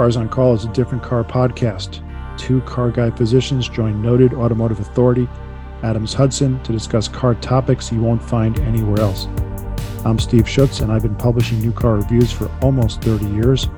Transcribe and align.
Cars 0.00 0.16
on 0.16 0.30
Call 0.30 0.54
is 0.54 0.64
a 0.64 0.72
different 0.72 1.04
car 1.04 1.22
podcast. 1.22 2.00
Two 2.38 2.62
car 2.62 2.90
guy 2.90 3.10
physicians 3.10 3.68
join 3.68 4.00
noted 4.00 4.32
automotive 4.32 4.80
authority 4.80 5.28
Adams 5.82 6.14
Hudson 6.14 6.58
to 6.62 6.72
discuss 6.72 7.06
car 7.06 7.34
topics 7.34 7.92
you 7.92 8.00
won't 8.00 8.22
find 8.22 8.58
anywhere 8.60 8.98
else. 8.98 9.26
I'm 10.06 10.18
Steve 10.18 10.48
Schutz, 10.48 10.80
and 10.80 10.90
I've 10.90 11.02
been 11.02 11.16
publishing 11.16 11.60
new 11.60 11.70
car 11.70 11.96
reviews 11.96 12.32
for 12.32 12.50
almost 12.62 13.02
30 13.02 13.26
years. 13.26 13.68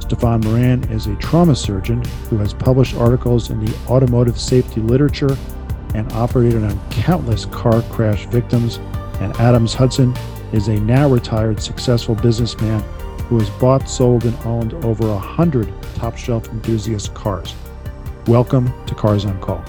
Stefan 0.00 0.40
Moran 0.40 0.82
is 0.90 1.06
a 1.06 1.14
trauma 1.14 1.54
surgeon 1.54 2.02
who 2.28 2.38
has 2.38 2.52
published 2.52 2.96
articles 2.96 3.50
in 3.50 3.64
the 3.64 3.72
automotive 3.86 4.40
safety 4.40 4.80
literature 4.80 5.38
and 5.94 6.12
operated 6.12 6.64
on 6.64 6.90
countless 6.90 7.44
car 7.44 7.82
crash 7.82 8.26
victims. 8.26 8.78
And 9.20 9.32
Adams 9.36 9.74
Hudson 9.74 10.12
is 10.52 10.66
a 10.66 10.80
now 10.80 11.08
retired 11.08 11.62
successful 11.62 12.16
businessman 12.16 12.82
who 13.28 13.38
has 13.38 13.50
bought, 13.50 13.86
sold, 13.88 14.24
and 14.24 14.34
owned 14.46 14.72
over 14.84 15.06
a 15.10 15.18
hundred 15.18 15.70
top 15.96 16.16
shelf 16.16 16.48
enthusiast 16.48 17.12
cars. 17.12 17.54
Welcome 18.26 18.72
to 18.86 18.94
Cars 18.94 19.26
on 19.26 19.38
Call. 19.40 19.62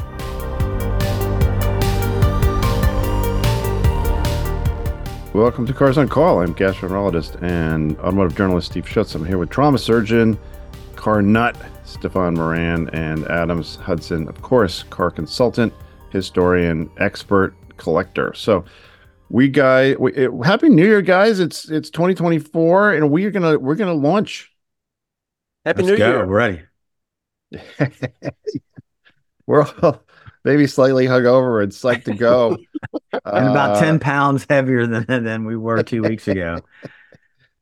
Welcome 5.33 5.65
to 5.67 5.73
Cars 5.73 5.97
on 5.97 6.07
Call. 6.07 6.41
I'm 6.41 6.55
gastroenterologist 6.55 7.43
and 7.43 7.97
automotive 7.99 8.37
journalist 8.37 8.71
Steve 8.71 8.87
Schutz. 8.87 9.13
I'm 9.13 9.25
here 9.25 9.37
with 9.37 9.49
trauma 9.49 9.77
surgeon, 9.77 10.39
car 10.95 11.21
nut 11.21 11.57
Stefan 11.83 12.35
Moran, 12.35 12.89
and 12.91 13.27
Adams 13.27 13.75
Hudson, 13.75 14.29
of 14.29 14.41
course, 14.41 14.83
car 14.83 15.11
consultant, 15.11 15.73
historian, 16.11 16.89
expert, 16.97 17.53
collector. 17.75 18.33
So, 18.33 18.63
we 19.29 19.47
guy, 19.47 19.95
we, 19.95 20.13
it, 20.13 20.31
happy 20.43 20.69
New 20.69 20.85
Year, 20.85 21.01
guys! 21.01 21.39
It's 21.39 21.69
it's 21.69 21.89
2024, 21.89 22.93
and 22.93 23.11
we're 23.11 23.31
gonna 23.31 23.57
we're 23.57 23.75
gonna 23.75 23.93
launch. 23.93 24.51
Happy 25.65 25.83
Let's 25.83 25.91
New 25.91 25.97
go. 25.97 26.09
Year! 26.09 26.27
We're 26.27 26.35
ready. 26.35 26.61
we're 29.45 29.65
all 29.81 30.03
maybe 30.43 30.67
slightly 30.67 31.05
hungover 31.05 31.61
and 31.63 31.71
psyched 31.71 32.05
to 32.05 32.13
go. 32.13 32.57
And 33.25 33.47
about 33.47 33.77
Uh, 33.77 33.79
10 33.79 33.99
pounds 33.99 34.45
heavier 34.49 34.85
than 34.85 35.05
than 35.23 35.45
we 35.45 35.57
were 35.57 35.81
two 35.83 36.03
weeks 36.03 36.27
ago. 36.27 36.59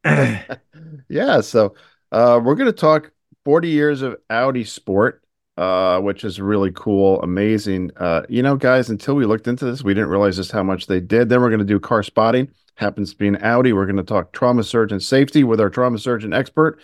yeah, 0.06 1.42
so 1.42 1.76
uh, 2.12 2.40
we're 2.44 2.56
going 2.56 2.72
to 2.72 2.78
talk 2.78 3.12
40 3.46 3.70
years 3.70 4.02
of 4.02 4.18
Audi 4.30 4.64
Sport, 4.64 5.24
uh, 5.58 6.00
which 6.00 6.24
is 6.24 6.40
really 6.40 6.72
cool, 6.74 7.22
amazing. 7.22 7.92
Uh, 7.98 8.22
you 8.30 8.44
know, 8.44 8.56
guys, 8.56 8.90
until 8.90 9.16
we 9.16 9.26
looked 9.26 9.48
into 9.48 9.66
this, 9.66 9.84
we 9.84 9.94
didn't 9.94 10.10
realize 10.10 10.36
just 10.36 10.52
how 10.52 10.64
much 10.64 10.88
they 10.88 11.00
did. 11.00 11.30
Then 11.30 11.42
we're 11.42 11.50
going 11.50 11.60
to 11.60 11.66
do 11.66 11.80
car 11.80 12.04
spotting. 12.04 12.50
Happens 12.76 13.12
to 13.12 13.18
be 13.18 13.28
an 13.28 13.38
Audi. 13.44 13.74
We're 13.74 13.88
going 13.88 13.98
to 13.98 14.04
talk 14.04 14.34
trauma 14.34 14.64
surgeon 14.64 15.00
safety 15.00 15.44
with 15.44 15.60
our 15.60 15.70
trauma 15.70 15.98
surgeon 15.98 16.32
expert. 16.32 16.80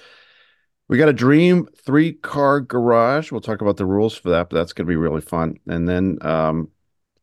We 0.89 0.97
got 0.97 1.09
a 1.09 1.13
dream 1.13 1.67
three 1.77 2.13
car 2.13 2.61
garage. 2.61 3.31
We'll 3.31 3.41
talk 3.41 3.61
about 3.61 3.77
the 3.77 3.85
rules 3.85 4.15
for 4.15 4.29
that, 4.31 4.49
but 4.49 4.57
that's 4.57 4.73
going 4.73 4.87
to 4.87 4.89
be 4.89 4.95
really 4.95 5.21
fun. 5.21 5.57
And 5.67 5.87
then 5.87 6.17
um, 6.21 6.69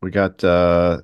we 0.00 0.10
got 0.10 0.42
uh, 0.44 1.02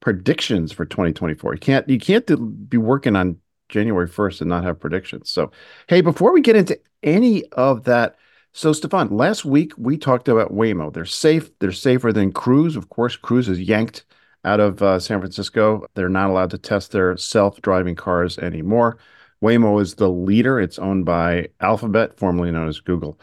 predictions 0.00 0.70
for 0.72 0.84
2024. 0.84 1.54
You 1.54 1.60
can't 1.60 1.88
you 1.88 1.98
can't 1.98 2.68
be 2.68 2.76
working 2.76 3.16
on 3.16 3.38
January 3.70 4.08
1st 4.08 4.42
and 4.42 4.50
not 4.50 4.64
have 4.64 4.78
predictions. 4.78 5.30
So, 5.30 5.50
hey, 5.88 6.02
before 6.02 6.32
we 6.32 6.42
get 6.42 6.56
into 6.56 6.78
any 7.02 7.46
of 7.52 7.84
that, 7.84 8.16
so 8.52 8.72
Stefan, 8.72 9.08
last 9.08 9.44
week 9.44 9.72
we 9.76 9.96
talked 9.96 10.28
about 10.28 10.52
Waymo. 10.52 10.92
They're 10.92 11.04
safe. 11.04 11.50
They're 11.58 11.72
safer 11.72 12.12
than 12.12 12.32
Cruise. 12.32 12.76
Of 12.76 12.88
course, 12.88 13.16
Cruise 13.16 13.48
is 13.48 13.60
yanked 13.60 14.04
out 14.44 14.60
of 14.60 14.82
uh, 14.82 14.98
San 14.98 15.20
Francisco. 15.20 15.86
They're 15.94 16.08
not 16.08 16.30
allowed 16.30 16.50
to 16.50 16.58
test 16.58 16.92
their 16.92 17.16
self-driving 17.16 17.94
cars 17.94 18.38
anymore. 18.38 18.98
Waymo 19.42 19.80
is 19.80 19.94
the 19.94 20.10
leader. 20.10 20.60
It's 20.60 20.78
owned 20.78 21.04
by 21.04 21.48
Alphabet, 21.60 22.16
formerly 22.18 22.50
known 22.50 22.68
as 22.68 22.80
Google. 22.80 23.18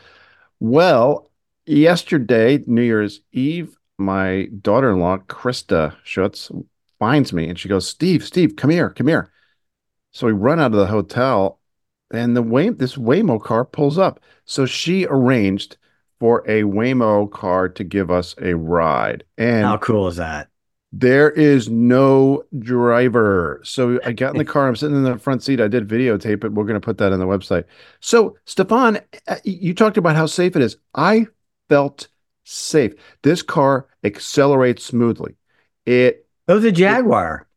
Well, 0.60 1.30
yesterday, 1.66 2.64
New 2.66 2.82
Year's 2.82 3.22
Eve, 3.32 3.78
my 3.98 4.50
daughter-in-law, 4.62 5.20
Krista 5.28 5.96
Schutz, 6.04 6.52
finds 7.00 7.32
me 7.32 7.48
and 7.48 7.58
she 7.58 7.70
goes, 7.70 7.88
Steve, 7.88 8.26
Steve, 8.26 8.56
come 8.56 8.70
here, 8.70 8.90
come 8.90 9.08
here. 9.08 9.32
So 10.12 10.28
we 10.28 10.34
run 10.34 10.60
out 10.60 10.74
of 10.74 10.80
the 10.80 10.88
hotel 10.88 11.59
and 12.12 12.36
the 12.36 12.42
Way 12.42 12.70
this 12.70 12.96
Waymo 12.96 13.42
car 13.42 13.66
pulls 13.66 13.98
up. 13.98 14.20
So 14.46 14.66
she 14.66 15.06
arranged 15.06 15.78
for 16.20 16.40
a 16.48 16.64
Waymo 16.64 17.32
car 17.32 17.70
to 17.70 17.84
give 17.84 18.12
us 18.12 18.36
a 18.42 18.56
ride. 18.56 19.24
And 19.38 19.64
How 19.64 19.78
cool 19.78 20.08
is 20.08 20.18
that? 20.18 20.50
there 20.92 21.30
is 21.30 21.70
no 21.70 22.44
driver. 22.58 23.62
So 23.64 24.00
I 24.04 24.12
got 24.12 24.34
in 24.34 24.38
the 24.38 24.46
car. 24.54 24.68
I'm 24.68 24.76
sitting 24.76 24.96
in 24.98 25.04
the 25.04 25.18
front 25.20 25.44
seat. 25.44 25.62
I 25.62 25.68
did 25.68 25.88
videotape 25.88 26.44
it. 26.44 26.54
We're 26.54 26.64
going 26.66 26.80
to 26.80 26.86
put 26.86 26.98
that 26.98 27.14
on 27.14 27.20
the 27.20 27.28
website. 27.28 27.66
So, 28.00 28.38
Stefan, 28.46 29.00
uh, 29.28 29.36
you 29.44 29.74
talked 29.74 29.98
about 29.98 30.16
how 30.16 30.26
safe 30.26 30.56
it 30.56 30.62
is. 30.62 30.78
I 30.96 31.28
felt 31.70 32.08
safe. 32.44 32.94
This 33.22 33.44
car 33.44 33.88
accelerates 34.04 34.84
smoothly. 34.84 35.36
It 35.86 36.28
It 36.48 36.54
was 36.54 36.66
a 36.66 36.72
Jaguar. 36.72 37.48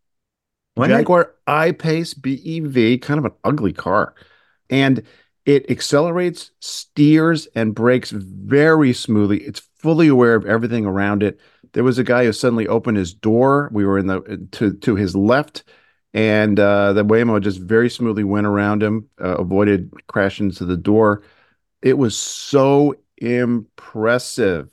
it? 0.76 0.88
Jaguar 0.88 1.34
I-Pace 1.46 2.14
BEV, 2.14 3.00
kind 3.00 3.18
of 3.18 3.24
an 3.24 3.32
ugly 3.44 3.72
car. 3.72 4.14
And 4.72 5.02
it 5.44 5.70
accelerates, 5.70 6.50
steers, 6.60 7.46
and 7.54 7.74
brakes 7.74 8.10
very 8.10 8.92
smoothly. 8.94 9.42
It's 9.42 9.60
fully 9.76 10.08
aware 10.08 10.34
of 10.34 10.46
everything 10.46 10.86
around 10.86 11.22
it. 11.22 11.38
There 11.74 11.84
was 11.84 11.98
a 11.98 12.04
guy 12.04 12.24
who 12.24 12.32
suddenly 12.32 12.66
opened 12.66 12.96
his 12.96 13.12
door. 13.12 13.68
We 13.72 13.84
were 13.84 13.98
in 13.98 14.06
the 14.06 14.48
to 14.52 14.72
to 14.72 14.94
his 14.96 15.14
left, 15.14 15.64
and 16.14 16.58
uh, 16.58 16.94
the 16.94 17.04
Waymo 17.04 17.40
just 17.40 17.60
very 17.60 17.90
smoothly 17.90 18.24
went 18.24 18.46
around 18.46 18.82
him, 18.82 19.08
uh, 19.20 19.36
avoided 19.36 19.92
crashing 20.06 20.46
into 20.46 20.64
the 20.64 20.76
door. 20.76 21.22
It 21.82 21.98
was 21.98 22.16
so 22.16 22.94
impressive. 23.18 24.70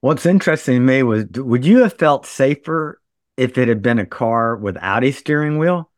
What's 0.00 0.26
interesting 0.26 0.74
to 0.74 0.80
me 0.80 1.02
was 1.02 1.26
would 1.36 1.64
you 1.64 1.78
have 1.78 1.94
felt 1.94 2.26
safer 2.26 3.00
if 3.36 3.56
it 3.56 3.68
had 3.68 3.82
been 3.82 3.98
a 3.98 4.06
car 4.06 4.56
without 4.56 5.04
a 5.04 5.12
steering 5.12 5.58
wheel 5.58 5.90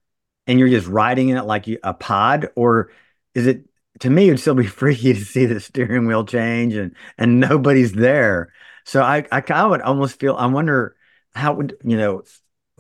and 0.47 0.59
you're 0.59 0.69
just 0.69 0.87
riding 0.87 1.29
in 1.31 1.37
it 1.37 1.45
like 1.45 1.67
a 1.83 1.95
pod? 1.95 2.49
Or 2.57 2.91
is 3.34 3.47
it, 3.47 3.65
to 4.01 4.11
me, 4.11 4.29
it'd 4.29 4.41
still 4.41 4.55
be 4.55 4.67
freaky 4.67 5.12
to 5.15 5.25
see 5.25 5.47
the 5.47 5.61
steering 5.61 6.07
wheel 6.07 6.25
change 6.25 6.75
and, 6.75 6.95
and 7.19 7.41
nobody's 7.41 7.93
there. 7.93 8.53
So 8.84 9.03
I, 9.03 9.27
I, 9.33 9.43
I 9.49 9.67
would 9.67 9.81
almost 9.83 10.21
feel, 10.21 10.37
I 10.37 10.47
wonder 10.47 10.97
how 11.34 11.55
would, 11.55 11.77
you 11.84 11.97
know, 11.97 12.23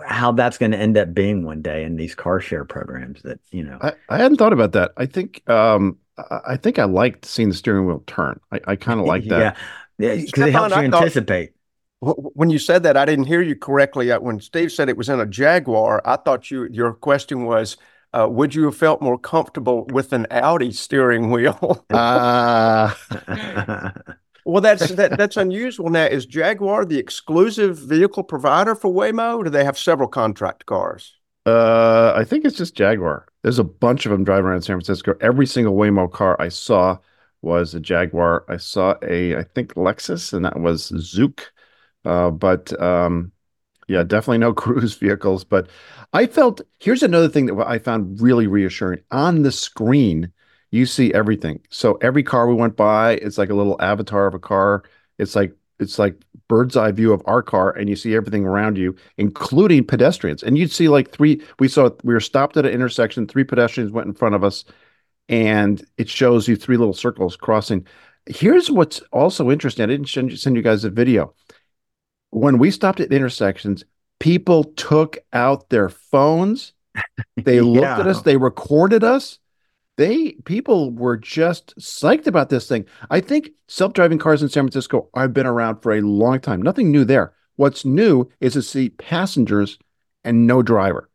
how 0.04 0.32
that's 0.32 0.58
going 0.58 0.72
to 0.72 0.78
end 0.78 0.96
up 0.98 1.14
being 1.14 1.44
one 1.44 1.62
day 1.62 1.82
in 1.82 1.96
these 1.96 2.14
car 2.14 2.38
share 2.40 2.64
programs 2.64 3.22
that, 3.22 3.40
you 3.50 3.64
know, 3.64 3.78
I, 3.80 3.92
I 4.08 4.18
hadn't 4.18 4.36
thought 4.36 4.52
about 4.52 4.72
that. 4.72 4.92
I 4.96 5.06
think 5.06 5.48
um, 5.48 5.98
I, 6.18 6.40
I 6.48 6.56
think 6.56 6.78
I 6.78 6.84
liked 6.84 7.24
seeing 7.24 7.48
the 7.48 7.54
steering 7.54 7.86
wheel 7.86 8.04
turn. 8.06 8.38
I, 8.52 8.60
I 8.66 8.76
kind 8.76 9.00
of 9.00 9.06
like 9.06 9.24
that. 9.24 9.40
yeah. 9.40 9.56
Yeah, 9.98 10.14
because 10.16 10.44
it 10.48 10.52
helps 10.52 10.76
you 10.76 10.90
thought- 10.90 11.02
anticipate. 11.02 11.52
When 12.00 12.50
you 12.50 12.58
said 12.58 12.82
that, 12.82 12.96
I 12.96 13.04
didn't 13.04 13.24
hear 13.24 13.40
you 13.40 13.56
correctly. 13.56 14.10
Uh, 14.10 14.20
When 14.20 14.40
Steve 14.40 14.70
said 14.70 14.88
it 14.88 14.96
was 14.96 15.08
in 15.08 15.18
a 15.18 15.26
Jaguar, 15.26 16.02
I 16.04 16.16
thought 16.16 16.50
you 16.50 16.68
your 16.70 16.92
question 16.92 17.44
was, 17.44 17.76
uh, 18.12 18.28
would 18.30 18.54
you 18.54 18.64
have 18.64 18.76
felt 18.76 19.00
more 19.00 19.18
comfortable 19.18 19.86
with 19.86 20.12
an 20.12 20.26
Audi 20.30 20.72
steering 20.72 21.30
wheel? 21.30 21.84
Ah. 21.90 22.96
well, 24.44 24.60
that's 24.60 24.90
that, 24.90 25.16
that's 25.16 25.36
unusual. 25.38 25.88
Now, 25.88 26.04
is 26.04 26.26
Jaguar 26.26 26.84
the 26.84 26.98
exclusive 26.98 27.78
vehicle 27.78 28.24
provider 28.24 28.74
for 28.74 28.92
Waymo? 28.92 29.38
Or 29.38 29.44
do 29.44 29.50
they 29.50 29.64
have 29.64 29.78
several 29.78 30.08
contract 30.08 30.66
cars? 30.66 31.14
Uh, 31.46 32.12
I 32.16 32.24
think 32.24 32.44
it's 32.44 32.56
just 32.56 32.74
Jaguar. 32.74 33.26
There's 33.42 33.58
a 33.60 33.64
bunch 33.64 34.04
of 34.04 34.12
them 34.12 34.24
driving 34.24 34.46
around 34.46 34.62
San 34.62 34.76
Francisco. 34.76 35.14
Every 35.20 35.46
single 35.46 35.74
Waymo 35.76 36.10
car 36.10 36.36
I 36.40 36.48
saw 36.48 36.98
was 37.42 37.74
a 37.74 37.80
Jaguar. 37.80 38.44
I 38.48 38.56
saw 38.56 38.96
a, 39.02 39.36
I 39.36 39.44
think 39.44 39.74
Lexus, 39.74 40.32
and 40.32 40.44
that 40.44 40.58
was 40.60 40.90
Zoox. 40.90 41.46
Uh, 42.06 42.30
but 42.30 42.80
um, 42.80 43.32
yeah, 43.88 44.02
definitely 44.02 44.38
no 44.38 44.52
cruise 44.54 44.94
vehicles. 44.94 45.44
But 45.44 45.68
I 46.12 46.26
felt 46.26 46.60
here's 46.80 47.02
another 47.02 47.28
thing 47.28 47.46
that 47.46 47.66
I 47.66 47.78
found 47.78 48.20
really 48.20 48.46
reassuring. 48.46 49.00
On 49.10 49.42
the 49.42 49.52
screen, 49.52 50.32
you 50.70 50.86
see 50.86 51.12
everything. 51.14 51.60
So 51.70 51.94
every 52.02 52.22
car 52.22 52.46
we 52.46 52.54
went 52.54 52.76
by, 52.76 53.14
it's 53.14 53.38
like 53.38 53.50
a 53.50 53.54
little 53.54 53.80
avatar 53.80 54.26
of 54.26 54.34
a 54.34 54.38
car. 54.38 54.84
It's 55.18 55.34
like 55.34 55.52
it's 55.78 55.98
like 55.98 56.16
bird's 56.48 56.76
eye 56.76 56.92
view 56.92 57.12
of 57.12 57.22
our 57.26 57.42
car, 57.42 57.70
and 57.72 57.88
you 57.88 57.96
see 57.96 58.14
everything 58.14 58.44
around 58.44 58.78
you, 58.78 58.96
including 59.18 59.84
pedestrians. 59.84 60.42
And 60.42 60.56
you'd 60.56 60.70
see 60.72 60.88
like 60.88 61.10
three. 61.10 61.42
We 61.58 61.68
saw 61.68 61.90
we 62.02 62.14
were 62.14 62.20
stopped 62.20 62.56
at 62.56 62.66
an 62.66 62.72
intersection. 62.72 63.26
Three 63.26 63.44
pedestrians 63.44 63.92
went 63.92 64.06
in 64.06 64.14
front 64.14 64.34
of 64.34 64.44
us, 64.44 64.64
and 65.28 65.84
it 65.98 66.08
shows 66.08 66.48
you 66.48 66.56
three 66.56 66.76
little 66.76 66.94
circles 66.94 67.36
crossing. 67.36 67.86
Here's 68.26 68.70
what's 68.70 69.00
also 69.12 69.50
interesting. 69.50 69.84
I 69.84 69.86
didn't 69.86 70.08
send 70.08 70.30
you, 70.32 70.36
send 70.36 70.56
you 70.56 70.62
guys 70.62 70.84
a 70.84 70.90
video. 70.90 71.34
When 72.36 72.58
we 72.58 72.70
stopped 72.70 73.00
at 73.00 73.10
intersections, 73.12 73.82
people 74.20 74.64
took 74.64 75.16
out 75.32 75.70
their 75.70 75.88
phones. 75.88 76.74
They 77.36 77.60
looked 77.62 77.82
Yeah. 77.84 78.00
at 78.00 78.06
us. 78.06 78.20
They 78.20 78.36
recorded 78.36 79.02
us. 79.02 79.38
They 79.96 80.32
people 80.44 80.90
were 80.92 81.16
just 81.16 81.74
psyched 81.78 82.26
about 82.26 82.50
this 82.50 82.68
thing. 82.68 82.84
I 83.08 83.20
think 83.20 83.52
self-driving 83.68 84.18
cars 84.18 84.42
in 84.42 84.50
San 84.50 84.64
Francisco 84.64 85.08
have 85.16 85.32
been 85.32 85.46
around 85.46 85.80
for 85.80 85.94
a 85.94 86.02
long 86.02 86.38
time. 86.40 86.60
Nothing 86.60 86.90
new 86.90 87.06
there. 87.06 87.32
What's 87.56 87.86
new 87.86 88.28
is 88.38 88.52
to 88.52 88.60
see 88.60 88.90
passengers 88.90 89.78
and 90.22 90.46
no 90.46 90.60
driver. 90.60 91.08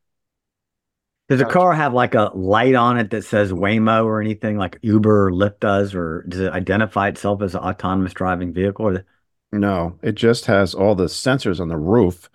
Does 1.30 1.40
a 1.42 1.46
car 1.46 1.74
have 1.74 1.94
like 1.94 2.16
a 2.16 2.32
light 2.34 2.74
on 2.74 2.98
it 2.98 3.12
that 3.12 3.26
says 3.26 3.52
Waymo 3.52 4.06
or 4.06 4.20
anything 4.22 4.58
like 4.58 4.80
Uber 4.82 5.28
or 5.28 5.32
Lyft 5.32 5.60
does, 5.60 5.94
or 5.94 6.26
does 6.28 6.40
it 6.40 6.52
identify 6.52 7.10
itself 7.10 7.44
as 7.44 7.54
an 7.54 7.62
autonomous 7.62 8.14
driving 8.14 8.54
vehicle? 8.54 8.88
Or 8.88 9.06
No, 9.52 9.98
it 10.02 10.14
just 10.16 10.46
has 10.46 10.74
all 10.74 10.96
the 10.96 11.06
sensors 11.06 11.60
on 11.60 11.68
the 11.68 11.78
roof. 11.78 12.30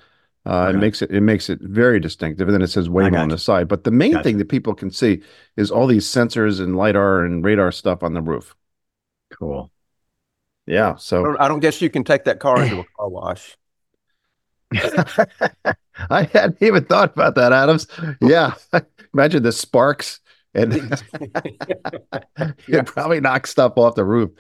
Uh, 0.45 0.69
Okay. 0.69 0.77
It 0.77 0.81
makes 0.81 1.03
it 1.03 1.11
it 1.11 1.21
makes 1.23 1.51
it 1.51 1.61
very 1.61 1.99
distinctive, 1.99 2.47
and 2.47 2.55
then 2.55 2.63
it 2.63 2.69
says 2.69 2.89
Waymo 2.89 3.19
on 3.21 3.29
the 3.31 3.39
side. 3.39 3.69
But 3.69 3.85
the 3.85 3.91
main 3.91 4.13
Gotcha. 4.13 4.23
thing 4.25 4.39
that 4.39 4.49
people 4.49 4.75
can 4.75 4.91
see 4.91 5.23
is 5.57 5.71
all 5.71 5.87
these 5.87 6.07
sensors 6.07 6.61
and 6.61 6.77
lidar 6.77 7.25
and 7.25 7.45
radar 7.45 7.73
stuff 7.73 8.03
on 8.03 8.15
the 8.15 8.23
roof. 8.23 8.55
cool. 9.39 9.71
Yeah, 10.67 10.95
I 10.95 10.99
so 10.99 11.27
don't, 11.27 11.41
I 11.41 11.49
don't 11.49 11.61
guess 11.61 11.81
you 11.83 11.91
can 11.91 12.05
take 12.05 12.25
that 12.25 12.41
car 12.41 12.63
into 12.63 12.81
a 12.81 12.85
car 12.97 13.09
wash. 13.09 13.57
I 16.11 16.25
hadn't 16.25 16.59
even 16.63 16.85
thought 16.85 17.13
about 17.15 17.35
that, 17.37 17.53
Adams. 17.53 17.87
Yeah, 18.21 18.55
imagine 19.15 19.43
the 19.43 19.53
sparks 19.53 20.21
and 20.55 20.73
Yeah. 22.67 22.81
it 22.81 22.87
probably 22.87 23.21
knocks 23.21 23.51
stuff 23.51 23.75
off 23.77 23.95
the 23.95 24.05
roof. 24.05 24.31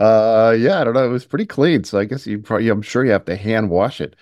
Uh, 0.00 0.56
yeah, 0.58 0.80
I 0.80 0.84
don't 0.84 0.94
know. 0.94 1.04
It 1.04 1.10
was 1.12 1.26
pretty 1.26 1.46
clean, 1.46 1.84
so 1.84 1.98
I 1.98 2.06
guess 2.06 2.26
you 2.26 2.38
probably, 2.40 2.68
I'm 2.70 2.82
sure 2.82 3.04
you 3.04 3.12
have 3.12 3.26
to 3.26 3.36
hand 3.36 3.70
wash 3.70 4.00
it. 4.00 4.16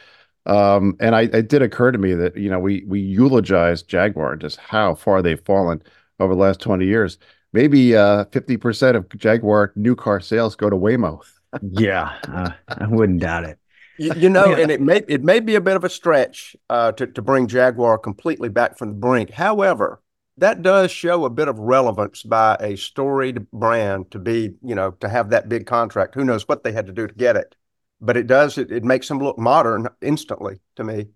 Um, 0.47 0.97
and 1.01 1.15
I, 1.17 1.23
it 1.23 1.49
did 1.49 1.63
occur 1.63 1.93
to 1.93 1.99
me 1.99 2.15
that 2.15 2.37
you 2.37 2.51
know 2.51 2.59
we 2.61 2.85
we 2.87 3.01
eulogize 3.01 3.83
Jaguar 3.83 4.33
and 4.33 4.41
just 4.41 4.59
how 4.59 4.95
far 4.97 5.23
they've 5.23 5.41
fallen 5.45 5.83
over 6.21 6.35
the 6.35 6.41
last 6.41 6.61
20 6.61 6.87
years. 6.87 7.19
Maybe 7.53 7.97
uh 7.97 8.25
50% 8.27 8.97
of 8.97 9.09
Jaguar 9.19 9.73
new 9.77 9.97
car 9.97 10.21
sales 10.21 10.57
go 10.57 10.71
to 10.71 10.77
Waymo. 10.77 11.23
Yeah, 11.63 12.19
uh, 12.29 12.51
I 12.69 12.87
wouldn't 12.87 13.21
doubt 13.21 13.45
it. 13.45 13.59
You, 13.97 14.13
you 14.15 14.29
know, 14.29 14.55
Yeah. 14.55 14.59
and 14.59 14.71
it 14.71 14.81
may 14.81 15.03
it 15.09 15.25
may 15.25 15.41
be 15.41 15.55
a 15.57 15.61
bit 15.61 15.77
of 15.77 15.85
a 15.85 15.89
stretch 15.91 16.55
uh, 16.71 16.93
to 16.93 17.07
to 17.07 17.23
bring 17.23 17.49
Jaguar 17.49 17.99
completely 17.99 18.49
back 18.49 18.79
from 18.79 18.89
the 18.91 18.95
brink. 18.95 19.31
However, 19.31 20.01
that 20.39 20.63
does 20.63 20.91
show 20.91 21.25
a 21.25 21.31
bit 21.31 21.49
of 21.49 21.59
relevance 21.59 22.23
by 22.23 22.57
a 22.61 22.77
storied 22.77 23.51
brand 23.51 24.11
to 24.11 24.19
be, 24.19 24.55
you 24.63 24.75
know, 24.75 24.93
to 24.93 25.09
have 25.09 25.31
that 25.31 25.49
big 25.49 25.67
contract. 25.67 26.15
Who 26.15 26.25
knows 26.25 26.47
what 26.49 26.65
they 26.65 26.73
had 26.73 26.87
to 26.87 26.93
do 26.93 27.07
to 27.07 27.15
get 27.15 27.37
it, 27.37 27.55
but 28.01 28.17
it 28.17 28.27
does. 28.27 28.59
It, 28.59 28.71
it 28.71 28.85
makes 28.85 29.09
them 29.09 29.19
look 29.19 29.39
modern 29.39 29.89
instantly 30.01 30.61
to 30.77 30.85
me. 30.85 31.09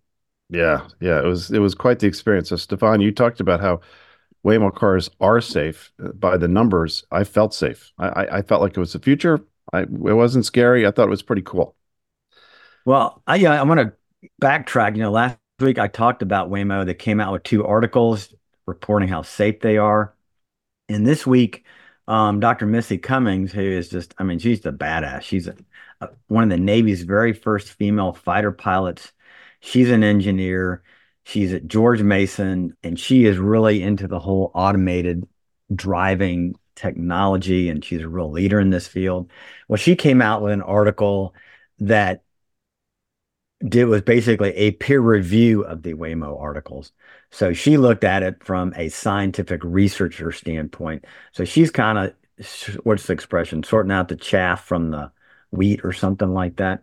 Yeah, 0.49 0.89
yeah, 1.01 1.19
it 1.19 1.25
was 1.25 1.51
it 1.51 1.61
was 1.61 1.75
quite 1.75 1.99
the 2.01 2.07
experience. 2.07 2.51
So, 2.51 2.57
Stefan, 2.57 3.01
you 3.01 3.11
talked 3.11 3.41
about 3.41 3.61
how 3.61 3.81
Waymo 4.45 4.75
cars 4.75 5.09
are 5.21 5.41
safe 5.41 5.93
uh, 6.03 6.13
by 6.13 6.37
the 6.37 6.49
numbers. 6.49 7.05
I 7.11 7.25
felt 7.25 7.55
safe. 7.55 7.93
I, 7.99 8.09
I, 8.09 8.39
I 8.39 8.43
felt 8.43 8.61
like 8.61 8.77
it 8.77 8.81
was 8.81 8.93
the 8.93 8.99
future. 8.99 9.41
I 9.73 9.83
it 9.83 9.89
wasn't 9.89 10.45
scary. 10.45 10.87
I 10.87 10.91
thought 10.91 11.07
it 11.07 11.11
was 11.11 11.23
pretty 11.23 11.43
cool. 11.43 11.75
Well, 12.85 13.23
I 13.27 13.37
yeah, 13.37 13.59
I 13.59 13.63
want 13.63 13.81
to 13.81 13.93
backtrack. 14.41 14.97
You 14.97 15.03
know, 15.03 15.11
last 15.11 15.39
week 15.61 15.79
I 15.79 15.89
talked 15.89 16.23
about 16.23 16.51
Waymo. 16.51 16.85
They 16.85 16.95
came 16.95 17.21
out 17.21 17.33
with 17.33 17.45
two 17.45 17.65
articles 17.65 18.35
reporting 18.67 19.09
how 19.09 19.23
safe 19.23 19.61
they 19.61 19.79
are. 19.79 20.15
And 20.89 21.07
this 21.07 21.27
week, 21.27 21.65
um, 22.09 22.41
Dr. 22.41 22.67
Missy 22.67 22.99
Cummings, 22.99 23.53
who 23.53 23.63
is 23.63 23.89
just, 23.89 24.15
I 24.19 24.25
mean, 24.25 24.39
she's 24.39 24.61
the 24.61 24.73
badass. 24.73 25.23
She's 25.23 25.47
a, 25.47 25.57
a, 26.01 26.09
one 26.29 26.45
of 26.45 26.51
the 26.51 26.57
Navy's 26.57 27.03
very 27.03 27.33
first 27.33 27.71
female 27.71 28.13
fighter 28.13 28.53
pilots. 28.53 29.13
She's 29.61 29.91
an 29.91 30.03
engineer. 30.03 30.83
She's 31.25 31.53
at 31.53 31.69
George 31.69 32.03
Mason, 32.03 32.77
and 32.83 32.99
she 32.99 33.25
is 33.25 33.39
really 33.39 33.83
into 33.83 34.09
the 34.09 34.19
whole 34.19 34.51
automated 34.55 35.27
driving 35.75 36.57
technology, 36.75 37.69
and 37.69 37.85
she's 37.85 38.03
a 38.03 38.09
real 38.09 38.31
leader 38.31 38.59
in 38.59 38.71
this 38.71 38.89
field. 38.89 39.31
Well, 39.69 39.77
she 39.77 39.95
came 39.95 40.21
out 40.21 40.43
with 40.43 40.53
an 40.53 40.63
article 40.63 41.35
that 41.79 42.25
did 43.69 43.87
was 43.87 44.03
basically 44.03 44.51
a 44.55 44.73
peer 44.73 45.01
review 45.01 45.63
of 45.63 45.83
the 45.83 45.95
Waymo 45.95 46.41
articles. 46.41 46.93
So 47.31 47.53
she 47.53 47.77
looked 47.77 48.05
at 48.05 48.23
it 48.23 48.45
from 48.45 48.73
a 48.77 48.89
scientific 48.89 49.61
researcher 49.65 50.33
standpoint. 50.33 51.05
So 51.33 51.45
she's 51.45 51.71
kind 51.71 51.99
of 51.99 52.15
what's 52.83 53.07
the 53.07 53.13
expression, 53.13 53.63
sorting 53.63 53.93
out 53.93 54.09
the 54.09 54.17
chaff 54.17 54.65
from 54.65 54.91
the 54.91 55.11
wheat 55.51 55.81
or 55.85 55.93
something 55.93 56.33
like 56.33 56.57
that. 56.57 56.83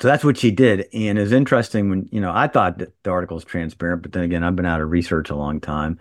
So 0.00 0.08
that's 0.08 0.24
what 0.24 0.36
she 0.36 0.50
did. 0.50 0.86
And 0.92 1.18
it's 1.18 1.32
interesting 1.32 1.90
when, 1.90 2.08
you 2.12 2.20
know, 2.20 2.30
I 2.32 2.46
thought 2.46 2.78
that 2.78 2.92
the 3.02 3.10
article 3.10 3.36
is 3.36 3.44
transparent, 3.44 4.02
but 4.02 4.12
then 4.12 4.22
again, 4.22 4.44
I've 4.44 4.54
been 4.54 4.66
out 4.66 4.80
of 4.80 4.90
research 4.90 5.30
a 5.30 5.36
long 5.36 5.60
time. 5.60 5.98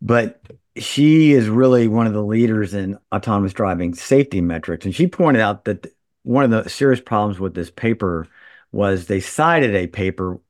But 0.00 0.40
she 0.76 1.32
is 1.32 1.48
really 1.48 1.88
one 1.88 2.06
of 2.06 2.12
the 2.12 2.22
leaders 2.22 2.72
in 2.72 2.98
autonomous 3.12 3.52
driving 3.52 3.94
safety 3.94 4.40
metrics. 4.40 4.86
And 4.86 4.94
she 4.94 5.06
pointed 5.06 5.42
out 5.42 5.64
that 5.64 5.86
one 6.22 6.44
of 6.44 6.50
the 6.50 6.70
serious 6.70 7.00
problems 7.00 7.40
with 7.40 7.54
this 7.54 7.70
paper 7.70 8.26
was 8.72 9.06
they 9.06 9.20
cited 9.20 9.74
a 9.74 9.86
paper 9.86 10.40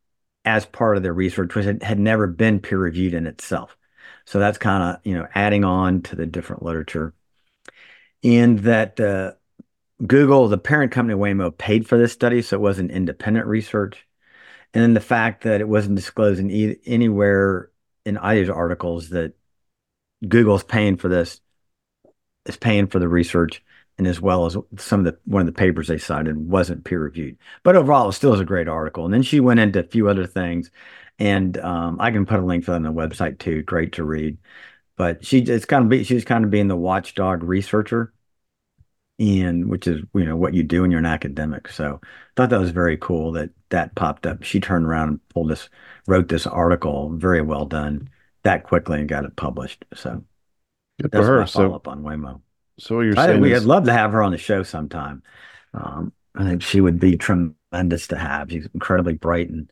as 0.45 0.67
part 0.67 0.97
of 0.97 1.03
their 1.03 1.13
research, 1.13 1.55
which 1.55 1.65
had, 1.65 1.99
never 1.99 2.27
been 2.27 2.61
peer 2.61 2.79
reviewed 2.79 3.15
in 3.15 3.27
itself. 3.27 3.77
So 4.25 4.39
that's 4.39 4.59
kind 4.59 4.83
of, 4.83 5.01
you 5.05 5.15
know, 5.15 5.27
adding 5.35 5.65
on 5.65 6.03
to 6.03 6.17
the 6.17 6.27
different 6.27 6.63
literature. 6.63 7.15
And 8.25 8.59
that 8.61 8.99
uh, 8.99 9.33
Google, 10.05 10.49
the 10.49 10.59
parent 10.59 10.93
company 10.93 11.19
Waymo, 11.19 11.57
paid 11.57 11.87
for 11.87 11.99
this 11.99 12.13
study, 12.13 12.43
so 12.43 12.57
it 12.57 12.61
wasn't 12.61 12.91
independent 12.91 13.47
research. 13.47 14.07
And 14.75 14.83
then 14.83 14.95
the 14.95 15.01
fact 15.01 15.45
that 15.45 15.61
it 15.61 15.69
wasn't 15.69 15.97
disclosed 15.97 16.41
in 16.41 16.51
e- 16.51 16.77
anywhere 16.85 17.71
in 18.05 18.19
either 18.19 18.55
articles 18.55 19.11
that 19.11 19.35
Google's 20.27 20.65
paying 20.65 20.97
for 20.97 21.09
this, 21.09 21.41
is 22.47 22.57
paying 22.57 22.87
for 22.87 22.99
the 22.99 23.09
research, 23.09 23.63
and 23.99 24.07
as 24.07 24.21
well 24.21 24.47
as 24.47 24.57
some 24.79 25.01
of 25.01 25.07
the 25.07 25.19
one 25.25 25.41
of 25.41 25.47
the 25.47 25.53
papers 25.53 25.89
they 25.89 25.99
cited 25.99 26.37
wasn't 26.37 26.85
peer 26.85 27.01
reviewed. 27.03 27.37
But 27.65 27.77
overall, 27.77 28.09
it 28.11 28.13
still 28.15 28.35
is 28.35 28.41
a 28.41 28.45
great 28.45 28.69
article. 28.69 29.05
And 29.05 29.13
then 29.15 29.23
she 29.23 29.41
went 29.41 29.61
into 29.61 29.81
a 29.81 29.85
few 29.85 30.09
other 30.09 30.27
things, 30.27 30.71
and 31.19 31.57
um, 31.59 31.99
I 32.01 32.11
can 32.11 32.27
put 32.27 32.41
a 32.41 32.45
link 32.45 32.65
for 32.65 32.73
that 32.73 32.77
on 32.77 32.83
the 32.85 32.93
website 32.93 33.39
too. 33.39 33.63
Great 33.63 33.93
to 33.95 34.05
read. 34.05 34.39
But 34.97 35.25
she 35.25 35.41
it's 35.41 35.65
kind 35.67 35.85
of 35.85 35.91
be, 35.91 36.05
she's 36.05 36.25
kind 36.25 36.45
of 36.45 36.51
being 36.51 36.69
the 36.69 36.77
watchdog 36.77 37.43
researcher, 37.45 38.13
and 39.19 39.69
which 39.69 39.87
is 39.87 40.03
you 40.15 40.25
know 40.25 40.37
what 40.37 40.55
you 40.55 40.63
do 40.63 40.83
when 40.83 40.91
you're 40.91 41.01
an 41.01 41.07
academic. 41.07 41.69
So 41.69 42.01
I 42.05 42.07
thought 42.37 42.51
that 42.51 42.61
was 42.61 42.71
very 42.71 42.97
cool 42.97 43.33
that 43.33 43.51
that 43.71 43.95
popped 43.95 44.27
up. 44.27 44.43
She 44.43 44.61
turned 44.61 44.87
around 44.87 45.09
and 45.09 45.29
pulled 45.31 45.51
this, 45.51 45.69
wrote 46.07 46.29
this 46.29 46.47
article, 46.47 47.11
very 47.17 47.43
well 47.43 47.67
done, 47.67 48.09
that 48.45 48.65
quickly 48.65 49.01
and 49.01 49.09
got 49.09 49.25
it 49.25 49.37
published. 49.37 49.85
So 49.95 50.25
Good 51.13 51.13
that's 51.13 51.31
for 51.31 51.35
her. 51.41 51.45
my 51.45 51.47
follow 51.47 51.75
So, 51.75 51.77
up 51.77 51.89
on 51.89 52.03
Waymo. 52.03 52.41
So 52.79 52.97
what 52.97 53.03
you're 53.03 53.17
I 53.17 53.27
saying 53.27 53.41
we'd 53.41 53.59
love 53.59 53.85
to 53.85 53.93
have 53.93 54.13
her 54.13 54.23
on 54.23 54.33
the 54.33 54.39
show 54.39 54.63
sometime. 54.63 55.23
Um, 55.75 56.13
I 56.35 56.45
think 56.45 56.63
she 56.63 56.81
would 56.81 57.01
be 57.01 57.17
tremendous 57.17 58.09
to 58.09 58.19
have. 58.19 58.51
She's 58.51 58.69
incredibly 58.75 59.15
bright, 59.15 59.51
and 59.51 59.71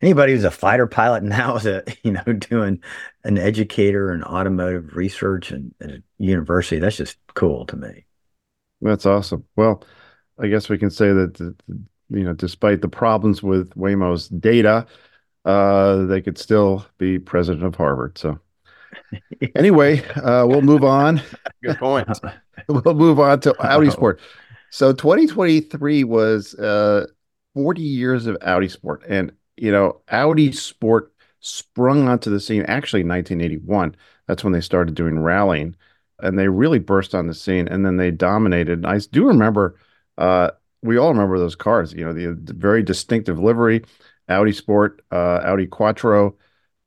anybody 0.00 0.32
who's 0.32 0.44
a 0.44 0.50
fighter 0.50 0.86
pilot 0.86 1.22
now 1.24 1.56
is 1.56 1.66
a 1.66 1.84
you 2.02 2.12
know 2.12 2.22
doing 2.32 2.82
an 3.24 3.38
educator 3.38 4.10
and 4.10 4.24
automotive 4.24 4.96
research 4.96 5.50
and 5.50 5.74
at 5.80 5.90
a 5.90 6.02
university. 6.18 6.80
That's 6.80 6.96
just 6.96 7.18
cool 7.34 7.66
to 7.66 7.76
me. 7.76 8.06
that's 8.80 9.06
awesome. 9.06 9.44
Well, 9.56 9.82
I 10.38 10.48
guess 10.48 10.68
we 10.68 10.78
can 10.78 10.90
say 10.90 11.12
that 11.12 11.34
the, 11.34 11.54
the- 11.68 11.80
you 12.08 12.22
know, 12.22 12.34
despite 12.34 12.82
the 12.82 12.88
problems 12.88 13.42
with 13.42 13.70
Waymo's 13.74 14.28
data, 14.28 14.86
uh, 15.44 16.06
they 16.06 16.22
could 16.22 16.38
still 16.38 16.86
be 16.98 17.18
president 17.18 17.64
of 17.64 17.74
Harvard. 17.76 18.18
So, 18.18 18.38
anyway, 19.54 20.04
uh, 20.16 20.46
we'll 20.46 20.62
move 20.62 20.84
on. 20.84 21.20
Good 21.62 21.78
point. 21.78 22.08
we'll 22.68 22.94
move 22.94 23.20
on 23.20 23.40
to 23.40 23.54
Audi 23.60 23.90
Sport. 23.90 24.20
So 24.70 24.92
2023 24.92 26.04
was 26.04 26.54
uh 26.54 27.06
40 27.54 27.82
years 27.82 28.26
of 28.26 28.36
Audi 28.42 28.68
Sport. 28.68 29.02
And 29.08 29.32
you 29.56 29.72
know, 29.72 30.00
Audi 30.08 30.52
Sport 30.52 31.12
sprung 31.40 32.08
onto 32.08 32.30
the 32.30 32.40
scene 32.40 32.62
actually 32.62 33.00
in 33.02 33.08
1981. 33.08 33.96
That's 34.26 34.44
when 34.44 34.52
they 34.52 34.60
started 34.60 34.94
doing 34.94 35.18
rallying 35.18 35.76
and 36.20 36.38
they 36.38 36.48
really 36.48 36.78
burst 36.78 37.14
on 37.14 37.26
the 37.26 37.34
scene 37.34 37.68
and 37.68 37.84
then 37.84 37.96
they 37.96 38.10
dominated. 38.10 38.78
And 38.78 38.86
I 38.86 38.98
do 38.98 39.26
remember 39.26 39.78
uh 40.18 40.50
we 40.82 40.98
all 40.98 41.08
remember 41.08 41.38
those 41.38 41.56
cars, 41.56 41.92
you 41.92 42.04
know, 42.04 42.12
the, 42.12 42.34
the 42.34 42.52
very 42.54 42.82
distinctive 42.82 43.38
livery, 43.38 43.84
Audi 44.28 44.52
Sport, 44.52 45.02
uh 45.12 45.40
Audi 45.44 45.66
Quattro, 45.66 46.36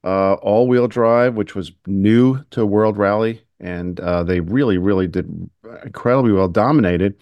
uh 0.03 0.33
all-wheel 0.35 0.87
drive, 0.87 1.35
which 1.35 1.55
was 1.55 1.71
new 1.87 2.43
to 2.51 2.65
World 2.65 2.97
Rally 2.97 3.41
and 3.59 3.99
uh, 3.99 4.23
they 4.23 4.39
really, 4.39 4.77
really 4.77 5.07
did 5.07 5.49
incredibly 5.83 6.31
well, 6.31 6.47
dominated. 6.47 7.15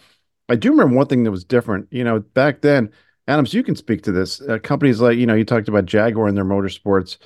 I 0.49 0.55
do 0.55 0.71
remember 0.71 0.95
one 0.95 1.07
thing 1.07 1.23
that 1.23 1.31
was 1.31 1.43
different. 1.43 1.87
You 1.91 2.03
know, 2.03 2.19
back 2.19 2.61
then, 2.61 2.91
Adams, 3.27 3.53
you 3.53 3.63
can 3.63 3.75
speak 3.75 4.03
to 4.03 4.11
this. 4.11 4.41
Uh, 4.41 4.59
companies 4.59 5.01
like, 5.01 5.17
you 5.17 5.25
know, 5.25 5.33
you 5.33 5.43
talked 5.43 5.67
about 5.67 5.85
Jaguar 5.85 6.27
and 6.27 6.37
their 6.37 6.45
motorsports. 6.45 7.17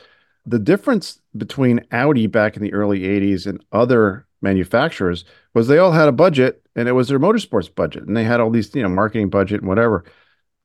The 0.45 0.59
difference 0.59 1.19
between 1.37 1.85
Audi 1.91 2.27
back 2.27 2.55
in 2.55 2.63
the 2.63 2.73
early 2.73 3.01
80s 3.01 3.45
and 3.45 3.63
other 3.71 4.25
manufacturers 4.41 5.23
was 5.53 5.67
they 5.67 5.77
all 5.77 5.91
had 5.91 6.07
a 6.07 6.13
budget 6.13 6.63
and 6.75 6.87
it 6.87 6.93
was 6.93 7.09
their 7.09 7.19
motorsports 7.19 7.73
budget. 7.73 8.03
And 8.03 8.17
they 8.17 8.23
had 8.23 8.39
all 8.39 8.49
these, 8.49 8.73
you 8.73 8.81
know, 8.81 8.89
marketing 8.89 9.29
budget 9.29 9.61
and 9.61 9.69
whatever. 9.69 10.03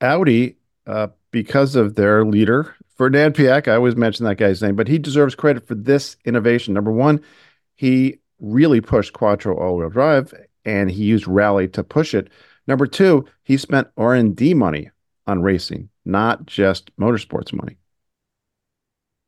Audi, 0.01 0.57
uh, 0.87 1.09
because 1.31 1.77
of 1.77 1.97
their 1.97 2.25
leader, 2.25 2.75
Ferdinand 2.97 3.35
Piëch, 3.35 3.69
I 3.69 3.75
always 3.75 3.97
mention 3.97 4.25
that 4.25 4.37
guy's 4.37 4.63
name, 4.63 4.77
but 4.77 4.89
he 4.89 4.99
deserves 4.99 5.35
credit 5.35 5.67
for 5.67 5.75
this 5.75 6.17
innovation. 6.25 6.73
Number 6.73 6.93
one, 6.93 7.21
he 7.75 8.21
really 8.41 8.81
pushed 8.81 9.13
Quattro 9.13 9.57
all-wheel 9.57 9.91
drive 9.91 10.35
and 10.65 10.91
he 10.91 11.05
used 11.05 11.27
rally 11.27 11.69
to 11.69 11.85
push 11.85 12.15
it 12.15 12.29
number 12.67 12.87
two 12.87 13.25
he 13.45 13.57
spent 13.57 13.89
r&d 13.97 14.55
money 14.55 14.91
on 15.27 15.43
racing 15.43 15.89
not 16.05 16.47
just 16.47 16.95
motorsports 16.97 17.53
money 17.53 17.77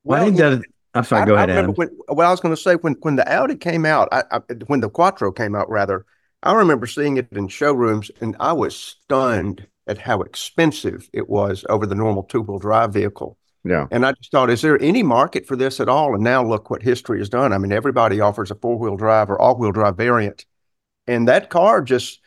Well, 0.04 0.20
I 0.20 0.24
think 0.24 0.36
that 0.38 0.62
I'm 0.94 1.04
sorry. 1.04 1.22
I, 1.22 1.24
go 1.24 1.36
I 1.36 1.44
ahead, 1.44 1.50
remember 1.50 1.72
Adam. 1.72 1.76
when, 1.76 1.88
what 2.08 2.26
I 2.26 2.30
was 2.30 2.40
going 2.40 2.54
to 2.54 2.60
say 2.60 2.74
when 2.76 2.94
when 3.00 3.16
the 3.16 3.30
Audi 3.30 3.56
came 3.56 3.84
out, 3.84 4.08
I, 4.12 4.24
I, 4.30 4.38
when 4.66 4.80
the 4.80 4.90
Quattro 4.90 5.32
came 5.32 5.54
out, 5.54 5.68
rather, 5.70 6.06
I 6.42 6.54
remember 6.54 6.86
seeing 6.86 7.16
it 7.16 7.28
in 7.32 7.48
showrooms, 7.48 8.10
and 8.20 8.36
I 8.40 8.52
was 8.52 8.76
stunned 8.76 9.66
at 9.86 9.98
how 9.98 10.22
expensive 10.22 11.08
it 11.12 11.28
was 11.28 11.64
over 11.68 11.86
the 11.86 11.94
normal 11.94 12.22
two 12.24 12.42
wheel 12.42 12.58
drive 12.58 12.92
vehicle. 12.92 13.38
Yeah. 13.64 13.86
And 13.90 14.06
I 14.06 14.12
just 14.12 14.30
thought, 14.30 14.50
is 14.50 14.62
there 14.62 14.80
any 14.82 15.02
market 15.02 15.46
for 15.46 15.56
this 15.56 15.80
at 15.80 15.88
all? 15.88 16.14
And 16.14 16.22
now 16.22 16.44
look 16.44 16.70
what 16.70 16.82
history 16.82 17.18
has 17.18 17.28
done. 17.28 17.52
I 17.52 17.58
mean, 17.58 17.72
everybody 17.72 18.20
offers 18.20 18.50
a 18.50 18.54
four 18.54 18.78
wheel 18.78 18.96
drive 18.96 19.30
or 19.30 19.40
all 19.40 19.56
wheel 19.56 19.72
drive 19.72 19.96
variant, 19.96 20.46
and 21.06 21.28
that 21.28 21.50
car 21.50 21.82
just 21.82 22.20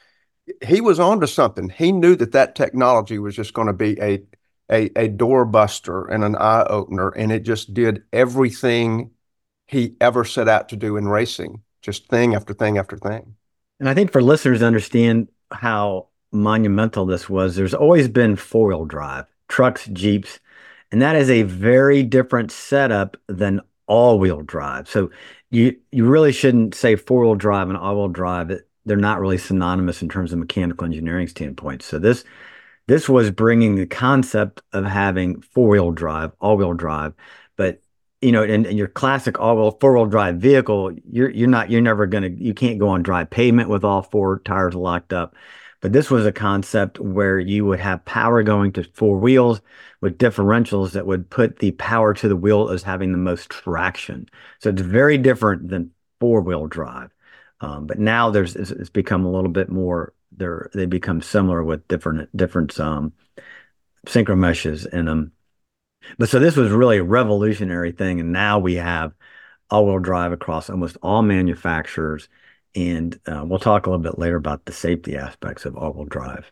he 0.65 0.81
was 0.81 0.99
onto 0.99 1.27
something. 1.27 1.69
He 1.69 1.91
knew 1.91 2.15
that 2.17 2.33
that 2.33 2.55
technology 2.55 3.19
was 3.19 3.35
just 3.35 3.53
going 3.53 3.67
to 3.67 3.73
be 3.73 3.99
a 4.01 4.21
a, 4.71 4.89
a 4.95 5.07
door 5.09 5.45
buster 5.45 6.05
and 6.05 6.23
an 6.23 6.35
eye 6.35 6.65
opener, 6.69 7.09
and 7.09 7.31
it 7.31 7.43
just 7.43 7.73
did 7.73 8.03
everything 8.13 9.11
he 9.67 9.95
ever 9.99 10.23
set 10.23 10.47
out 10.47 10.69
to 10.69 10.75
do 10.75 10.97
in 10.97 11.07
racing, 11.07 11.61
just 11.81 12.07
thing 12.07 12.35
after 12.35 12.53
thing 12.53 12.77
after 12.77 12.97
thing. 12.97 13.35
And 13.79 13.89
I 13.89 13.93
think 13.93 14.11
for 14.11 14.21
listeners 14.21 14.59
to 14.59 14.65
understand 14.65 15.27
how 15.51 16.07
monumental 16.31 17.05
this 17.05 17.29
was, 17.29 17.55
there's 17.55 17.73
always 17.73 18.07
been 18.07 18.35
four 18.35 18.67
wheel 18.67 18.85
drive, 18.85 19.25
trucks, 19.47 19.87
Jeeps, 19.87 20.39
and 20.91 21.01
that 21.01 21.15
is 21.15 21.29
a 21.29 21.43
very 21.43 22.03
different 22.03 22.51
setup 22.51 23.17
than 23.27 23.61
all 23.87 24.19
wheel 24.19 24.41
drive. 24.41 24.89
So 24.89 25.11
you 25.49 25.77
you 25.91 26.05
really 26.05 26.31
shouldn't 26.31 26.75
say 26.75 26.95
four 26.95 27.21
wheel 27.21 27.35
drive 27.35 27.69
and 27.69 27.77
all 27.77 27.95
wheel 27.95 28.09
drive. 28.09 28.51
They're 28.85 28.97
not 28.97 29.19
really 29.19 29.37
synonymous 29.37 30.01
in 30.01 30.09
terms 30.09 30.33
of 30.33 30.39
mechanical 30.39 30.85
engineering 30.85 31.27
standpoint. 31.27 31.83
So 31.83 31.99
this 31.99 32.23
this 32.87 33.07
was 33.07 33.31
bringing 33.31 33.75
the 33.75 33.85
concept 33.85 34.61
of 34.73 34.85
having 34.85 35.41
four 35.41 35.69
wheel 35.69 35.91
drive, 35.91 36.31
all 36.41 36.57
wheel 36.57 36.73
drive, 36.73 37.13
but 37.55 37.81
you 38.21 38.31
know, 38.31 38.43
in, 38.43 38.65
in 38.65 38.77
your 38.77 38.87
classic 38.87 39.39
all 39.39 39.55
wheel 39.55 39.77
four 39.81 39.93
wheel 39.95 40.05
drive 40.05 40.37
vehicle, 40.37 40.91
you're 41.09 41.29
you're 41.29 41.49
not 41.49 41.69
you're 41.71 41.81
never 41.81 42.05
gonna 42.05 42.29
you 42.29 42.53
can't 42.53 42.79
go 42.79 42.89
on 42.89 43.03
dry 43.03 43.23
pavement 43.23 43.69
with 43.69 43.83
all 43.83 44.01
four 44.03 44.39
tires 44.39 44.75
locked 44.75 45.13
up. 45.13 45.35
But 45.81 45.93
this 45.93 46.11
was 46.11 46.25
a 46.25 46.31
concept 46.31 46.99
where 46.99 47.39
you 47.39 47.65
would 47.65 47.79
have 47.79 48.05
power 48.05 48.43
going 48.43 48.71
to 48.73 48.83
four 48.93 49.17
wheels 49.17 49.61
with 49.99 50.17
differentials 50.17 50.91
that 50.91 51.07
would 51.07 51.29
put 51.29 51.59
the 51.59 51.71
power 51.71 52.13
to 52.13 52.27
the 52.27 52.35
wheel 52.35 52.69
as 52.69 52.83
having 52.83 53.11
the 53.11 53.17
most 53.17 53.49
traction. 53.49 54.29
So 54.59 54.69
it's 54.69 54.81
very 54.81 55.17
different 55.17 55.69
than 55.69 55.91
four 56.19 56.41
wheel 56.41 56.67
drive. 56.67 57.11
Um, 57.61 57.87
but 57.87 57.99
now 57.99 58.29
there's 58.29 58.55
it's, 58.55 58.71
it's 58.71 58.89
become 58.89 59.25
a 59.25 59.31
little 59.31 59.49
bit 59.49 59.69
more 59.69 60.13
they're 60.31 60.69
they 60.73 60.85
become 60.85 61.21
similar 61.21 61.63
with 61.63 61.87
different 61.87 62.35
different 62.35 62.79
um 62.79 63.13
synchro 64.05 64.37
meshes 64.37 64.85
in 64.85 65.05
them. 65.05 65.31
But 66.17 66.29
so 66.29 66.39
this 66.39 66.55
was 66.55 66.71
really 66.71 66.97
a 66.97 67.03
revolutionary 67.03 67.91
thing, 67.91 68.19
and 68.19 68.31
now 68.31 68.59
we 68.59 68.75
have 68.75 69.13
all-wheel 69.69 69.99
drive 69.99 70.31
across 70.31 70.69
almost 70.69 70.97
all 71.01 71.21
manufacturers. 71.21 72.27
And 72.75 73.19
uh, 73.25 73.43
we'll 73.45 73.59
talk 73.59 73.85
a 73.85 73.89
little 73.89 74.03
bit 74.03 74.17
later 74.17 74.37
about 74.37 74.65
the 74.65 74.71
safety 74.71 75.17
aspects 75.17 75.65
of 75.65 75.75
all-wheel 75.75 76.05
drive. 76.05 76.51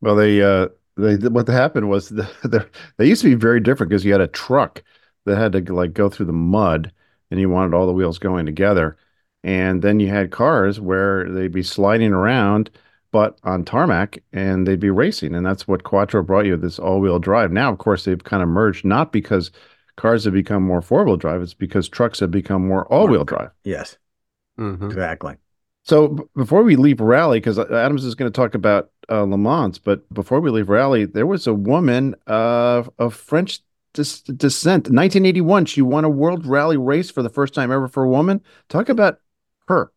Well, 0.00 0.16
they 0.16 0.42
uh, 0.42 0.68
they 0.96 1.16
what 1.16 1.46
happened 1.46 1.90
was 1.90 2.08
the, 2.08 2.30
the, 2.42 2.68
they 2.96 3.06
used 3.06 3.22
to 3.22 3.28
be 3.28 3.34
very 3.34 3.60
different 3.60 3.90
because 3.90 4.04
you 4.04 4.12
had 4.12 4.20
a 4.20 4.28
truck 4.28 4.82
that 5.26 5.36
had 5.36 5.52
to 5.52 5.74
like 5.74 5.92
go 5.92 6.08
through 6.08 6.26
the 6.26 6.32
mud, 6.32 6.92
and 7.30 7.38
you 7.38 7.50
wanted 7.50 7.74
all 7.74 7.86
the 7.86 7.92
wheels 7.92 8.18
going 8.18 8.46
together, 8.46 8.96
and 9.44 9.82
then 9.82 10.00
you 10.00 10.08
had 10.08 10.30
cars 10.30 10.80
where 10.80 11.30
they'd 11.30 11.52
be 11.52 11.62
sliding 11.62 12.12
around 12.12 12.70
but 13.12 13.38
on 13.42 13.64
tarmac 13.64 14.22
and 14.32 14.66
they'd 14.66 14.80
be 14.80 14.90
racing. 14.90 15.34
And 15.34 15.44
that's 15.44 15.66
what 15.66 15.84
quattro 15.84 16.22
brought 16.22 16.46
you 16.46 16.56
this 16.56 16.78
all-wheel 16.78 17.18
drive. 17.18 17.52
Now 17.52 17.72
of 17.72 17.78
course 17.78 18.04
they've 18.04 18.22
kind 18.22 18.42
of 18.42 18.48
merged 18.48 18.84
not 18.84 19.12
because 19.12 19.50
cars 19.96 20.24
have 20.24 20.34
become 20.34 20.62
more 20.62 20.80
four-wheel 20.80 21.16
drive 21.16 21.42
it's 21.42 21.54
because 21.54 21.88
trucks 21.88 22.20
have 22.20 22.30
become 22.30 22.66
more 22.66 22.86
all-wheel 22.86 23.24
drive. 23.24 23.50
Yes, 23.64 23.98
Mhm. 24.60 24.86
exactly. 24.90 25.34
so 25.82 26.08
b- 26.08 26.22
before 26.36 26.62
we 26.62 26.76
leave 26.76 27.00
rally 27.00 27.40
because 27.40 27.58
adams 27.58 28.04
is 28.04 28.14
going 28.14 28.30
to 28.30 28.36
talk 28.36 28.54
about 28.54 28.90
uh, 29.10 29.22
le 29.22 29.38
mans 29.38 29.78
but 29.78 30.08
before 30.12 30.40
we 30.40 30.50
leave 30.50 30.68
rally 30.68 31.04
there 31.06 31.26
was 31.26 31.46
a 31.46 31.54
woman 31.54 32.14
uh, 32.26 32.82
of 32.98 33.14
french 33.14 33.60
dis- 33.94 34.20
descent 34.22 34.90
1981 34.90 35.64
she 35.64 35.80
won 35.82 36.04
a 36.04 36.08
world 36.10 36.46
rally 36.46 36.76
race 36.76 37.10
for 37.10 37.22
the 37.22 37.30
first 37.30 37.54
time 37.54 37.72
ever 37.72 37.88
for 37.88 38.04
a 38.04 38.08
woman 38.08 38.40
talk 38.68 38.88
about 38.88 39.20
her 39.68 39.90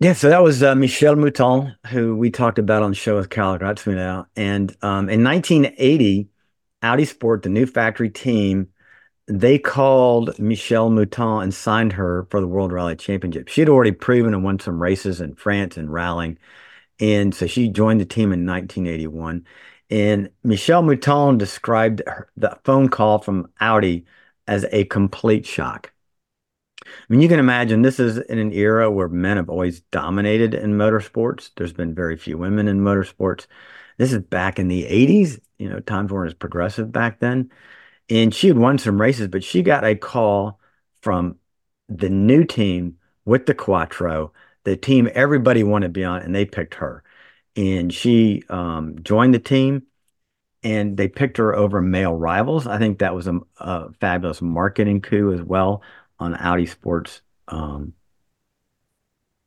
Yeah, 0.00 0.12
so 0.14 0.28
that 0.28 0.42
was 0.42 0.62
uh, 0.62 0.74
Michelle 0.74 1.14
Mouton, 1.16 1.72
who 1.86 2.16
we 2.16 2.28
talked 2.30 2.58
about 2.58 2.82
on 2.82 2.90
the 2.90 2.96
show 2.96 3.14
with 3.16 3.30
Carl 3.30 3.56
Gratzmanow. 3.58 4.26
And 4.34 4.74
um, 4.82 5.08
in 5.08 5.22
1980, 5.22 6.28
Audi 6.82 7.04
Sport, 7.04 7.42
the 7.42 7.48
new 7.48 7.64
factory 7.64 8.10
team, 8.10 8.68
they 9.26 9.58
called 9.58 10.38
Michelle 10.38 10.90
Mouton 10.90 11.42
and 11.42 11.54
signed 11.54 11.94
her 11.94 12.26
for 12.30 12.40
the 12.40 12.46
World 12.46 12.72
Rally 12.72 12.96
Championship. 12.96 13.48
She 13.48 13.60
had 13.60 13.70
already 13.70 13.92
proven 13.92 14.34
and 14.34 14.44
won 14.44 14.58
some 14.58 14.82
races 14.82 15.20
in 15.20 15.34
France 15.34 15.76
and 15.76 15.92
rallying. 15.92 16.38
And 17.00 17.34
so 17.34 17.46
she 17.46 17.68
joined 17.68 18.00
the 18.00 18.06
team 18.06 18.32
in 18.32 18.46
1981. 18.46 19.46
And 19.90 20.30
Michelle 20.42 20.82
Mouton 20.82 21.38
described 21.38 22.02
her, 22.06 22.30
the 22.36 22.58
phone 22.64 22.88
call 22.88 23.18
from 23.18 23.50
Audi 23.60 24.04
as 24.46 24.66
a 24.70 24.84
complete 24.84 25.46
shock. 25.46 25.92
I 26.84 26.88
mean, 27.08 27.22
you 27.22 27.28
can 27.28 27.38
imagine 27.38 27.82
this 27.82 28.00
is 28.00 28.18
in 28.18 28.38
an 28.38 28.52
era 28.52 28.90
where 28.90 29.08
men 29.08 29.38
have 29.38 29.48
always 29.48 29.80
dominated 29.90 30.54
in 30.54 30.72
motorsports. 30.74 31.50
There's 31.56 31.72
been 31.72 31.94
very 31.94 32.16
few 32.16 32.36
women 32.36 32.68
in 32.68 32.80
motorsports. 32.80 33.46
This 33.96 34.12
is 34.12 34.22
back 34.22 34.58
in 34.58 34.68
the 34.68 34.84
80s. 34.84 35.40
You 35.58 35.70
know, 35.70 35.80
times 35.80 36.12
weren't 36.12 36.28
as 36.28 36.34
progressive 36.34 36.92
back 36.92 37.20
then. 37.20 37.50
And 38.10 38.34
she 38.34 38.48
had 38.48 38.58
won 38.58 38.78
some 38.78 39.00
races, 39.00 39.28
but 39.28 39.44
she 39.44 39.62
got 39.62 39.84
a 39.84 39.94
call 39.94 40.60
from 41.00 41.36
the 41.88 42.10
new 42.10 42.44
team 42.44 42.98
with 43.24 43.46
the 43.46 43.54
Quattro, 43.54 44.32
the 44.64 44.76
team 44.76 45.08
everybody 45.14 45.62
wanted 45.62 45.86
to 45.86 45.92
be 45.92 46.04
on, 46.04 46.22
and 46.22 46.34
they 46.34 46.44
picked 46.44 46.74
her. 46.74 47.02
And 47.56 47.92
she 47.92 48.42
um, 48.48 49.02
joined 49.02 49.34
the 49.34 49.38
team 49.38 49.84
and 50.62 50.96
they 50.96 51.08
picked 51.08 51.36
her 51.36 51.54
over 51.54 51.80
male 51.80 52.14
rivals. 52.14 52.66
I 52.66 52.78
think 52.78 52.98
that 52.98 53.14
was 53.14 53.28
a, 53.28 53.38
a 53.58 53.92
fabulous 54.00 54.40
marketing 54.42 55.02
coup 55.02 55.32
as 55.32 55.42
well 55.42 55.82
on 56.18 56.34
Audi 56.34 56.66
Sports 56.66 57.20
um, 57.48 57.92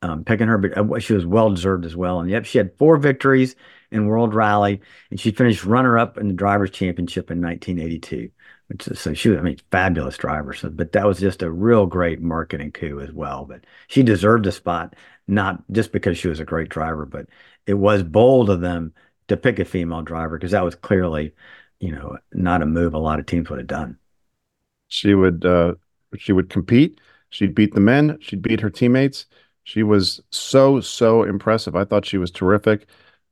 um, 0.00 0.24
picking 0.24 0.46
her, 0.46 0.58
but 0.58 0.78
uh, 0.78 0.98
she 1.00 1.12
was 1.12 1.26
well 1.26 1.50
deserved 1.50 1.84
as 1.84 1.96
well. 1.96 2.20
And 2.20 2.30
yep, 2.30 2.44
she 2.44 2.58
had 2.58 2.76
four 2.78 2.96
victories 2.98 3.56
in 3.90 4.06
World 4.06 4.32
Rally, 4.32 4.80
and 5.10 5.18
she 5.18 5.32
finished 5.32 5.64
runner 5.64 5.98
up 5.98 6.18
in 6.18 6.28
the 6.28 6.34
Drivers' 6.34 6.70
Championship 6.70 7.30
in 7.30 7.42
1982. 7.42 8.30
Is, 8.70 9.00
so 9.00 9.14
she 9.14 9.30
was, 9.30 9.38
I 9.38 9.42
mean, 9.42 9.58
fabulous 9.70 10.16
driver. 10.18 10.52
So, 10.52 10.68
but 10.70 10.92
that 10.92 11.06
was 11.06 11.18
just 11.20 11.42
a 11.42 11.50
real 11.50 11.86
great 11.86 12.20
marketing 12.20 12.72
coup 12.72 13.00
as 13.00 13.12
well. 13.12 13.44
But 13.46 13.64
she 13.88 14.02
deserved 14.02 14.46
a 14.46 14.52
spot, 14.52 14.94
not 15.26 15.62
just 15.72 15.92
because 15.92 16.18
she 16.18 16.28
was 16.28 16.40
a 16.40 16.44
great 16.44 16.68
driver, 16.68 17.06
but 17.06 17.26
it 17.66 17.74
was 17.74 18.02
bold 18.02 18.50
of 18.50 18.60
them 18.60 18.92
to 19.28 19.36
pick 19.36 19.58
a 19.58 19.64
female 19.64 20.02
driver 20.02 20.36
because 20.38 20.52
that 20.52 20.64
was 20.64 20.74
clearly, 20.74 21.34
you 21.80 21.92
know, 21.92 22.18
not 22.32 22.62
a 22.62 22.66
move 22.66 22.94
a 22.94 22.98
lot 22.98 23.18
of 23.20 23.26
teams 23.26 23.48
would 23.50 23.58
have 23.58 23.68
done. 23.68 23.98
she 24.88 25.14
would 25.14 25.44
uh 25.44 25.74
she 26.16 26.32
would 26.32 26.48
compete 26.50 27.00
she'd 27.30 27.54
beat 27.54 27.74
the 27.74 27.80
men 27.80 28.18
she'd 28.20 28.42
beat 28.42 28.60
her 28.60 28.70
teammates 28.70 29.26
she 29.64 29.82
was 29.82 30.20
so 30.30 30.80
so 30.80 31.22
impressive 31.22 31.76
i 31.76 31.84
thought 31.84 32.06
she 32.06 32.18
was 32.18 32.30
terrific 32.30 32.86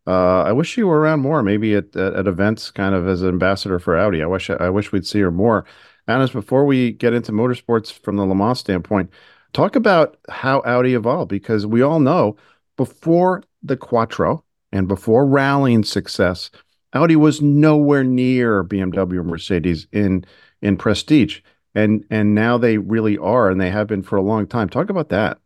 uh 0.07 0.43
i 0.43 0.53
wish 0.53 0.69
she 0.69 0.83
were 0.83 1.01
around 1.01 1.21
more 1.21 1.43
maybe 1.43 1.75
at, 1.75 1.95
at 1.97 2.15
at 2.15 2.27
events 2.27 2.71
kind 2.71 2.95
of 2.95 3.09
as 3.09 3.23
an 3.23 3.29
ambassador 3.29 3.79
for 3.79 3.99
audi. 3.99 4.23
I 4.23 4.27
wish 4.27 4.51
i 4.51 4.69
wish 4.71 4.93
we'd 4.93 5.07
see 5.07 5.21
her 5.21 5.31
more. 5.31 5.65
Anis, 6.09 6.31
before 6.31 6.65
we 6.65 6.93
get 6.93 7.13
into 7.13 7.33
motorsports 7.33 7.93
from 7.93 8.17
the 8.17 8.25
Le 8.25 8.35
Mans 8.35 8.59
standpoint, 8.59 9.11
talk 9.53 9.75
about 9.75 10.17
how 10.29 10.63
Audi 10.65 10.95
evolved 10.95 11.29
because 11.29 11.67
we 11.67 11.83
all 11.83 11.99
know 11.99 12.37
before 12.77 13.43
the 13.63 13.77
Quattro 13.77 14.45
and 14.71 14.87
before 14.87 15.27
rallying 15.27 15.83
success, 15.83 16.51
Audi 16.93 17.17
was 17.17 17.43
nowhere 17.43 18.05
near 18.05 18.63
BMW 18.63 19.17
or 19.17 19.25
Mercedes 19.25 19.87
in 19.93 20.25
in 20.63 20.77
prestige. 20.77 21.41
And 21.75 22.05
and 22.11 22.35
now 22.35 22.57
they 22.57 22.79
really 22.79 23.19
are 23.19 23.51
and 23.51 23.61
they 23.61 23.71
have 23.71 23.89
been 23.89 24.03
for 24.03 24.17
a 24.17 24.23
long 24.23 24.47
time. 24.47 24.69
Talk 24.69 24.91
about 24.91 25.09
that 25.09 25.39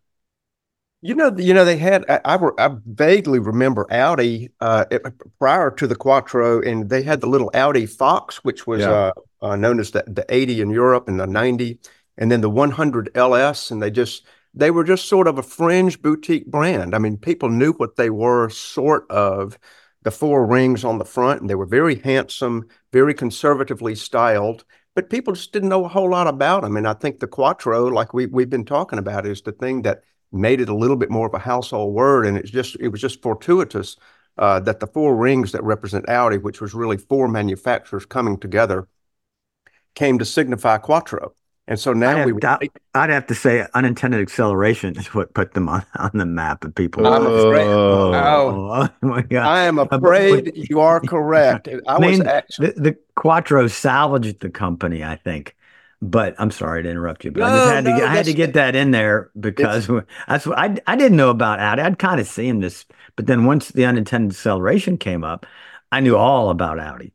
You 1.03 1.15
know, 1.15 1.35
you 1.37 1.55
know, 1.55 1.65
they 1.65 1.79
had. 1.79 2.05
I, 2.11 2.21
I, 2.27 2.49
I 2.59 2.77
vaguely 2.85 3.39
remember 3.39 3.87
Audi 3.91 4.51
uh, 4.61 4.85
it- 4.91 5.03
prior 5.39 5.71
to 5.71 5.87
the 5.87 5.97
Quattro, 5.97 6.61
and 6.61 6.91
they 6.91 7.03
had 7.03 7.23
the 7.23 7.27
little 7.27 7.51
Audi 7.55 7.87
Fox, 7.87 8.45
which 8.45 8.67
was 8.67 8.81
Yeah. 8.83 8.91
uh, 8.91 9.13
uh, 9.41 9.57
known 9.57 9.81
as 9.81 9.93
the, 9.93 10.05
the 10.07 10.27
80 10.29 10.61
in 10.61 10.69
Europe 10.69 11.09
and 11.09 11.19
the 11.19 11.27
90, 11.27 11.79
and 12.19 12.31
then 12.31 12.43
the 12.43 12.51
100 12.51 13.11
LS, 13.15 13.71
and 13.71 13.83
they 13.83 13.91
just 13.91 14.27
they 14.53 14.71
were 14.71 14.85
just 14.85 15.09
sort 15.09 15.27
of 15.27 15.39
a 15.39 15.43
fringe 15.43 16.03
boutique 16.03 16.47
brand. 16.51 16.95
I 16.95 16.99
mean, 16.99 17.17
people 17.17 17.49
knew 17.49 17.73
what 17.73 17.97
they 17.97 18.11
were, 18.11 18.51
sort 18.51 19.11
of. 19.11 19.59
The 20.03 20.11
four 20.11 20.47
rings 20.47 20.83
on 20.85 20.99
the 20.99 21.05
front, 21.05 21.41
and 21.43 21.49
they 21.51 21.55
were 21.55 21.67
very 21.67 21.97
handsome, 21.97 22.67
very 22.93 23.13
conservatively 23.15 23.95
styled, 23.95 24.65
but 24.95 25.11
people 25.11 25.35
just 25.35 25.53
didn't 25.53 25.69
know 25.69 25.85
a 25.85 25.89
whole 25.89 26.11
lot 26.11 26.27
about 26.27 26.63
them. 26.63 26.77
And 26.79 26.89
I 26.89 26.95
think 26.95 27.21
the 27.21 27.27
Quattro, 27.27 27.85
like 27.87 28.15
we 28.15 28.27
we've 28.27 28.49
been 28.51 28.65
talking 28.65 28.99
about, 28.99 29.27
is 29.27 29.43
the 29.43 29.53
thing 29.53 29.83
that 29.83 30.03
made 30.33 30.61
it 30.61 30.69
a 30.69 30.75
little 30.75 30.97
bit 30.97 31.11
more 31.11 31.27
of 31.27 31.35
a 31.35 31.39
household 31.39 31.95
word, 31.95 32.27
and 32.27 32.37
it's 32.37 32.51
just 32.51 32.77
it 32.81 32.89
was 32.89 33.01
just 33.01 33.23
fortuitous 33.23 33.97
uh, 34.39 34.61
that 34.61 34.81
the 34.81 34.87
four 34.87 35.17
rings 35.17 35.53
that 35.53 35.63
represent 35.65 36.09
Audi, 36.09 36.39
which 36.39 36.61
was 36.61 36.73
really 36.75 36.97
four 36.97 37.29
manufacturers 37.29 38.07
coming 38.07 38.39
together, 38.39 38.89
came 39.95 40.19
to 40.19 40.25
signify 40.25 40.79
Quattro. 40.79 41.35
And 41.69 41.79
so 41.79 41.93
now 41.93 42.17
I'd 42.17 42.27
we 42.27 42.33
have, 42.43 42.59
I'd, 42.63 42.71
I'd 42.95 43.11
have 43.11 43.27
to 43.29 43.35
say 43.35 43.65
unintended 43.75 44.21
acceleration 44.21 44.97
is 44.99 45.15
what 45.15 45.35
put 45.35 45.55
them 45.55 45.69
on, 45.69 45.85
on 45.97 46.11
the 46.15 46.27
map 46.27 46.65
of 46.65 46.75
people. 46.75 47.07
I'm 47.07 47.25
afraid- 47.27 47.67
Oh. 47.67 48.13
Oh. 48.13 48.89
oh 49.03 49.07
my 49.07 49.23
god! 49.23 49.47
I 49.47 49.61
am 49.65 49.77
but- 49.77 49.93
afraid 49.93 50.53
you 50.55 50.81
are 50.81 51.01
correct. 51.01 51.69
I 51.87 51.99
was 51.99 52.19
mean, 52.19 52.27
actually 52.27 52.71
the, 52.73 52.81
the 52.81 52.99
Quattro 53.15 53.69
salvaged 53.69 54.41
the 54.41 54.51
company, 54.51 55.05
I 55.05 55.15
think. 55.17 55.55
But 56.03 56.35
I'm 56.39 56.51
sorry 56.51 56.83
to 56.83 56.89
interrupt 56.91 57.25
you, 57.25 57.31
but 57.31 57.43
I 57.43 57.51
just 57.51 57.67
had 57.67 57.85
to 57.85 57.91
no, 57.91 57.97
get, 57.99 58.09
I 58.09 58.15
had 58.15 58.25
to 58.25 58.33
get 58.33 58.55
that 58.55 58.75
in 58.75 58.91
there 58.91 59.31
because 59.39 59.87
that's 60.29 60.47
what 60.47 60.59
I 60.59 60.75
I 60.87 60.97
didn't 60.97 61.17
know 61.19 61.29
about 61.29 61.61
Audi. 61.61 61.83
I'd 61.83 61.99
kind 61.99 62.19
of 62.21 62.27
seen 62.27 62.61
this, 62.61 62.87
but 63.17 63.27
then 63.27 63.45
once 63.45 63.69
the 63.69 63.85
unintended 63.85 64.33
acceleration 64.33 64.97
came 64.97 65.25
up, 65.25 65.45
I 65.93 66.01
knew 66.01 66.17
all 66.17 66.49
about 66.49 66.79
Audi. 66.79 67.13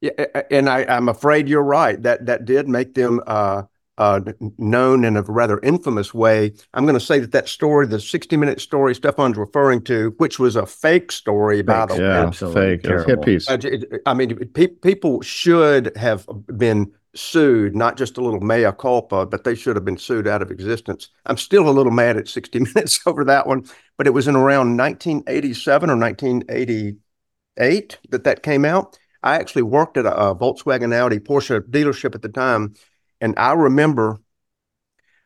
Yeah, 0.00 0.10
a- 0.18 0.38
a- 0.38 0.52
and 0.52 0.68
I, 0.68 0.84
I'm 0.84 1.08
afraid 1.08 1.48
you're 1.48 1.62
right. 1.62 2.02
That 2.02 2.26
that 2.26 2.44
did 2.44 2.68
make 2.68 2.94
them 2.94 3.20
uh, 3.26 3.62
uh, 3.98 4.20
known 4.58 5.04
in 5.04 5.16
a 5.16 5.22
rather 5.22 5.58
infamous 5.60 6.14
way. 6.14 6.52
I'm 6.72 6.84
going 6.84 6.98
to 6.98 7.04
say 7.04 7.18
that 7.20 7.32
that 7.32 7.48
story, 7.48 7.86
the 7.86 8.00
60 8.00 8.36
minute 8.36 8.60
story 8.60 8.94
Stefan's 8.94 9.36
referring 9.36 9.82
to, 9.84 10.14
which 10.18 10.38
was 10.38 10.56
a 10.56 10.66
fake 10.66 11.12
story, 11.12 11.62
by 11.62 11.86
the 11.86 11.94
Fake, 11.94 12.00
way. 12.00 12.04
Yeah, 12.04 12.26
Absolutely 12.26 12.76
fake. 12.78 12.84
It 12.84 12.92
was 12.92 13.02
a 13.02 13.06
hit 13.06 13.22
piece. 13.22 13.50
Uh, 13.50 13.54
it- 13.54 13.64
it- 13.64 14.02
I 14.06 14.14
mean, 14.14 14.36
pe- 14.54 14.68
people 14.68 15.20
should 15.22 15.94
have 15.96 16.26
been 16.56 16.92
sued, 17.14 17.74
not 17.74 17.96
just 17.96 18.18
a 18.18 18.20
little 18.20 18.40
mea 18.40 18.70
culpa, 18.78 19.26
but 19.26 19.44
they 19.44 19.54
should 19.54 19.76
have 19.76 19.84
been 19.84 19.98
sued 19.98 20.28
out 20.28 20.42
of 20.42 20.50
existence. 20.50 21.08
I'm 21.26 21.36
still 21.36 21.68
a 21.68 21.70
little 21.70 21.92
mad 21.92 22.16
at 22.16 22.28
60 22.28 22.60
Minutes 22.60 23.00
over 23.06 23.24
that 23.24 23.46
one, 23.46 23.64
but 23.96 24.06
it 24.06 24.14
was 24.14 24.28
in 24.28 24.36
around 24.36 24.76
1987 24.76 25.90
or 25.90 25.96
1988 25.96 27.98
that 28.10 28.24
that 28.24 28.42
came 28.42 28.64
out. 28.64 28.98
I 29.22 29.36
actually 29.36 29.62
worked 29.62 29.96
at 29.96 30.06
a, 30.06 30.16
a 30.16 30.34
Volkswagen 30.34 30.94
Audi 30.94 31.18
Porsche 31.18 31.60
dealership 31.60 32.14
at 32.14 32.22
the 32.22 32.28
time, 32.28 32.74
and 33.20 33.34
I 33.36 33.52
remember 33.52 34.18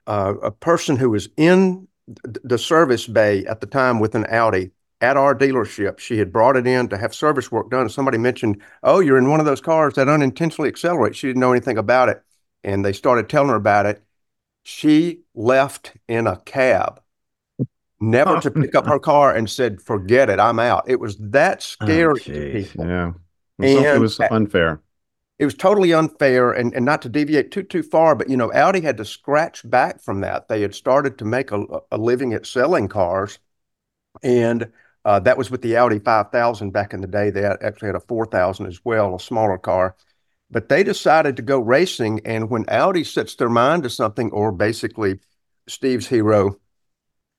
uh, 0.07 0.35
a 0.43 0.51
person 0.51 0.97
who 0.97 1.11
was 1.11 1.29
in 1.37 1.89
the 2.07 2.59
service 2.59 3.07
bay 3.07 3.45
at 3.47 3.61
the 3.61 3.67
time 3.67 4.01
with 4.01 4.15
an 4.15 4.27
Audi 4.27 4.71
at 5.05 5.19
our 5.19 5.35
dealership. 5.35 5.99
She 5.99 6.17
had 6.17 6.33
brought 6.33 6.57
it 6.57 6.67
in 6.67 6.89
to 6.89 6.97
have 6.97 7.15
service 7.15 7.53
work 7.53 7.71
done. 7.71 7.91
Somebody 7.91 8.17
mentioned, 8.17 8.63
"Oh, 8.83 9.01
you're 9.01 9.19
in 9.19 9.29
one 9.29 9.39
of 9.39 9.45
those 9.45 9.61
cars 9.61 9.95
that 9.95 10.09
unintentionally 10.09 10.69
accelerates." 10.69 11.19
She 11.19 11.27
didn't 11.27 11.41
know 11.41 11.53
anything 11.53 11.77
about 11.77 12.09
it, 12.09 12.23
and 12.65 12.83
they 12.83 12.95
started 12.95 13.29
telling 13.29 13.51
her 13.51 13.55
about 13.55 13.85
it. 13.85 14.03
She 14.63 15.21
left 15.35 15.93
in 16.09 16.27
a 16.27 16.39
cab, 16.39 17.03
never 18.01 18.41
to 18.41 18.51
pick 18.51 18.75
up 18.75 18.87
her 18.87 18.99
car, 19.13 19.35
and 19.35 19.49
said, 19.49 19.83
"Forget 19.83 20.31
it, 20.31 20.41
I'm 20.41 20.59
out." 20.59 20.85
It 20.89 21.01
was 21.01 21.19
that 21.19 21.59
oh, 21.59 21.85
scary 21.85 22.21
to 22.21 22.53
people. 22.53 22.87
Yeah. 22.87 23.13
It 23.59 23.77
was, 23.77 23.85
it 23.85 24.01
was 24.01 24.21
unfair. 24.31 24.81
It 25.39 25.45
was 25.45 25.55
totally 25.55 25.93
unfair, 25.93 26.51
and, 26.51 26.73
and 26.73 26.87
not 26.87 27.03
to 27.03 27.11
deviate 27.11 27.51
too 27.51 27.63
too 27.63 27.83
far, 27.83 28.15
but 28.15 28.31
you 28.31 28.39
know, 28.39 28.51
Audi 28.55 28.81
had 28.81 28.97
to 28.97 29.05
scratch 29.05 29.69
back 29.69 30.01
from 30.01 30.23
that. 30.23 30.49
They 30.49 30.63
had 30.63 30.75
started 30.75 31.19
to 31.19 31.27
make 31.27 31.53
a, 31.53 31.63
a 31.93 31.99
living 31.99 32.33
at 32.33 32.47
selling 32.47 32.89
cars, 32.89 33.39
and 34.23 34.73
that 35.05 35.39
was 35.39 35.51
with 35.51 35.63
the 35.63 35.77
Audi 35.77 35.99
5000 35.99 36.71
back 36.71 36.95
in 36.95 37.01
the 37.01 37.07
day. 37.07 37.31
They 37.31 37.45
actually 37.45 37.89
had 37.89 37.97
a 37.97 38.01
4000 38.01 38.67
as 38.67 38.85
well, 38.85 39.15
a 39.15 39.21
smaller 39.21 39.59
car. 39.59 39.97
But 40.51 40.69
they 40.69 40.83
decided 40.83 41.37
to 41.37 41.43
go 41.43 41.59
racing, 41.59 42.21
and 42.25 42.51
when 42.51 42.65
Audi 42.69 43.03
sets 43.03 43.35
their 43.35 43.49
mind 43.49 43.83
to 43.83 43.91
something, 43.91 44.31
or 44.31 44.53
basically 44.53 45.21
Steve's 45.69 46.07
hero, 46.07 46.59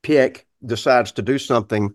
Piëch, 0.04 0.44
decides 0.66 1.12
to 1.14 1.22
do 1.22 1.38
something, 1.38 1.94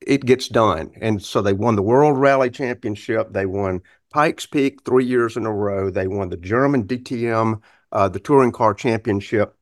it 0.00 0.24
gets 0.24 0.48
done. 0.48 0.92
And 1.00 1.22
so 1.22 1.42
they 1.42 1.52
won 1.52 1.76
the 1.76 1.82
World 1.82 2.18
Rally 2.18 2.50
Championship. 2.50 3.32
They 3.32 3.46
won 3.46 3.82
Pikes 4.10 4.46
Peak 4.46 4.84
three 4.84 5.04
years 5.04 5.36
in 5.36 5.44
a 5.44 5.52
row. 5.52 5.90
They 5.90 6.06
won 6.06 6.28
the 6.28 6.36
German 6.36 6.86
DTM, 6.86 7.60
uh, 7.92 8.08
the 8.08 8.20
Touring 8.20 8.52
Car 8.52 8.74
Championship, 8.74 9.56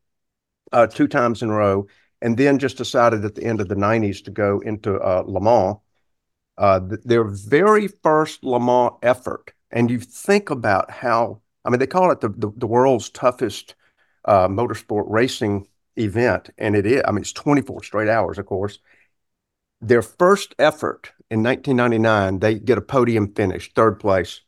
uh, 0.73 0.87
two 0.87 1.09
times 1.09 1.43
in 1.43 1.51
a 1.51 1.55
row, 1.55 1.87
and 2.27 2.37
then 2.37 2.59
just 2.59 2.77
decided 2.77 3.25
at 3.25 3.37
the 3.37 3.45
end 3.45 3.61
of 3.61 3.69
the 3.69 3.77
90s 3.77 4.25
to 4.25 4.33
go 4.33 4.59
into 4.59 4.99
uh, 4.99 5.23
Le 5.29 5.41
Mans. 5.41 5.77
Uh, 6.59 6.81
th- 6.81 7.01
their 7.05 7.23
very 7.23 7.87
first 7.87 8.43
Le 8.43 8.59
Mans 8.59 8.95
effort, 9.01 9.53
and 9.71 9.89
you 9.93 10.01
think 10.01 10.51
about 10.51 10.91
how, 10.91 11.41
I 11.65 11.71
mean, 11.71 11.79
they 11.79 11.87
call 11.87 12.11
it 12.11 12.21
the, 12.21 12.31
the, 12.31 12.51
the 12.57 12.67
world's 12.67 13.11
toughest 13.11 13.77
uh, 14.25 14.49
motorsport 14.49 15.05
racing 15.07 15.69
event, 15.95 16.51
and 16.59 16.75
it 16.75 16.85
is, 16.85 17.01
I 17.07 17.13
mean, 17.13 17.21
it's 17.21 17.33
24 17.33 17.85
straight 17.85 18.09
hours, 18.09 18.39
of 18.39 18.47
course. 18.47 18.81
Their 19.81 20.03
first 20.03 20.53
effort 20.59 21.13
in 21.31 21.45
1999, 21.45 22.41
they 22.41 22.59
get 22.59 22.77
a 22.77 22.83
podium 22.83 23.35
finish, 23.35 23.73
third 23.73 24.01
place. 24.01 24.41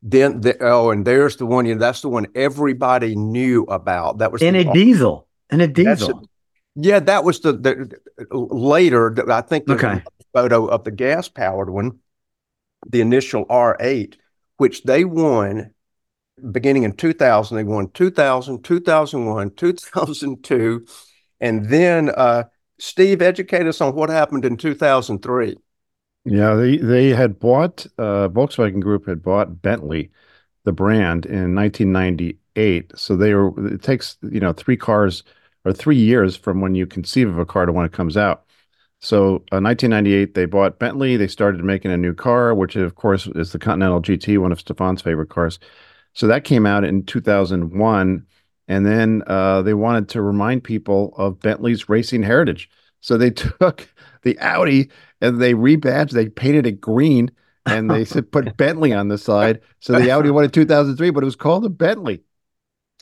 Then 0.00 0.40
the 0.40 0.56
oh, 0.62 0.90
and 0.90 1.04
there's 1.06 1.36
the 1.36 1.44
one. 1.44 1.66
You 1.66 1.74
know, 1.74 1.80
that's 1.80 2.00
the 2.00 2.08
one 2.08 2.26
everybody 2.34 3.16
knew 3.16 3.64
about. 3.64 4.18
That 4.18 4.32
was 4.32 4.40
In 4.40 4.54
a 4.54 4.70
diesel. 4.72 5.26
In 5.50 5.60
a 5.60 5.66
diesel. 5.66 6.28
It. 6.76 6.84
yeah. 6.86 7.00
That 7.00 7.24
was 7.24 7.40
the, 7.40 7.52
the 7.52 7.98
later. 8.36 9.14
I 9.32 9.40
think 9.42 9.66
the 9.66 9.74
Okay. 9.74 10.02
photo 10.32 10.66
of 10.66 10.84
the 10.84 10.90
gas 10.90 11.28
powered 11.28 11.70
one, 11.70 11.98
the 12.88 13.00
initial 13.00 13.46
R8, 13.50 14.18
which 14.58 14.84
they 14.84 15.04
won 15.04 15.74
beginning 16.52 16.84
in 16.84 16.94
2000. 16.94 17.56
They 17.56 17.64
won 17.64 17.90
2000, 17.90 18.64
2001, 18.64 19.52
2002, 19.52 20.86
and 21.40 21.68
then 21.68 22.10
uh, 22.10 22.44
Steve 22.78 23.22
educate 23.22 23.66
us 23.66 23.80
on 23.80 23.94
what 23.94 24.10
happened 24.10 24.44
in 24.44 24.56
2003. 24.56 25.56
Yeah, 26.24 26.54
they 26.54 26.78
they 26.78 27.10
had 27.10 27.38
bought 27.38 27.86
uh 27.98 28.28
Volkswagen 28.30 28.80
Group 28.80 29.06
had 29.06 29.22
bought 29.22 29.60
Bentley, 29.62 30.10
the 30.64 30.72
brand, 30.72 31.26
in 31.26 31.54
1998. 31.54 32.92
So 32.98 33.16
they 33.16 33.34
were 33.34 33.74
it 33.74 33.82
takes, 33.82 34.18
you 34.22 34.40
know, 34.40 34.52
three 34.54 34.76
cars 34.76 35.22
or 35.64 35.72
three 35.72 35.96
years 35.96 36.36
from 36.36 36.60
when 36.60 36.74
you 36.74 36.86
conceive 36.86 37.28
of 37.28 37.38
a 37.38 37.46
car 37.46 37.66
to 37.66 37.72
when 37.72 37.86
it 37.86 37.92
comes 37.92 38.16
out. 38.16 38.44
So 39.00 39.36
uh, 39.52 39.60
1998, 39.60 40.34
they 40.34 40.46
bought 40.46 40.78
Bentley. 40.78 41.16
They 41.16 41.26
started 41.26 41.62
making 41.62 41.90
a 41.90 41.96
new 41.96 42.14
car, 42.14 42.54
which 42.54 42.76
of 42.76 42.94
course 42.94 43.26
is 43.34 43.52
the 43.52 43.58
Continental 43.58 44.00
GT, 44.00 44.38
one 44.38 44.52
of 44.52 44.60
Stefan's 44.60 45.02
favorite 45.02 45.28
cars. 45.28 45.58
So 46.14 46.26
that 46.26 46.44
came 46.44 46.64
out 46.64 46.84
in 46.84 47.04
2001, 47.04 48.26
and 48.68 48.86
then 48.86 49.22
uh, 49.26 49.62
they 49.62 49.74
wanted 49.74 50.08
to 50.10 50.22
remind 50.22 50.64
people 50.64 51.12
of 51.18 51.40
Bentley's 51.40 51.88
racing 51.88 52.22
heritage. 52.22 52.70
So 53.00 53.18
they 53.18 53.30
took 53.30 53.86
the 54.22 54.38
Audi 54.38 54.90
and 55.20 55.40
they 55.40 55.54
rebadged, 55.54 56.12
they 56.12 56.28
painted 56.28 56.66
it 56.66 56.80
green, 56.80 57.30
and 57.66 57.92
they 57.92 58.04
said 58.06 58.32
put 58.32 58.56
Bentley 58.56 58.92
on 58.92 59.08
the 59.08 59.18
side. 59.18 59.60
So 59.80 59.94
the 59.94 60.10
Audi 60.10 60.30
won 60.30 60.44
in 60.44 60.50
2003, 60.50 61.10
but 61.10 61.22
it 61.22 61.26
was 61.26 61.36
called 61.36 61.64
a 61.64 61.68
Bentley. 61.68 62.22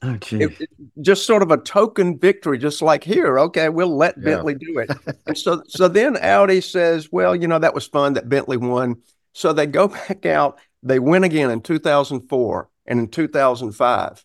Oh. 0.03 0.19
It, 0.33 0.61
it- 0.61 0.71
just 1.01 1.27
sort 1.27 1.43
of 1.43 1.51
a 1.51 1.57
token 1.59 2.19
victory, 2.19 2.59
just 2.59 2.83
like 2.83 3.05
here. 3.05 3.39
Okay, 3.39 3.69
we'll 3.69 3.97
let 3.97 4.17
Yeah. 4.19 4.25
Bentley 4.25 4.55
do 4.55 4.79
it. 4.79 4.91
and 5.27 5.39
so, 5.39 5.63
so 5.69 5.89
then 5.89 6.17
Audi 6.17 6.61
says, 6.61 7.11
"Well, 7.13 7.37
you 7.37 7.47
know 7.49 7.59
that 7.59 7.75
was 7.75 7.87
fun 7.87 8.15
that 8.15 8.29
Bentley 8.29 8.57
won." 8.57 8.97
So 9.33 9.53
they 9.53 9.67
go 9.67 9.89
back 10.09 10.27
out. 10.27 10.59
They 10.83 10.99
win 10.99 11.25
again 11.25 11.51
in 11.51 11.61
2004 11.61 12.69
and 12.87 12.99
in 12.99 13.09
2005, 13.09 14.25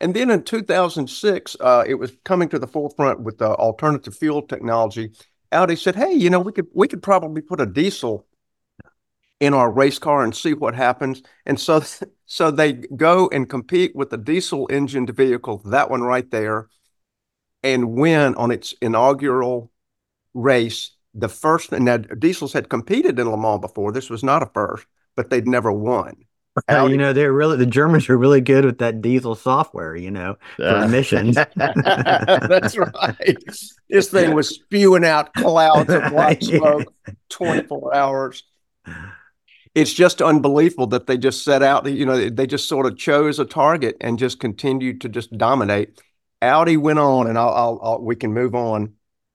and 0.00 0.14
then 0.14 0.30
in 0.30 0.42
2006, 0.42 1.56
uh, 1.60 1.84
it 1.86 1.94
was 1.94 2.12
coming 2.24 2.48
to 2.48 2.58
the 2.58 2.66
forefront 2.66 3.20
with 3.20 3.38
the 3.38 3.50
alternative 3.54 4.16
fuel 4.16 4.42
technology. 4.42 5.12
Audi 5.52 5.76
said, 5.76 5.94
"Hey, 5.94 6.12
you 6.14 6.30
know 6.30 6.40
we 6.40 6.52
could 6.52 6.66
we 6.74 6.88
could 6.88 7.02
probably 7.02 7.42
put 7.42 7.60
a 7.60 7.66
diesel." 7.66 8.26
in 9.40 9.54
our 9.54 9.70
race 9.70 9.98
car 9.98 10.22
and 10.22 10.34
see 10.34 10.54
what 10.54 10.74
happens. 10.74 11.22
And 11.46 11.58
so, 11.58 11.82
so 12.32 12.50
they 12.50 12.72
go 12.72 13.28
and 13.30 13.46
compete 13.46 13.94
with 13.94 14.08
the 14.08 14.16
diesel 14.16 14.66
engined 14.70 15.10
vehicle, 15.10 15.60
that 15.66 15.90
one 15.90 16.00
right 16.00 16.30
there, 16.30 16.70
and 17.62 17.92
win 17.92 18.34
on 18.36 18.50
its 18.50 18.72
inaugural 18.80 19.70
race. 20.32 20.92
The 21.12 21.28
first, 21.28 21.74
and 21.74 21.84
now 21.84 21.98
diesels 21.98 22.54
had 22.54 22.70
competed 22.70 23.18
in 23.18 23.30
Le 23.30 23.36
Mans 23.36 23.60
before. 23.60 23.92
This 23.92 24.08
was 24.08 24.24
not 24.24 24.42
a 24.42 24.46
first, 24.46 24.86
but 25.14 25.28
they'd 25.28 25.46
never 25.46 25.70
won. 25.70 26.24
Uh, 26.70 26.86
you 26.86 26.96
know, 26.96 27.12
they're 27.12 27.34
really 27.34 27.58
the 27.58 27.66
Germans 27.66 28.08
are 28.08 28.16
really 28.16 28.40
good 28.40 28.64
with 28.64 28.78
that 28.78 29.02
diesel 29.02 29.34
software, 29.34 29.94
you 29.94 30.10
know, 30.10 30.36
for 30.56 30.84
emissions. 30.84 31.36
That's 31.56 32.78
right. 32.78 33.36
This 33.90 34.08
thing 34.08 34.34
was 34.34 34.48
spewing 34.48 35.04
out 35.04 35.34
clouds 35.34 35.92
of 35.92 36.02
black 36.10 36.40
smoke 36.40 36.94
24 37.28 37.94
hours. 37.94 38.42
It's 39.74 39.92
just 39.92 40.20
unbelievable 40.20 40.86
that 40.88 41.06
they 41.06 41.16
just 41.16 41.44
set 41.44 41.62
out, 41.62 41.86
you 41.90 42.04
know, 42.04 42.28
they 42.28 42.46
just 42.46 42.68
sort 42.68 42.86
of 42.86 42.98
chose 42.98 43.38
a 43.38 43.44
target 43.44 43.96
and 44.00 44.18
just 44.18 44.38
continued 44.38 45.00
to 45.02 45.08
just 45.08 45.36
dominate. 45.38 46.00
Audi 46.42 46.76
went 46.76 46.98
on, 46.98 47.26
and 47.26 47.38
I'll, 47.38 47.50
I'll, 47.54 47.80
I'll 47.82 48.02
we 48.02 48.16
can 48.16 48.34
move 48.34 48.54
on. 48.54 48.94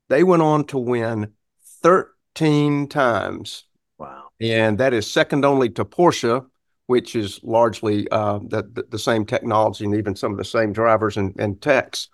They 0.10 0.23
went 0.23 0.43
on 0.43 0.65
to 0.65 0.78
win 0.78 1.34
13 1.82 2.88
times 2.88 3.63
Wow. 3.97 4.30
and 4.39 4.78
that 4.78 4.93
is 4.93 5.10
second 5.10 5.45
only 5.45 5.69
to 5.71 5.86
Porsche, 5.86 6.45
which 6.88 7.15
is 7.15 7.39
largely 7.43 8.08
uh, 8.10 8.39
the, 8.39 8.86
the 8.89 9.00
same 9.00 9.26
technology 9.26 9.86
and 9.86 9.95
even 9.95 10.15
some 10.15 10.32
of 10.32 10.38
the 10.38 10.45
same 10.45 10.73
drivers 10.73 11.17
and, 11.17 11.36
and 11.39 11.62
techs. 11.62 12.10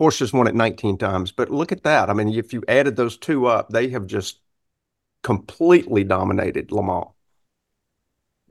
Porsche's 0.00 0.32
won 0.32 0.46
it 0.46 0.54
19 0.54 0.98
times, 0.98 1.32
but 1.32 1.50
look 1.50 1.72
at 1.72 1.82
that. 1.84 2.10
I 2.10 2.14
mean, 2.14 2.30
if 2.30 2.52
you 2.52 2.62
added 2.68 2.96
those 2.96 3.16
two 3.18 3.46
up, 3.46 3.70
they 3.70 3.88
have 3.90 4.06
just 4.06 4.40
completely 5.22 6.04
dominated 6.04 6.72
Le 6.72 6.82
Mans. 6.82 7.06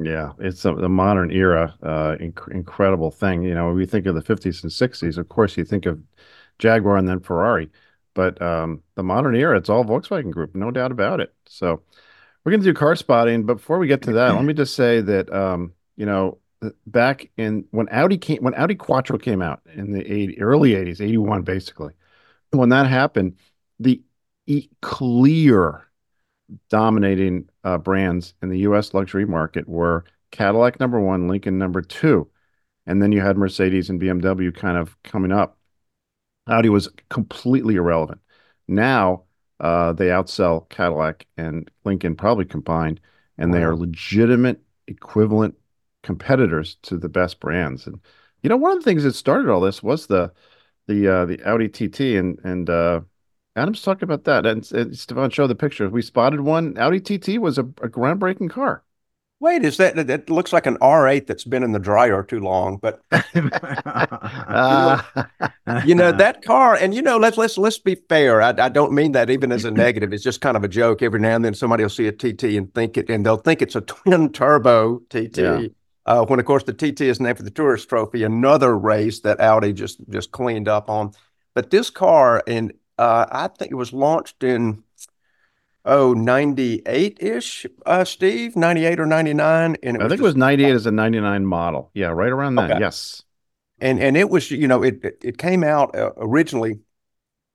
Yeah, 0.02 0.32
it's 0.40 0.64
a, 0.64 0.74
the 0.74 0.88
modern 0.88 1.30
era, 1.32 1.76
uh, 1.84 2.16
inc- 2.22 2.52
incredible 2.52 3.12
thing. 3.12 3.44
You 3.44 3.54
know, 3.54 3.68
when 3.68 3.76
we 3.76 3.86
think 3.86 4.06
of 4.06 4.16
the 4.16 4.22
50s 4.22 4.64
and 4.64 4.72
60s, 4.72 5.18
of 5.18 5.28
course, 5.28 5.58
you 5.58 5.66
think 5.66 5.86
of 5.86 6.02
Jaguar 6.58 6.96
and 6.98 7.08
then 7.08 7.20
Ferrari. 7.20 7.70
But 8.14 8.42
um, 8.42 8.82
the 8.96 9.04
modern 9.04 9.36
era, 9.36 9.58
it's 9.58 9.70
all 9.70 9.84
Volkswagen 9.84 10.32
Group, 10.32 10.56
no 10.56 10.72
doubt 10.72 10.92
about 10.92 11.20
it. 11.20 11.34
So 11.48 11.84
we're 12.44 12.52
going 12.52 12.62
to 12.62 12.68
do 12.68 12.74
car 12.74 12.96
spotting. 12.96 13.46
But 13.46 13.56
before 13.56 13.80
we 13.80 13.88
get 13.88 14.04
to 14.04 14.14
that, 14.14 14.36
let 14.36 14.46
me 14.46 14.54
just 14.54 14.76
say 14.76 15.02
that, 15.02 15.34
um, 15.34 15.74
you 15.98 16.06
know, 16.06 16.40
back 16.88 17.30
in 17.38 17.66
when 17.72 17.90
Audi 17.92 18.18
came, 18.18 18.44
when 18.44 18.56
Audi 18.56 18.76
Quattro 18.76 19.18
came 19.18 19.42
out 19.42 19.62
in 19.76 19.92
the 19.92 20.02
80, 20.12 20.42
early 20.42 20.76
80s, 20.76 21.02
81, 21.02 21.44
basically, 21.44 21.94
when 22.52 22.70
that 22.70 22.88
happened, 22.88 23.38
the 23.80 24.02
e- 24.48 24.70
clear 24.82 25.89
dominating 26.70 27.50
uh, 27.64 27.78
brands 27.78 28.34
in 28.42 28.50
the 28.50 28.60
U.S. 28.60 28.94
luxury 28.94 29.26
market 29.26 29.68
were 29.68 30.06
Cadillac 30.32 30.80
number 30.80 31.00
one, 31.00 31.28
Lincoln 31.28 31.58
number 31.58 31.82
two, 31.82 32.30
and 32.86 33.02
then 33.02 33.12
you 33.12 33.22
had 33.22 33.38
Mercedes 33.38 33.90
and 33.90 34.00
BMW 34.02 34.56
kind 34.56 34.78
of 34.78 35.02
coming 35.04 35.32
up. 35.32 35.58
Audi 36.48 36.70
was 36.70 36.90
completely 37.10 37.76
irrelevant. 37.76 38.22
Now 38.68 39.24
uh, 39.60 39.94
they 39.94 40.08
outsell 40.08 40.70
Cadillac 40.70 41.28
and 41.38 41.70
Lincoln 41.84 42.16
probably 42.16 42.46
combined, 42.46 43.00
and 43.38 43.54
they 43.54 43.64
are 43.64 43.76
legitimate 43.76 44.62
equivalent 44.88 45.56
competitors 46.04 46.78
to 46.84 46.98
the 46.98 47.10
best 47.10 47.40
brands. 47.40 47.86
And 47.88 48.00
you 48.42 48.50
know, 48.50 48.58
one 48.58 48.72
of 48.72 48.80
the 48.80 48.86
things 48.86 49.04
that 49.04 49.14
started 49.14 49.50
all 49.50 49.60
this 49.60 49.84
was 49.84 50.08
the 50.08 50.32
the 50.88 51.08
uh, 51.08 51.26
the 51.26 51.42
Audi 51.44 51.68
TT, 51.68 52.18
and 52.18 52.40
and 52.44 52.70
uh, 52.70 53.02
Adam's 53.60 53.82
talked 53.82 54.04
about 54.04 54.24
that. 54.24 54.46
And, 54.46 54.70
and 54.72 54.98
Stefan 54.98 55.30
showed 55.30 55.48
the 55.48 55.56
picture. 55.56 55.90
We 55.90 56.02
spotted 56.02 56.42
one. 56.42 56.78
Audi 56.78 57.00
TT 57.00 57.40
was 57.40 57.58
a, 57.58 57.62
a 57.62 57.90
groundbreaking 57.90 58.50
car. 58.50 58.84
Wait, 59.42 59.64
is 59.64 59.78
that 59.78 59.96
that 60.08 60.30
looks 60.30 60.52
like 60.52 60.66
an 60.66 60.78
R8 60.80 61.26
that's 61.26 61.46
been 61.46 61.64
in 61.64 61.72
the 61.72 61.80
dryer 61.80 62.24
too 62.24 62.42
long? 62.42 62.78
But 62.78 63.02
uh, 63.14 65.02
you 65.86 65.96
know 65.96 66.12
that 66.12 66.42
car, 66.44 66.76
and 66.76 66.94
you 66.94 67.02
know 67.02 67.18
let's 67.18 67.38
let's 67.38 67.58
let's 67.58 67.78
be 67.78 67.96
fair. 67.96 68.42
I, 68.42 68.50
I 68.50 68.68
don't 68.68 68.92
mean 68.92 69.14
that 69.14 69.30
even 69.30 69.54
as 69.54 69.64
a 69.64 69.72
negative. 69.72 70.12
It's 70.12 70.26
just 70.26 70.42
kind 70.42 70.58
of 70.58 70.66
a 70.66 70.68
joke. 70.68 71.02
Every 71.02 71.22
now 71.22 71.38
and 71.38 71.46
then 71.46 71.54
somebody 71.54 71.84
will 71.84 71.90
see 71.90 72.08
a 72.08 72.12
TT 72.12 72.44
and 72.56 72.74
think 72.74 72.98
it, 72.98 73.10
and 73.10 73.26
they'll 73.26 73.38
think 73.38 73.62
it's 73.62 73.78
a 73.78 73.82
twin 73.82 74.34
turbo 74.34 75.00
TT. 75.10 75.38
Yeah. 75.38 75.68
Uh, 76.06 76.26
when 76.26 76.40
of 76.40 76.46
course 76.46 76.64
the 76.64 76.74
TT 76.74 77.02
is 77.02 77.22
named 77.22 77.38
for 77.38 77.44
the 77.44 77.52
Tourist 77.52 77.88
Trophy, 77.88 78.24
another 78.24 78.78
race 78.78 79.22
that 79.22 79.40
Audi 79.40 79.72
just 79.72 80.02
just 80.10 80.32
cleaned 80.32 80.68
up 80.68 80.90
on. 80.90 81.14
But 81.54 81.70
this 81.70 81.90
car, 81.90 82.44
and 82.46 82.74
I 83.00 83.48
think 83.48 83.72
it 83.72 83.76
was 83.76 83.94
launched 83.94 84.44
in 84.44 84.84
oh 85.86 86.14
98 86.14 87.18
ish, 87.22 87.66
uh, 87.86 88.04
Steve, 88.04 88.56
98 88.56 89.00
or 89.00 89.06
99. 89.06 89.78
And 89.82 89.98
I 89.98 90.00
think 90.02 90.12
just, 90.12 90.20
it 90.20 90.24
was 90.24 90.36
98 90.36 90.72
as 90.72 90.86
a 90.86 90.92
99 90.92 91.46
model. 91.46 91.92
Yeah, 91.94 92.08
right 92.08 92.32
around 92.32 92.56
that. 92.56 92.72
Okay. 92.72 92.80
Yes. 92.80 93.24
And 93.82 94.00
and 94.00 94.18
it 94.18 94.30
was 94.30 94.52
you 94.52 94.68
know 94.68 94.84
it 94.84 95.18
it 95.24 95.38
came 95.38 95.64
out 95.64 95.96
uh, 95.96 96.12
originally 96.18 96.80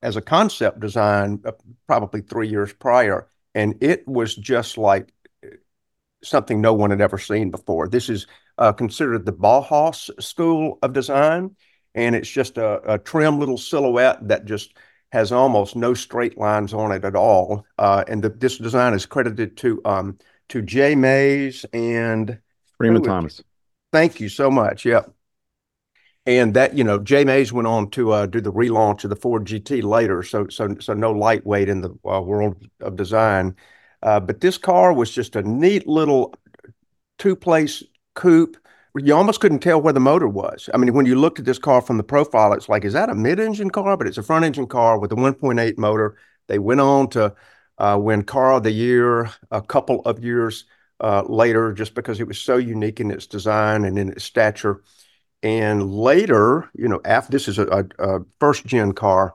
as 0.03 0.17
a 0.17 0.23
concept 0.23 0.81
design 0.81 1.41
uh, 1.45 1.53
probably 1.87 2.23
three 2.23 2.49
years 2.49 2.73
prior, 2.73 3.29
and 3.55 3.75
it 3.83 4.07
was 4.09 4.35
just 4.35 4.79
like 4.79 5.13
uh, 5.45 5.49
something 6.23 6.63
no 6.63 6.73
one 6.73 6.91
had 6.91 7.03
ever 7.03 7.19
seen 7.19 7.51
before. 7.51 7.89
This 7.89 8.09
is 8.09 8.27
uh, 8.57 8.73
considered 8.73 9.27
the 9.27 9.33
Bauhaus 9.35 10.11
school 10.23 10.79
of 10.83 10.95
design, 10.95 11.55
and 11.95 12.15
it's 12.15 12.31
just 12.31 12.57
a, 12.57 12.95
a 12.95 12.99
trim 12.99 13.39
little 13.39 13.59
silhouette 13.59 14.27
that 14.29 14.47
just 14.47 14.75
has 15.15 15.31
almost 15.31 15.77
no 15.77 15.95
straight 15.95 16.37
lines 16.37 16.75
on 16.75 16.91
it 16.91 17.05
at 17.05 17.15
all. 17.15 17.65
Uh, 17.79 18.03
and 18.09 18.21
the, 18.21 18.31
this 18.31 18.59
design 18.59 18.95
is 18.95 19.07
credited 19.07 19.57
to 19.57 19.81
um, 19.85 20.19
to 20.49 20.61
J. 20.61 20.97
Mays 20.97 21.65
and 21.73 22.37
Freeman 22.77 23.05
Thomas. 23.05 23.41
Thank 23.93 24.19
you 24.19 24.29
so 24.29 24.51
much. 24.51 24.85
Yep. 24.85 25.13
And 26.27 26.53
that 26.55 26.77
you 26.77 26.83
know, 26.83 26.99
J. 26.99 27.25
Mays 27.25 27.53
went 27.53 27.69
on 27.69 27.91
to 27.91 28.11
uh, 28.11 28.27
do 28.27 28.41
the 28.41 28.53
relaunch 28.53 29.05
of 29.05 29.11
the 29.11 29.17
Ford 29.17 29.45
GT 29.45 29.85
later, 29.85 30.25
so 30.25 30.49
so 30.49 30.75
so 30.81 30.95
no 30.95 31.13
lightweight 31.13 31.69
in 31.69 31.81
the 31.81 31.91
uh, 32.05 32.21
world 32.21 32.67
of 32.81 32.97
design. 32.97 33.55
Uh, 34.03 34.19
but 34.19 34.41
this 34.41 34.59
car 34.59 34.93
was 34.93 35.13
just 35.13 35.37
a 35.37 35.43
neat 35.43 35.87
little 35.87 36.35
two-place 37.19 37.85
coupe 38.15 38.57
you 38.97 39.15
almost 39.15 39.41
couldn't 39.41 39.59
tell 39.59 39.81
where 39.81 39.93
the 39.93 40.01
motor 40.01 40.29
was. 40.29 40.71
I 40.73 40.77
mean, 40.77 40.95
when 40.95 41.07
you 41.07 41.17
looked 41.17 41.41
at 41.41 41.45
this 41.45 41.59
car 41.59 41.81
from 41.81 41.97
the 41.97 42.05
profile, 42.05 42.53
it's 42.53 42.69
like, 42.69 42.85
is 42.85 42.93
that 42.93 43.11
a 43.11 43.15
mid-engine 43.15 43.71
car? 43.71 43.97
But 43.97 44.07
it's 44.07 44.19
a 44.19 44.23
front-engine 44.23 44.69
car 44.69 44.99
with 44.99 45.11
a 45.13 45.17
1.8 45.17 45.79
motor. 45.79 46.17
They 46.47 46.59
went 46.59 46.81
on 46.81 47.09
to 47.11 47.35
uh, 47.79 47.99
win 48.01 48.23
Car 48.23 48.53
of 48.53 48.63
the 48.63 48.71
Year 48.71 49.31
a 49.51 49.63
couple 49.63 50.01
of 50.03 50.23
years 50.23 50.67
uh, 51.01 51.23
later, 51.27 51.73
just 51.73 51.95
because 51.95 52.21
it 52.21 52.29
was 52.29 52.41
so 52.41 52.57
unique 52.57 53.01
in 53.01 53.11
its 53.11 53.27
design 53.27 53.85
and 53.85 53.99
in 53.99 54.11
its 54.11 54.25
stature. 54.25 54.83
And 55.43 55.93
later, 55.93 56.71
you 56.75 56.89
know, 56.89 57.01
after 57.05 57.33
this 57.33 57.49
is 57.49 57.59
a, 57.59 57.67
a, 57.99 58.19
a 58.19 58.21
first-gen 58.39 58.93
car 58.93 59.35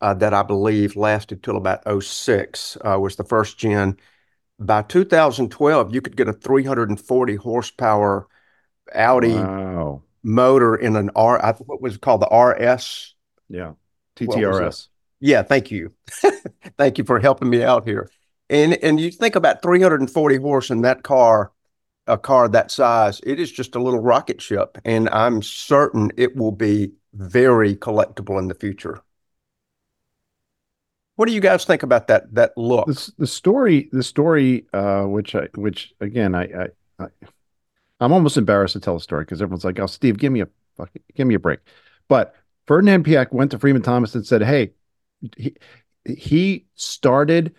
uh, 0.00 0.14
that 0.14 0.32
I 0.32 0.42
believe 0.42 0.96
lasted 0.96 1.42
till 1.42 1.58
about 1.58 1.82
06, 2.02 2.78
uh, 2.80 2.98
was 2.98 3.16
the 3.16 3.24
first 3.24 3.58
gen 3.58 3.98
by 4.60 4.82
2012, 4.82 5.94
you 5.94 6.00
could 6.02 6.16
get 6.16 6.28
a 6.28 6.34
340 6.34 7.34
horsepower 7.36 8.28
Audi 8.94 9.34
wow. 9.34 10.02
motor 10.22 10.76
in 10.76 10.96
an 10.96 11.10
R. 11.16 11.42
I, 11.42 11.52
what 11.52 11.80
was 11.80 11.94
it 11.94 12.02
called 12.02 12.20
the 12.20 12.34
RS? 12.34 13.14
Yeah, 13.48 13.72
TTRS. 14.16 14.88
Yeah, 15.18 15.42
thank 15.42 15.70
you, 15.70 15.92
thank 16.78 16.98
you 16.98 17.04
for 17.04 17.18
helping 17.18 17.48
me 17.48 17.62
out 17.62 17.86
here. 17.86 18.10
And 18.50 18.74
and 18.82 19.00
you 19.00 19.10
think 19.10 19.34
about 19.34 19.62
340 19.62 20.36
horse 20.36 20.70
in 20.70 20.82
that 20.82 21.02
car, 21.02 21.52
a 22.06 22.18
car 22.18 22.48
that 22.48 22.70
size, 22.70 23.20
it 23.24 23.40
is 23.40 23.50
just 23.50 23.74
a 23.74 23.82
little 23.82 24.00
rocket 24.00 24.42
ship, 24.42 24.76
and 24.84 25.08
I'm 25.10 25.42
certain 25.42 26.10
it 26.16 26.36
will 26.36 26.52
be 26.52 26.92
very 27.14 27.76
collectible 27.76 28.38
in 28.38 28.48
the 28.48 28.54
future. 28.54 29.00
What 31.20 31.28
do 31.28 31.34
you 31.34 31.40
guys 31.42 31.66
think 31.66 31.82
about 31.82 32.06
that 32.06 32.34
that 32.34 32.56
look? 32.56 32.86
The, 32.86 33.12
the 33.18 33.26
story, 33.26 33.90
the 33.92 34.02
story, 34.02 34.64
uh, 34.72 35.02
which 35.02 35.34
I, 35.34 35.48
which 35.54 35.92
again, 36.00 36.34
I, 36.34 36.44
I, 36.44 36.66
I 36.98 37.08
am 38.00 38.14
almost 38.14 38.38
embarrassed 38.38 38.72
to 38.72 38.80
tell 38.80 38.94
the 38.94 39.02
story 39.02 39.26
because 39.26 39.42
everyone's 39.42 39.62
like, 39.62 39.78
"Oh, 39.78 39.84
Steve, 39.84 40.16
give 40.16 40.32
me 40.32 40.40
a 40.40 40.48
fucking, 40.78 41.02
give 41.14 41.26
me 41.26 41.34
a 41.34 41.38
break." 41.38 41.58
But 42.08 42.34
Ferdinand 42.66 43.04
Piëch 43.04 43.32
went 43.32 43.50
to 43.50 43.58
Freeman 43.58 43.82
Thomas 43.82 44.14
and 44.14 44.26
said, 44.26 44.42
"Hey, 44.42 44.70
he 45.36 45.54
he 46.06 46.64
started 46.74 47.54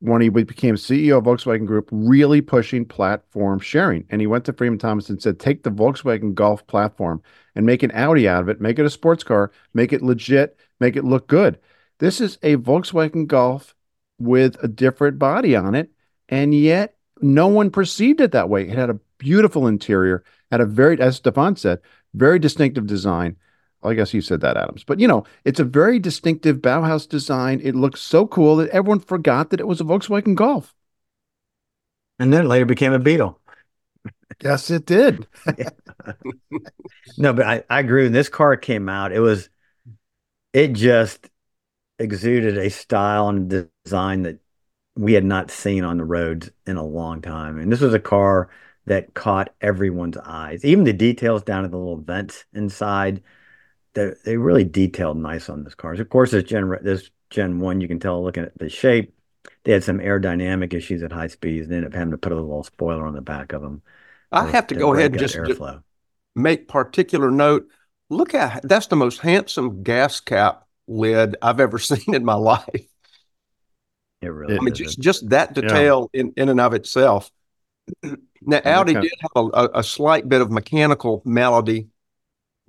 when 0.00 0.20
he 0.20 0.28
became 0.28 0.74
CEO 0.74 1.16
of 1.16 1.24
Volkswagen 1.24 1.64
Group, 1.64 1.88
really 1.90 2.42
pushing 2.42 2.84
platform 2.84 3.60
sharing. 3.60 4.04
And 4.10 4.20
he 4.20 4.26
went 4.26 4.44
to 4.44 4.52
Freeman 4.52 4.78
Thomas 4.78 5.08
and 5.08 5.22
said, 5.22 5.38
take 5.38 5.62
the 5.62 5.70
Volkswagen 5.70 6.34
Golf 6.34 6.66
platform 6.66 7.22
and 7.54 7.66
make 7.66 7.82
an 7.82 7.92
Audi 7.92 8.26
out 8.26 8.40
of 8.40 8.48
it, 8.48 8.62
make 8.62 8.78
it 8.78 8.86
a 8.86 8.90
sports 8.90 9.22
car, 9.22 9.52
make 9.74 9.92
it 9.92 10.00
legit, 10.00 10.58
make 10.80 10.96
it 10.96 11.04
look 11.04 11.28
good. 11.28 11.58
This 12.00 12.20
is 12.20 12.38
a 12.42 12.56
Volkswagen 12.56 13.26
Golf 13.26 13.74
with 14.18 14.56
a 14.62 14.68
different 14.68 15.18
body 15.18 15.54
on 15.54 15.74
it, 15.74 15.90
and 16.30 16.54
yet 16.54 16.96
no 17.20 17.46
one 17.46 17.70
perceived 17.70 18.22
it 18.22 18.32
that 18.32 18.48
way. 18.48 18.62
It 18.66 18.76
had 18.76 18.88
a 18.88 18.98
beautiful 19.18 19.66
interior, 19.66 20.24
had 20.50 20.62
a 20.62 20.66
very, 20.66 20.98
as 20.98 21.16
Stefan 21.16 21.56
said, 21.56 21.80
very 22.14 22.38
distinctive 22.38 22.86
design. 22.86 23.36
I 23.82 23.94
guess 23.94 24.14
you 24.14 24.22
said 24.22 24.40
that, 24.40 24.56
Adams. 24.56 24.82
But 24.82 24.98
you 24.98 25.08
know, 25.08 25.24
it's 25.44 25.60
a 25.60 25.64
very 25.64 25.98
distinctive 25.98 26.58
Bauhaus 26.58 27.06
design. 27.06 27.60
It 27.62 27.74
looks 27.74 28.00
so 28.00 28.26
cool 28.26 28.56
that 28.56 28.70
everyone 28.70 29.00
forgot 29.00 29.50
that 29.50 29.60
it 29.60 29.66
was 29.66 29.80
a 29.80 29.84
Volkswagen 29.84 30.34
Golf. 30.34 30.74
And 32.18 32.32
then 32.32 32.48
later 32.48 32.66
became 32.66 32.94
a 32.94 32.98
Beetle. 32.98 33.38
yes, 34.42 34.70
it 34.70 34.86
did. 34.86 35.26
no, 37.18 37.32
but 37.34 37.46
I, 37.46 37.64
I 37.68 37.80
agree. 37.80 38.04
When 38.04 38.12
this 38.12 38.28
car 38.30 38.56
came 38.56 38.88
out, 38.88 39.12
it 39.12 39.20
was, 39.20 39.48
it 40.52 40.72
just 40.72 41.29
exuded 42.00 42.58
a 42.58 42.70
style 42.70 43.28
and 43.28 43.68
design 43.84 44.22
that 44.22 44.38
we 44.96 45.12
had 45.12 45.24
not 45.24 45.50
seen 45.50 45.84
on 45.84 45.98
the 45.98 46.04
roads 46.04 46.50
in 46.66 46.76
a 46.76 46.84
long 46.84 47.22
time. 47.22 47.58
And 47.58 47.70
this 47.70 47.80
was 47.80 47.94
a 47.94 48.00
car 48.00 48.50
that 48.86 49.14
caught 49.14 49.54
everyone's 49.60 50.16
eyes. 50.16 50.64
Even 50.64 50.84
the 50.84 50.92
details 50.92 51.42
down 51.42 51.62
to 51.62 51.68
the 51.68 51.76
little 51.76 51.98
vents 51.98 52.44
inside, 52.52 53.22
they, 53.94 54.12
they 54.24 54.36
really 54.36 54.64
detailed 54.64 55.18
nice 55.18 55.48
on 55.48 55.62
this 55.62 55.74
car. 55.74 55.92
Of 55.92 56.08
course, 56.08 56.32
this 56.32 56.44
Gen 56.44 56.74
this 56.82 57.10
Gen 57.28 57.60
One, 57.60 57.80
you 57.80 57.86
can 57.86 58.00
tell 58.00 58.22
looking 58.24 58.42
at 58.44 58.58
the 58.58 58.68
shape, 58.68 59.14
they 59.64 59.72
had 59.72 59.84
some 59.84 59.98
aerodynamic 59.98 60.74
issues 60.74 61.02
at 61.02 61.12
high 61.12 61.28
speeds. 61.28 61.64
And 61.64 61.72
they 61.72 61.76
ended 61.76 61.92
up 61.92 61.96
having 61.96 62.12
to 62.12 62.18
put 62.18 62.32
a 62.32 62.36
little 62.36 62.64
spoiler 62.64 63.06
on 63.06 63.14
the 63.14 63.20
back 63.20 63.52
of 63.52 63.62
them. 63.62 63.82
I 64.32 64.46
have 64.46 64.66
to, 64.68 64.74
to 64.74 64.80
go 64.80 64.94
ahead 64.94 65.12
and 65.12 65.20
just, 65.20 65.34
just 65.34 65.60
make 66.34 66.66
particular 66.66 67.30
note. 67.30 67.68
Look 68.08 68.34
at 68.34 68.62
that's 68.68 68.86
the 68.88 68.96
most 68.96 69.20
handsome 69.20 69.82
gas 69.82 70.18
cap 70.20 70.66
lid 70.90 71.36
I've 71.40 71.60
ever 71.60 71.78
seen 71.78 72.14
in 72.14 72.24
my 72.24 72.34
life. 72.34 72.86
It 74.20 74.26
really. 74.26 74.58
I 74.58 74.60
mean, 74.60 74.74
just 74.74 75.00
just 75.00 75.28
that 75.30 75.54
detail 75.54 76.10
yeah. 76.12 76.20
in 76.20 76.32
in 76.36 76.48
and 76.50 76.60
of 76.60 76.74
itself. 76.74 77.30
now, 78.42 78.60
Audi 78.64 78.94
did 78.94 79.12
have 79.20 79.50
a, 79.54 79.68
a, 79.74 79.82
slight 79.82 80.28
bit 80.28 80.42
of 80.42 80.50
mechanical 80.50 81.22
malady 81.24 81.88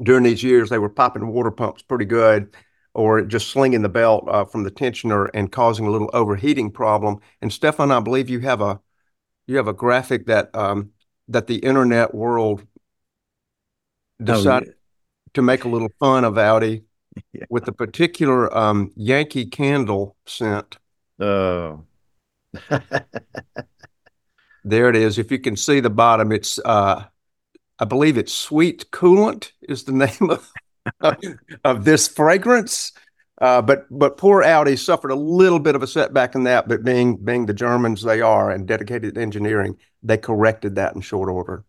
during 0.01 0.23
these 0.23 0.41
years. 0.41 0.69
They 0.69 0.79
were 0.79 0.89
popping 0.89 1.27
water 1.27 1.51
pumps 1.51 1.81
pretty 1.81 2.05
good, 2.05 2.55
or 2.93 3.21
just 3.23 3.49
slinging 3.49 3.81
the 3.81 3.89
belt 3.89 4.25
uh, 4.29 4.45
from 4.45 4.63
the 4.63 4.71
tensioner 4.71 5.29
and 5.33 5.51
causing 5.51 5.85
a 5.85 5.91
little 5.91 6.09
overheating 6.13 6.71
problem. 6.71 7.19
And 7.41 7.51
Stefan, 7.51 7.91
I 7.91 7.99
believe 7.99 8.29
you 8.29 8.39
have 8.39 8.61
a 8.61 8.79
you 9.45 9.57
have 9.57 9.67
a 9.67 9.73
graphic 9.73 10.27
that 10.27 10.55
um, 10.55 10.91
that 11.27 11.47
the 11.47 11.57
internet 11.57 12.15
world 12.15 12.65
decided 14.23 14.69
oh, 14.69 14.71
yeah. 14.71 15.31
to 15.33 15.41
make 15.41 15.65
a 15.65 15.69
little 15.69 15.89
fun 15.99 16.23
of 16.23 16.37
Audi 16.37 16.85
yeah. 17.33 17.45
with 17.49 17.65
the 17.65 17.71
particular 17.71 18.55
um, 18.55 18.91
Yankee 18.95 19.45
Candle 19.45 20.15
scent. 20.25 20.77
Oh. 21.19 21.83
there 24.63 24.89
it 24.89 24.95
is. 24.95 25.17
If 25.17 25.31
you 25.31 25.39
can 25.39 25.55
see 25.55 25.79
the 25.79 25.89
bottom, 25.89 26.31
it's 26.31 26.59
uh, 26.63 27.05
I 27.79 27.85
believe 27.85 28.17
it's 28.17 28.33
Sweet 28.33 28.91
Coolant 28.91 29.51
is 29.61 29.83
the 29.83 29.91
name 29.93 30.29
of 30.29 30.51
of 31.63 31.85
this 31.85 32.07
fragrance. 32.07 32.91
Uh, 33.39 33.61
but 33.61 33.87
but 33.89 34.17
poor 34.17 34.43
Audi 34.43 34.75
suffered 34.75 35.09
a 35.09 35.15
little 35.15 35.59
bit 35.59 35.75
of 35.75 35.81
a 35.81 35.87
setback 35.87 36.35
in 36.35 36.43
that. 36.43 36.67
But 36.67 36.83
being 36.83 37.17
being 37.17 37.45
the 37.47 37.53
Germans 37.53 38.03
they 38.03 38.21
are 38.21 38.51
and 38.51 38.67
dedicated 38.67 39.15
to 39.15 39.21
engineering, 39.21 39.77
they 40.03 40.17
corrected 40.17 40.75
that 40.75 40.93
in 40.95 41.01
short 41.01 41.29
order. 41.29 41.65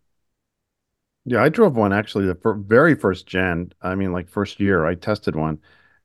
Yeah, 1.25 1.41
I 1.41 1.49
drove 1.49 1.75
one 1.77 1.93
actually 1.93 2.25
the 2.25 2.37
very 2.67 2.95
first 2.95 3.25
gen. 3.27 3.71
I 3.81 3.95
mean, 3.95 4.11
like 4.11 4.27
first 4.27 4.59
year, 4.59 4.85
I 4.85 4.95
tested 4.95 5.35
one, 5.35 5.59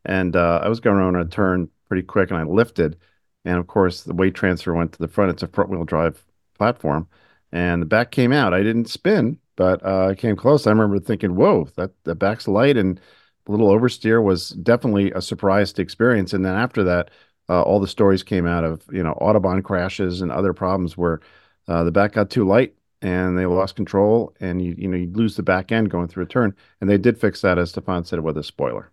and 0.05 0.37
uh, 0.37 0.61
I 0.63 0.69
was 0.69 0.79
going 0.81 0.97
around 0.97 1.17
a 1.17 1.25
turn 1.25 1.69
pretty 1.89 2.03
quick, 2.05 2.31
and 2.31 2.39
I 2.39 2.45
lifted, 2.45 2.97
and 3.45 3.59
of 3.59 3.67
course 3.67 4.05
the 4.05 4.15
weight 4.15 4.35
transfer 4.35 4.73
went 4.75 4.93
to 4.93 4.99
the 4.99 5.09
front. 5.09 5.31
It's 5.33 5.43
a 5.43 5.49
front 5.49 5.71
wheel 5.71 5.85
drive 5.85 6.25
platform, 6.57 7.09
and 7.53 7.83
the 7.83 7.87
back 7.87 8.11
came 8.13 8.33
out. 8.33 8.55
I 8.55 8.63
didn't 8.63 8.89
spin, 8.89 9.39
but 9.57 9.85
uh, 9.85 10.07
I 10.11 10.15
came 10.15 10.37
close. 10.37 10.67
I 10.67 10.71
remember 10.71 11.01
thinking, 11.01 11.35
"Whoa, 11.35 11.65
that 11.77 11.91
the 12.05 12.15
back's 12.15 12.47
light," 12.47 12.77
and 12.77 13.01
a 13.49 13.51
little 13.51 13.69
oversteer 13.71 14.23
was 14.23 14.51
definitely 14.51 15.11
a 15.13 15.23
surprise 15.23 15.73
to 15.75 15.83
experience. 15.83 16.33
And 16.33 16.45
then 16.45 16.55
after 16.55 16.85
that, 16.85 17.11
uh, 17.49 17.63
all 17.63 17.81
the 17.81 17.89
stories 17.89 18.23
came 18.23 18.47
out 18.47 18.63
of 18.65 18.83
you 18.93 19.03
know 19.03 19.15
autobahn 19.21 19.65
crashes 19.65 20.21
and 20.23 20.31
other 20.31 20.53
problems 20.53 20.97
where 20.97 21.21
uh, 21.67 21.83
the 21.85 21.91
back 21.93 22.13
got 22.13 22.31
too 22.31 22.47
light 22.47 22.75
and 23.03 23.39
they 23.39 23.47
lost 23.47 23.77
control, 23.77 24.35
and 24.41 24.63
you 24.63 24.75
you 24.77 24.89
know 24.89 24.97
you 24.97 25.11
lose 25.13 25.37
the 25.37 25.43
back 25.43 25.73
end 25.73 25.91
going 25.91 26.09
through 26.09 26.25
a 26.25 26.27
turn. 26.27 26.55
And 26.81 26.89
they 26.91 26.99
did 26.99 27.19
fix 27.19 27.41
that, 27.43 27.59
as 27.59 27.71
Stefan 27.71 28.05
said, 28.05 28.21
with 28.21 28.37
a 28.39 28.43
spoiler. 28.43 28.91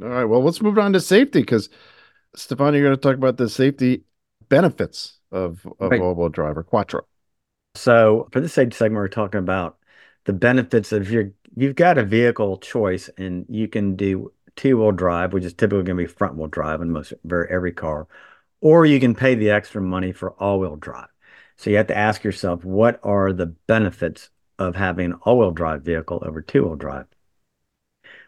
All 0.00 0.08
right, 0.08 0.24
well, 0.24 0.42
let's 0.42 0.62
move 0.62 0.78
on 0.78 0.92
to 0.94 1.00
safety 1.00 1.40
because 1.40 1.68
Stefan, 2.34 2.74
you're 2.74 2.82
going 2.82 2.96
to 2.96 3.00
talk 3.00 3.16
about 3.16 3.36
the 3.36 3.48
safety 3.48 4.04
benefits 4.48 5.18
of 5.30 5.66
of 5.80 5.90
right. 5.90 6.00
all-wheel 6.00 6.28
drive 6.28 6.56
or 6.56 6.62
quattro. 6.62 7.06
So 7.74 8.28
for 8.32 8.40
this 8.40 8.52
safety 8.52 8.76
segment, 8.76 9.00
we're 9.00 9.08
talking 9.08 9.38
about 9.38 9.78
the 10.24 10.32
benefits 10.32 10.92
of 10.92 11.10
your 11.10 11.30
you've 11.56 11.74
got 11.74 11.98
a 11.98 12.04
vehicle 12.04 12.58
choice 12.58 13.10
and 13.18 13.44
you 13.48 13.68
can 13.68 13.96
do 13.96 14.32
two-wheel 14.56 14.92
drive, 14.92 15.32
which 15.32 15.44
is 15.44 15.54
typically 15.54 15.84
going 15.84 15.96
to 15.96 16.04
be 16.04 16.06
front-wheel 16.06 16.48
drive 16.48 16.80
in 16.80 16.90
most 16.90 17.12
very 17.24 17.48
every 17.50 17.72
car, 17.72 18.06
or 18.62 18.86
you 18.86 19.00
can 19.00 19.14
pay 19.14 19.34
the 19.34 19.50
extra 19.50 19.82
money 19.82 20.12
for 20.12 20.30
all-wheel 20.32 20.76
drive. 20.76 21.08
So 21.56 21.68
you 21.68 21.76
have 21.76 21.88
to 21.88 21.98
ask 21.98 22.24
yourself, 22.24 22.64
what 22.64 23.00
are 23.02 23.32
the 23.32 23.46
benefits 23.46 24.30
of 24.58 24.76
having 24.76 25.06
an 25.06 25.18
all-wheel 25.22 25.50
drive 25.50 25.82
vehicle 25.82 26.22
over 26.24 26.40
two-wheel 26.40 26.76
drive? 26.76 27.06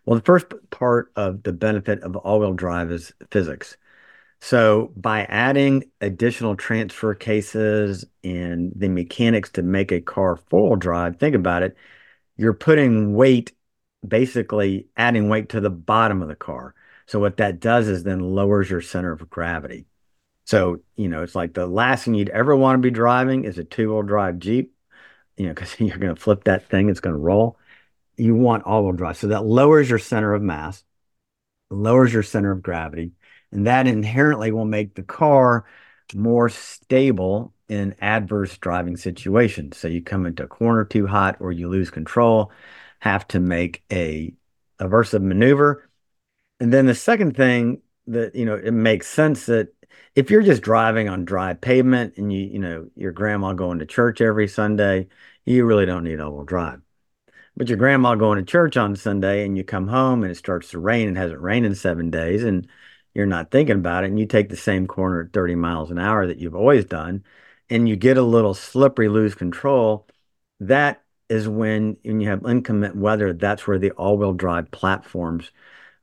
Well, 0.05 0.19
the 0.19 0.25
first 0.25 0.47
part 0.71 1.13
of 1.15 1.45
the 1.45 1.53
benefit 1.53 2.03
of 2.03 2.17
all-wheel 2.17 2.55
drive 2.55 2.91
is 2.91 3.13
physics. 3.31 3.77
So 4.41 4.93
by 4.97 5.23
adding 5.23 5.85
additional 6.01 6.57
transfer 6.57 7.15
cases 7.15 8.05
and 8.25 8.73
the 8.75 8.89
mechanics 8.89 9.51
to 9.53 9.63
make 9.63 9.93
a 9.93 10.01
car 10.01 10.37
four-wheel 10.37 10.77
drive, 10.77 11.17
think 11.17 11.37
about 11.37 11.63
it, 11.63 11.77
you're 12.37 12.53
putting 12.55 13.15
weight, 13.15 13.53
basically 14.07 14.89
adding 14.97 15.29
weight 15.29 15.51
to 15.51 15.61
the 15.61 15.71
bottom 15.71 16.23
of 16.23 16.29
the 16.29 16.35
car. 16.35 16.75
So 17.07 17.21
what 17.21 17.37
that 17.37 17.61
does 17.61 17.87
is 17.87 18.03
then 18.03 18.19
lowers 18.19 18.69
your 18.69 18.81
center 18.81 19.13
of 19.13 19.31
gravity. 19.31 19.87
So, 20.45 20.81
you 20.97 21.09
know, 21.09 21.23
it's 21.23 21.35
like 21.35 21.55
the 21.55 21.67
last 21.67 22.05
thing 22.05 22.15
you'd 22.15 22.29
ever 22.29 22.55
want 22.55 22.79
to 22.79 22.83
be 22.83 22.91
driving 22.91 23.45
is 23.45 23.59
a 23.59 23.65
two-wheel 23.65 24.03
drive 24.03 24.39
Jeep, 24.39 24.75
you 25.37 25.47
know, 25.47 25.55
because 25.55 25.75
you're 25.81 25.99
going 25.99 26.15
to 26.15 26.21
flip 26.21 26.45
that 26.45 26.69
thing, 26.69 26.89
it's 26.89 27.01
going 27.01 27.15
to 27.15 27.21
roll. 27.21 27.59
You 28.17 28.35
want 28.35 28.65
all-wheel 28.65 28.93
drive. 28.93 29.17
So 29.17 29.29
that 29.29 29.45
lowers 29.45 29.91
your 29.91 29.99
center 29.99 30.35
of 30.35 30.43
mass, 30.43 30.85
lowers 31.71 32.13
your 32.13 32.23
center 32.23 32.53
of 32.53 32.63
gravity 32.63 33.13
and 33.55 33.69
that 33.69 33.87
inherently 33.87 34.51
will 34.51 34.65
make 34.67 34.95
the 34.95 35.03
car 35.03 35.65
more 36.15 36.49
stable 36.49 37.55
in 37.69 37.95
adverse 38.01 38.59
driving 38.59 38.97
situations. 38.97 39.79
So 39.79 39.89
you 39.89 40.03
come 40.03 40.27
into 40.27 40.43
a 40.43 40.49
corner 40.49 40.85
too 40.85 41.07
hot 41.07 41.37
or 41.41 41.53
you 41.53 41.69
lose 41.69 41.91
control, 41.91 42.53
have 42.99 43.27
to 43.29 43.41
make 43.41 43.83
a 43.91 44.35
aversive 44.81 45.23
maneuver. 45.23 45.89
And 46.61 46.73
then 46.73 46.87
the 46.87 46.95
second 46.95 47.37
thing 47.37 47.81
that, 48.09 48.35
you 48.35 48.45
know, 48.45 48.57
it 48.57 48.73
makes 48.73 49.07
sense 49.07 49.47
that 49.47 49.74
if 50.15 50.31
you're 50.31 50.43
just 50.43 50.63
driving 50.63 51.09
on 51.09 51.25
dry 51.25 51.55
pavement 51.55 52.17
and 52.17 52.33
you, 52.33 52.41
you 52.41 52.59
know, 52.59 52.89
your 52.95 53.13
grandma 53.13 53.53
going 53.53 53.81
to 53.81 53.87
church 53.87 54.21
every 54.21 54.49
Sunday, 54.49 55.09
you 55.45 55.65
really 55.65 55.87
don't 55.87 56.05
need 56.05 56.21
all-wheel 56.21 56.45
drive. 56.45 56.81
But 57.57 57.69
your 57.69 57.79
grandma 57.79 58.15
going 58.15 58.39
to 58.39 58.51
church 58.51 58.77
on 58.77 58.97
Sunday 58.97 59.45
and 59.45 59.57
you 59.57 59.65
come 59.65 59.89
home 59.89 60.23
and 60.23 60.33
it 60.33 60.37
starts 60.37 60.71
to 60.71 60.79
rain 60.79 61.09
and 61.09 61.17
hasn't 61.17 61.41
rained 61.41 61.67
in 61.67 61.75
seven 61.75 62.11
days 62.11 62.43
and 62.43 62.69
you're 63.15 63.27
not 63.27 63.51
thinking 63.51 63.77
about 63.77 64.05
it 64.05 64.09
and 64.09 64.19
you 64.19 64.27
take 64.27 64.49
the 64.49 64.57
same 64.57 64.87
corner 64.87 65.23
at 65.23 65.33
30 65.33 65.55
miles 65.55 65.91
an 65.91 65.99
hour 65.99 66.27
that 66.27 66.39
you've 66.39 66.57
always 66.57 66.85
done 66.85 67.25
and 67.71 67.89
you 67.89 67.97
get 67.97 68.19
a 68.19 68.23
little 68.23 68.55
slippery 68.55 69.09
lose 69.09 69.35
control 69.35 70.07
that 70.61 71.03
is 71.29 71.49
when 71.49 71.97
when 72.05 72.21
you 72.21 72.29
have 72.29 72.45
inclement 72.45 72.97
weather 72.97 73.33
that's 73.33 73.67
where 73.67 73.79
the 73.79 73.93
all-wheel 73.93 74.33
drive 74.35 74.71
platforms 74.71 75.51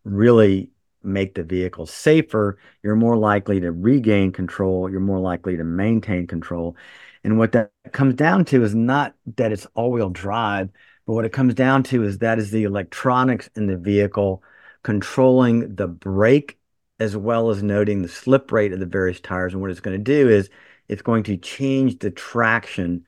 really 0.04 0.71
make 1.04 1.36
the 1.36 1.44
vehicle 1.44 1.86
safer 1.86 2.58
you're 2.84 2.96
more 2.96 3.18
likely 3.18 3.60
to 3.60 3.72
regain 3.72 4.32
control 4.32 4.90
you're 4.90 5.00
more 5.00 5.20
likely 5.20 5.58
to 5.58 5.64
maintain 5.64 6.28
control 6.28 6.76
and 7.24 7.38
what 7.38 7.52
that 7.52 7.72
comes 7.92 8.16
down 8.16 8.46
to 8.46 8.64
is 8.64 8.76
not 8.76 9.14
that 9.38 9.52
it's 9.52 9.68
all-wheel 9.76 10.10
drive 10.10 10.70
but 11.06 11.14
what 11.14 11.26
it 11.26 11.34
comes 11.34 11.54
down 11.54 11.84
to 11.84 12.04
is 12.04 12.20
that 12.20 12.40
is 12.40 12.52
the 12.52 12.64
electronics 12.64 13.50
in 13.56 13.68
the 13.68 13.78
vehicle 13.78 14.44
controlling 14.84 15.76
the 15.76 15.88
brake 15.88 16.58
as 17.02 17.18
well 17.18 17.50
as 17.50 17.64
noting 17.64 18.04
the 18.04 18.08
slip 18.08 18.52
rate 18.52 18.72
of 18.72 18.80
the 18.80 18.86
various 18.86 19.20
tires. 19.20 19.54
And 19.54 19.62
what 19.62 19.72
it's 19.72 19.80
going 19.80 19.98
to 19.98 20.04
do 20.04 20.30
is 20.30 20.50
it's 20.88 21.02
going 21.02 21.24
to 21.24 21.38
change 21.38 21.98
the 22.00 22.12
traction 22.12 23.06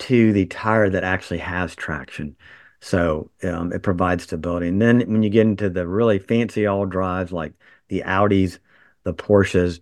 to 0.00 0.32
the 0.32 0.46
tire 0.46 0.88
that 0.88 1.04
actually 1.04 1.38
has 1.38 1.74
traction. 1.74 2.36
So 2.80 3.30
um, 3.42 3.72
it 3.72 3.82
provides 3.82 4.24
stability. 4.24 4.68
And 4.68 4.80
then 4.80 5.00
when 5.00 5.22
you 5.22 5.30
get 5.30 5.46
into 5.46 5.68
the 5.68 5.86
really 5.86 6.18
fancy 6.18 6.66
all 6.66 6.86
drives 6.86 7.32
like 7.32 7.52
the 7.88 8.02
Audis, 8.06 8.58
the 9.02 9.14
Porsches, 9.14 9.80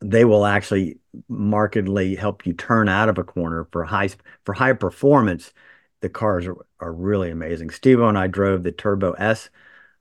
they 0.00 0.24
will 0.24 0.44
actually 0.44 0.98
markedly 1.28 2.14
help 2.14 2.46
you 2.46 2.52
turn 2.52 2.88
out 2.88 3.08
of 3.08 3.18
a 3.18 3.24
corner 3.24 3.66
for 3.72 3.84
high 3.84 4.10
for 4.44 4.52
high 4.52 4.74
performance. 4.74 5.52
The 6.00 6.08
cars 6.10 6.46
are, 6.46 6.56
are 6.80 6.92
really 6.92 7.30
amazing. 7.30 7.70
Steve 7.70 8.00
and 8.00 8.18
I 8.18 8.26
drove 8.26 8.62
the 8.62 8.72
Turbo 8.72 9.12
S 9.12 9.48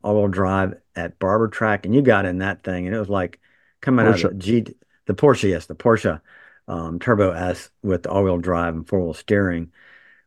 all-wheel 0.03 0.27
drive 0.27 0.73
at 0.95 1.17
Barber 1.17 1.47
Track, 1.47 1.85
and 1.85 1.95
you 1.95 2.01
got 2.01 2.25
in 2.25 2.39
that 2.39 2.63
thing, 2.63 2.85
and 2.85 2.95
it 2.95 2.99
was 2.99 3.09
like 3.09 3.39
coming 3.79 4.05
Porsche. 4.05 4.25
out 4.25 4.25
of 4.25 4.31
the 4.31 4.43
G, 4.43 4.65
the 5.05 5.13
Porsche, 5.13 5.49
yes, 5.49 5.65
the 5.67 5.75
Porsche 5.75 6.19
um, 6.67 6.99
Turbo 6.99 7.31
S 7.31 7.69
with 7.81 8.05
all-wheel 8.05 8.39
drive 8.39 8.75
and 8.75 8.87
four-wheel 8.87 9.13
steering, 9.13 9.71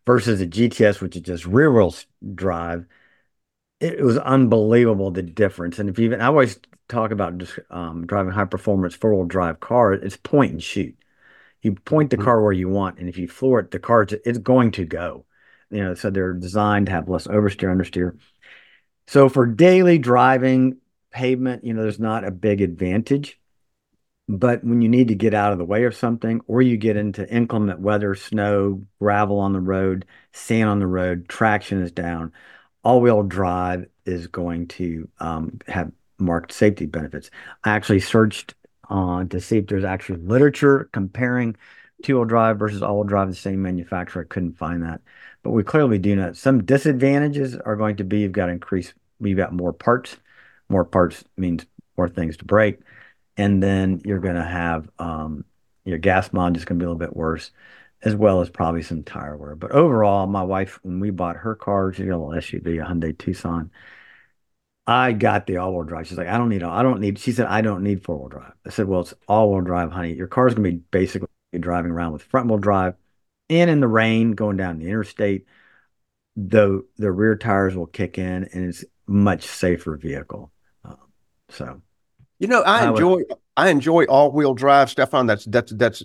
versus 0.07 0.39
the 0.39 0.47
GTS, 0.47 1.01
which 1.01 1.17
is 1.17 1.23
just 1.23 1.47
rear-wheel 1.47 1.95
drive. 2.35 2.87
It, 3.81 4.01
was 4.01 4.17
unbelievable 4.19 5.11
the 5.11 5.23
difference. 5.23 5.79
And 5.79 5.91
if 5.91 5.99
you 5.99 6.07
even, 6.07 6.21
I 6.21 6.27
always 6.27 6.59
talk 6.89 7.11
about 7.11 7.39
just 7.39 7.59
um, 7.71 8.07
driving 8.07 8.33
high-performance 8.33 8.95
four-wheel 8.95 9.27
drive 9.27 9.61
car, 9.61 9.93
it's 9.93 10.17
point 10.17 10.53
and 10.53 10.63
shoot. 10.63 10.97
You 11.63 11.75
point 11.75 12.11
the 12.11 12.17
mm-hmm. 12.17 12.25
car 12.25 12.43
where 12.43 12.53
you 12.53 12.69
want, 12.69 12.99
and 12.99 13.09
if 13.09 13.19
you 13.19 13.29
floor 13.29 13.61
it, 13.61 13.71
the 13.71 13.79
car 13.79 14.07
it's 14.25 14.39
going 14.39 14.71
to 14.73 14.85
go. 14.85 15.27
You 15.71 15.83
know, 15.83 15.95
so 15.95 16.11
they're 16.11 16.33
designed 16.33 16.87
to 16.87 16.93
have 16.93 17.09
less 17.09 17.27
oversteer, 17.27 17.75
understeer 17.75 18.17
so 19.07 19.29
for 19.29 19.47
daily 19.47 19.99
driving 19.99 20.79
pavement, 21.11 21.65
you 21.65 21.75
know, 21.75 21.83
there's 21.83 22.01
not 22.01 22.25
a 22.25 22.31
big 22.31 22.61
advantage. 22.61 23.39
But 24.29 24.65
when 24.65 24.83
you 24.83 24.89
need 24.89 25.09
to 25.09 25.15
get 25.15 25.35
out 25.35 25.53
of 25.53 25.59
the 25.59 25.65
way 25.65 25.85
of 25.85 25.95
something, 25.95 26.41
or 26.49 26.61
you 26.61 26.77
get 26.77 26.97
into 26.97 27.29
inclement 27.33 27.81
weather, 27.81 28.15
snow, 28.15 28.83
gravel 28.99 29.39
on 29.39 29.53
the 29.53 29.61
road, 29.61 30.05
sand 30.33 30.69
on 30.69 30.81
the 30.81 30.87
road, 30.87 31.29
traction 31.29 31.81
is 31.81 31.93
down, 31.93 32.33
all 32.83 33.01
wheel 33.01 33.23
drive 33.23 33.87
is 34.05 34.27
going 34.27 34.67
to 34.69 35.09
um, 35.21 35.59
have 35.69 35.93
marked 36.19 36.53
safety 36.53 36.87
benefits. 36.87 37.31
I 37.65 37.71
actually 37.71 38.01
searched 38.01 38.55
on 38.89 39.29
to 39.29 39.41
see 39.41 39.59
if 39.59 39.67
there's 39.67 39.85
actually 39.85 40.21
literature 40.21 40.89
comparing 40.93 41.57
two 42.03 42.17
wheel 42.17 42.25
drive 42.25 42.59
versus 42.59 42.83
all 42.83 42.97
wheel 42.97 43.05
drive, 43.05 43.29
the 43.29 43.35
same 43.35 43.63
manufacturer. 43.63 44.23
I 44.23 44.33
couldn't 44.33 44.59
find 44.59 44.83
that. 44.83 45.01
But 45.43 45.51
we 45.51 45.63
clearly 45.63 45.99
do 45.99 46.17
know 46.17 46.33
some 46.33 46.65
disadvantages 46.65 47.57
are 47.57 47.77
going 47.77 47.97
to 47.97 48.05
be 48.05 48.21
you've 48.21 48.33
got 48.33 48.47
to 48.47 48.53
increase, 48.53 48.93
you've 49.21 49.37
got 49.37 49.53
more 49.53 49.73
parts. 49.73 50.17
More 50.69 50.85
parts 50.85 51.23
means 51.37 51.65
more 51.97 52.09
things 52.09 52.37
to 52.39 52.45
break. 52.45 52.81
And 53.37 53.63
then 53.63 54.01
you're 54.05 54.21
going 54.21 54.37
to 54.37 54.45
have 54.45 54.89
um, 54.99 55.45
your 55.85 55.99
gas 55.99 56.33
mileage 56.33 56.57
is 56.57 56.65
going 56.65 56.79
to 56.79 56.83
be 56.83 56.87
a 56.87 56.89
little 56.89 56.99
bit 56.99 57.17
worse, 57.17 57.51
as 58.03 58.15
well 58.15 58.41
as 58.41 58.51
probably 58.51 58.83
some 58.83 59.03
tire 59.03 59.37
wear. 59.37 59.55
But 59.55 59.73
overall, 59.73 60.27
my 60.27 60.43
wife, 60.43 60.79
when 60.83 61.01
we 61.01 61.11
bought 61.11 61.37
her 61.37 61.55
car, 61.55 61.93
she 61.93 62.05
got 62.05 62.17
a 62.17 62.19
little 62.19 62.41
SUV, 62.41 62.83
a 62.83 62.87
Hyundai 62.87 63.17
Tucson. 63.17 63.71
I 64.87 65.13
got 65.13 65.47
the 65.47 65.57
all-wheel 65.57 65.85
drive. 65.85 66.07
She's 66.07 66.19
like, 66.19 66.29
I 66.29 66.39
don't 66.39 66.49
need, 66.49 66.63
I 66.63 66.83
don't 66.83 67.01
need. 67.01 67.19
She 67.19 67.33
said, 67.33 67.47
I 67.47 67.61
don't 67.61 67.83
need 67.83 68.05
four-wheel 68.05 68.29
drive. 68.29 68.53
I 68.65 68.71
said, 68.71 68.87
well, 68.87 69.01
it's 69.01 69.15
all-wheel 69.27 69.63
drive, 69.63 69.91
honey. 69.91 70.15
Your 70.15 70.29
car's 70.29 70.55
gonna 70.55 70.71
be 70.71 70.77
basically 70.77 71.29
driving 71.59 71.91
around 71.91 72.13
with 72.13 72.23
front-wheel 72.23 72.59
drive, 72.59 72.95
and 73.49 73.71
in 73.71 73.81
the 73.81 73.89
rain, 73.89 74.33
going 74.33 74.57
down 74.57 74.79
the 74.79 74.87
interstate, 74.87 75.47
the 76.37 76.85
the 76.97 77.11
rear 77.11 77.37
tires 77.37 77.77
will 77.77 77.87
kick 77.87 78.19
in, 78.19 78.45
and 78.53 78.69
it's 78.69 78.85
much 79.07 79.45
safer 79.45 79.97
vehicle. 79.97 80.53
Um, 80.85 80.99
so, 81.49 81.83
you 82.39 82.47
know, 82.49 82.63
I, 82.63 82.85
enjoy 82.85 83.23
I 83.57 83.71
enjoy 83.71 84.05
all-wheel 84.05 84.55
drive, 84.55 84.91
Stephan. 84.91 85.27
That's 85.27 85.45
that's 85.47 85.73
that's 85.73 86.03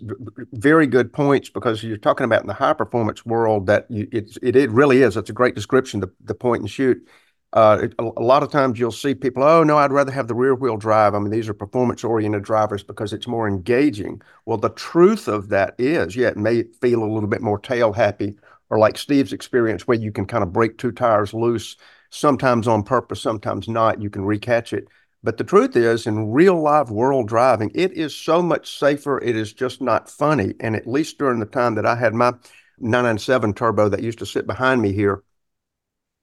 very 0.53 0.87
good 0.87 1.11
points 1.11 1.49
because 1.49 1.83
you're 1.83 1.97
talking 1.97 2.25
about 2.25 2.41
in 2.41 2.47
the 2.47 2.53
high 2.53 2.73
performance 2.73 3.25
world 3.25 3.67
that 3.67 3.87
you, 3.89 4.07
it's 4.11 4.37
it, 4.41 4.55
it 4.55 4.71
really 4.71 5.01
is. 5.01 5.17
It's 5.17 5.29
a 5.29 5.33
great 5.33 5.55
description. 5.55 5.99
The 5.99 6.11
the 6.23 6.35
point 6.35 6.61
and 6.61 6.69
shoot. 6.69 7.05
Uh, 7.53 7.79
it- 7.83 7.95
a, 7.99 8.03
a 8.03 8.23
lot 8.23 8.43
of 8.43 8.51
times 8.51 8.79
you'll 8.79 8.91
see 8.93 9.13
people, 9.13 9.43
oh 9.43 9.61
no, 9.63 9.77
I'd 9.77 9.91
rather 9.91 10.11
have 10.11 10.29
the 10.29 10.35
rear 10.35 10.55
wheel 10.55 10.77
drive. 10.77 11.13
I 11.13 11.19
mean, 11.19 11.31
these 11.31 11.49
are 11.49 11.53
performance 11.53 12.03
oriented 12.03 12.43
drivers 12.43 12.81
because 12.83 13.11
it's 13.11 13.27
more 13.27 13.45
engaging. 13.47 14.21
Well, 14.45 14.57
the 14.57 14.69
truth 14.69 15.27
of 15.27 15.49
that 15.49 15.75
is, 15.77 16.15
yeah, 16.15 16.29
it 16.29 16.37
may 16.37 16.63
feel 16.81 17.03
a 17.03 17.11
little 17.11 17.27
bit 17.27 17.41
more 17.41 17.59
tail 17.59 17.91
happy, 17.91 18.37
or 18.69 18.79
like 18.79 18.97
Steve's 18.97 19.33
experience 19.33 19.85
where 19.87 19.97
you 19.99 20.11
can 20.13 20.25
kind 20.25 20.43
of 20.43 20.53
break 20.53 20.77
two 20.77 20.93
tires 20.93 21.33
loose, 21.33 21.75
sometimes 22.09 22.67
on 22.69 22.83
purpose, 22.83 23.21
sometimes 23.21 23.67
not. 23.67 24.01
You 24.01 24.09
can 24.09 24.23
recatch 24.23 24.71
it. 24.71 24.87
But 25.23 25.37
the 25.37 25.43
truth 25.43 25.75
is, 25.75 26.07
in 26.07 26.31
real 26.31 26.59
live 26.59 26.89
world 26.89 27.27
driving, 27.27 27.71
it 27.75 27.93
is 27.93 28.15
so 28.15 28.41
much 28.41 28.77
safer. 28.77 29.19
It 29.19 29.35
is 29.35 29.53
just 29.53 29.81
not 29.81 30.09
funny. 30.09 30.55
And 30.59 30.75
at 30.75 30.87
least 30.87 31.19
during 31.19 31.39
the 31.39 31.45
time 31.45 31.75
that 31.75 31.85
I 31.85 31.95
had 31.95 32.15
my 32.15 32.33
997 32.79 33.53
turbo 33.53 33.89
that 33.89 34.01
used 34.01 34.19
to 34.19 34.25
sit 34.25 34.47
behind 34.47 34.81
me 34.81 34.93
here, 34.93 35.23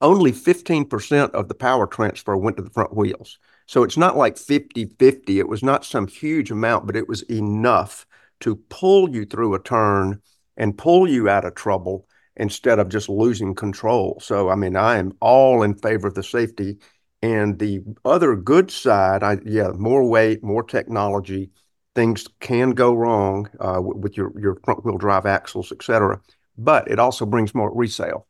only 0.00 0.32
15% 0.32 1.30
of 1.30 1.48
the 1.48 1.54
power 1.54 1.87
transfer 1.87 2.37
went 2.37 2.56
to 2.56 2.62
the 2.62 2.70
front 2.70 2.94
wheels. 2.94 3.38
So 3.66 3.82
it's 3.82 3.96
not 3.96 4.16
like 4.16 4.37
50 4.37 4.87
50. 4.98 5.38
It 5.38 5.48
was 5.48 5.62
not 5.62 5.84
some 5.84 6.06
huge 6.06 6.50
amount, 6.50 6.87
but 6.87 6.96
it 6.96 7.08
was 7.08 7.22
enough 7.22 8.06
to 8.40 8.56
pull 8.68 9.11
you 9.11 9.24
through 9.24 9.54
a 9.54 9.62
turn 9.62 10.20
and 10.56 10.78
pull 10.78 11.08
you 11.08 11.28
out 11.28 11.44
of 11.44 11.54
trouble 11.54 12.06
instead 12.37 12.78
of 12.78 12.88
just 12.88 13.08
losing 13.08 13.54
control. 13.54 14.18
So, 14.20 14.48
I 14.48 14.54
mean, 14.54 14.76
I 14.76 14.98
am 14.98 15.12
all 15.20 15.62
in 15.62 15.74
favor 15.74 16.06
of 16.06 16.14
the 16.14 16.22
safety. 16.22 16.78
And 17.22 17.59
the 17.59 17.81
other 18.04 18.37
good 18.37 18.70
side, 18.70 19.22
I 19.22 19.38
yeah, 19.44 19.70
more 19.70 20.09
weight, 20.09 20.42
more 20.44 20.62
technology, 20.62 21.50
things 21.94 22.28
can 22.40 22.70
go 22.70 22.94
wrong 22.94 23.50
uh, 23.61 23.81
with 23.83 24.16
your 24.16 24.33
your 24.40 24.57
front 24.64 24.85
wheel 24.85 24.98
drive 24.98 25.26
axles, 25.26 25.72
et 25.72 25.83
cetera. 25.83 26.20
But 26.57 26.88
it 26.90 26.98
also 26.98 27.26
brings 27.26 27.54
more 27.54 27.74
resale. 27.74 28.26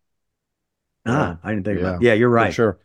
ah, 1.07 1.39
I 1.43 1.51
didn't 1.55 1.65
think 1.65 1.79
about. 1.79 2.03
Yeah, 2.03 2.09
Yeah, 2.11 2.15
you're 2.15 2.29
For 2.37 2.47
right. 2.47 2.47
sure. 2.47 2.79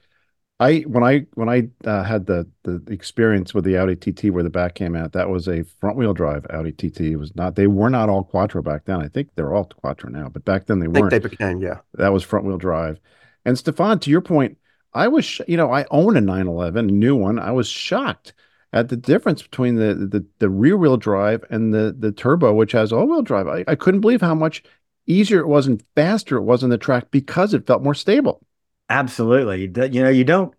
I 0.59 0.81
when 0.81 1.03
I 1.03 1.21
when 1.35 1.49
I 1.49 1.69
uh, 1.85 2.03
had 2.03 2.27
the 2.27 2.49
the 2.63 2.83
experience 2.89 3.53
with 3.53 3.65
the 3.65 3.77
Audi 3.77 3.95
TT 3.95 4.31
where 4.31 4.43
the 4.43 4.49
back 4.51 4.75
came 4.75 4.95
out, 4.95 5.13
that 5.13 5.29
was 5.29 5.47
a 5.47 5.63
front 5.63 5.97
wheel 5.97 6.13
drive 6.13 6.45
Audi 6.51 6.71
TT. 6.73 7.13
It 7.13 7.17
was 7.17 7.35
not. 7.35 7.55
They 7.55 7.67
were 7.67 7.89
not 7.89 8.09
all 8.09 8.23
Quattro 8.23 8.61
back 8.63 8.85
then. 8.85 9.01
I 9.01 9.09
think 9.09 9.29
they're 9.35 9.53
all 9.55 9.65
Quattro 9.65 10.09
now, 10.09 10.29
but 10.29 10.45
back 10.45 10.67
then 10.67 10.79
they 10.79 10.87
I 10.95 11.01
weren't. 11.01 11.09
they 11.09 11.19
became 11.19 11.61
yeah. 11.61 11.81
that 11.95 12.13
was 12.13 12.23
front 12.23 12.45
wheel 12.45 12.57
drive. 12.57 12.99
And 13.45 13.57
Stephan, 13.57 13.99
to 14.01 14.11
your 14.11 14.21
point, 14.21 14.57
I 14.93 15.08
was 15.08 15.41
you 15.47 15.58
know 15.58 15.71
I 15.71 15.86
own 15.91 16.17
a 16.17 16.21
911, 16.21 16.89
a 16.89 16.91
new 16.91 17.15
one. 17.15 17.39
I 17.39 17.51
was 17.51 17.67
shocked 17.67 18.34
at 18.71 18.89
the 18.89 18.97
difference 18.97 19.41
between 19.41 19.75
the 19.75 19.93
the, 19.93 20.25
the 20.39 20.49
rear 20.49 20.77
wheel 20.77 20.97
drive 20.97 21.43
and 21.49 21.73
the 21.73 21.95
the 21.97 22.12
turbo, 22.12 22.53
which 22.53 22.71
has 22.71 22.91
all 22.91 23.08
wheel 23.08 23.21
drive. 23.21 23.47
I, 23.47 23.63
I 23.67 23.75
couldn't 23.75 24.01
believe 24.01 24.21
how 24.21 24.36
much 24.36 24.63
easier 25.06 25.39
it 25.39 25.47
was 25.47 25.67
and 25.67 25.84
faster 25.95 26.38
it 26.38 26.43
was 26.43 26.63
on 26.63 26.69
the 26.69 26.77
track 26.77 27.12
because 27.12 27.53
it 27.53 27.67
felt 27.67 27.84
more 27.84 27.95
stable. 27.95 28.41
Absolutely. 28.89 29.62
You 29.91 30.03
know, 30.03 30.10
you 30.10 30.23
don't 30.23 30.53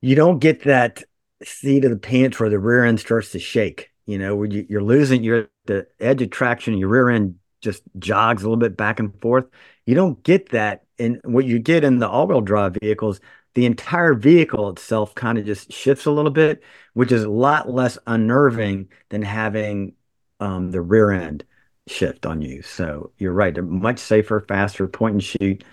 you 0.00 0.14
don't 0.16 0.38
get 0.38 0.64
that 0.64 1.02
seat 1.44 1.84
of 1.84 1.90
the 1.90 1.98
pants 1.98 2.38
where 2.38 2.50
the 2.50 2.58
rear 2.58 2.84
end 2.84 3.00
starts 3.00 3.32
to 3.32 3.38
shake. 3.38 3.90
You 4.06 4.18
know, 4.18 4.34
where 4.34 4.48
you, 4.48 4.66
you're 4.68 4.82
losing 4.82 5.22
you're 5.22 5.48
the 5.66 5.86
edge 6.00 6.22
of 6.22 6.30
traction, 6.30 6.76
your 6.76 6.88
rear 6.88 7.08
end 7.10 7.36
just 7.60 7.82
jogs 7.98 8.42
a 8.42 8.46
little 8.46 8.58
bit 8.58 8.76
back 8.76 8.98
and 8.98 9.18
forth. 9.20 9.44
You 9.86 9.94
don't 9.94 10.22
get 10.24 10.50
that 10.50 10.84
in 10.98 11.20
what 11.24 11.44
you 11.44 11.58
get 11.58 11.84
in 11.84 11.98
the 11.98 12.08
all-wheel 12.08 12.40
drive 12.40 12.76
vehicles. 12.80 13.20
The 13.54 13.66
entire 13.66 14.14
vehicle 14.14 14.70
itself 14.70 15.14
kind 15.14 15.38
of 15.38 15.44
just 15.44 15.72
shifts 15.72 16.06
a 16.06 16.10
little 16.10 16.30
bit, 16.30 16.62
which 16.94 17.12
is 17.12 17.24
a 17.24 17.30
lot 17.30 17.70
less 17.70 17.98
unnerving 18.06 18.88
than 19.10 19.22
having 19.22 19.94
um, 20.40 20.70
the 20.70 20.80
rear 20.80 21.10
end 21.10 21.44
shift 21.86 22.26
on 22.26 22.42
you. 22.42 22.62
So 22.62 23.12
you're 23.18 23.32
right. 23.32 23.52
They're 23.54 23.62
much 23.62 23.98
safer, 23.98 24.40
faster, 24.40 24.88
point 24.88 25.14
and 25.14 25.24
shoot. 25.24 25.64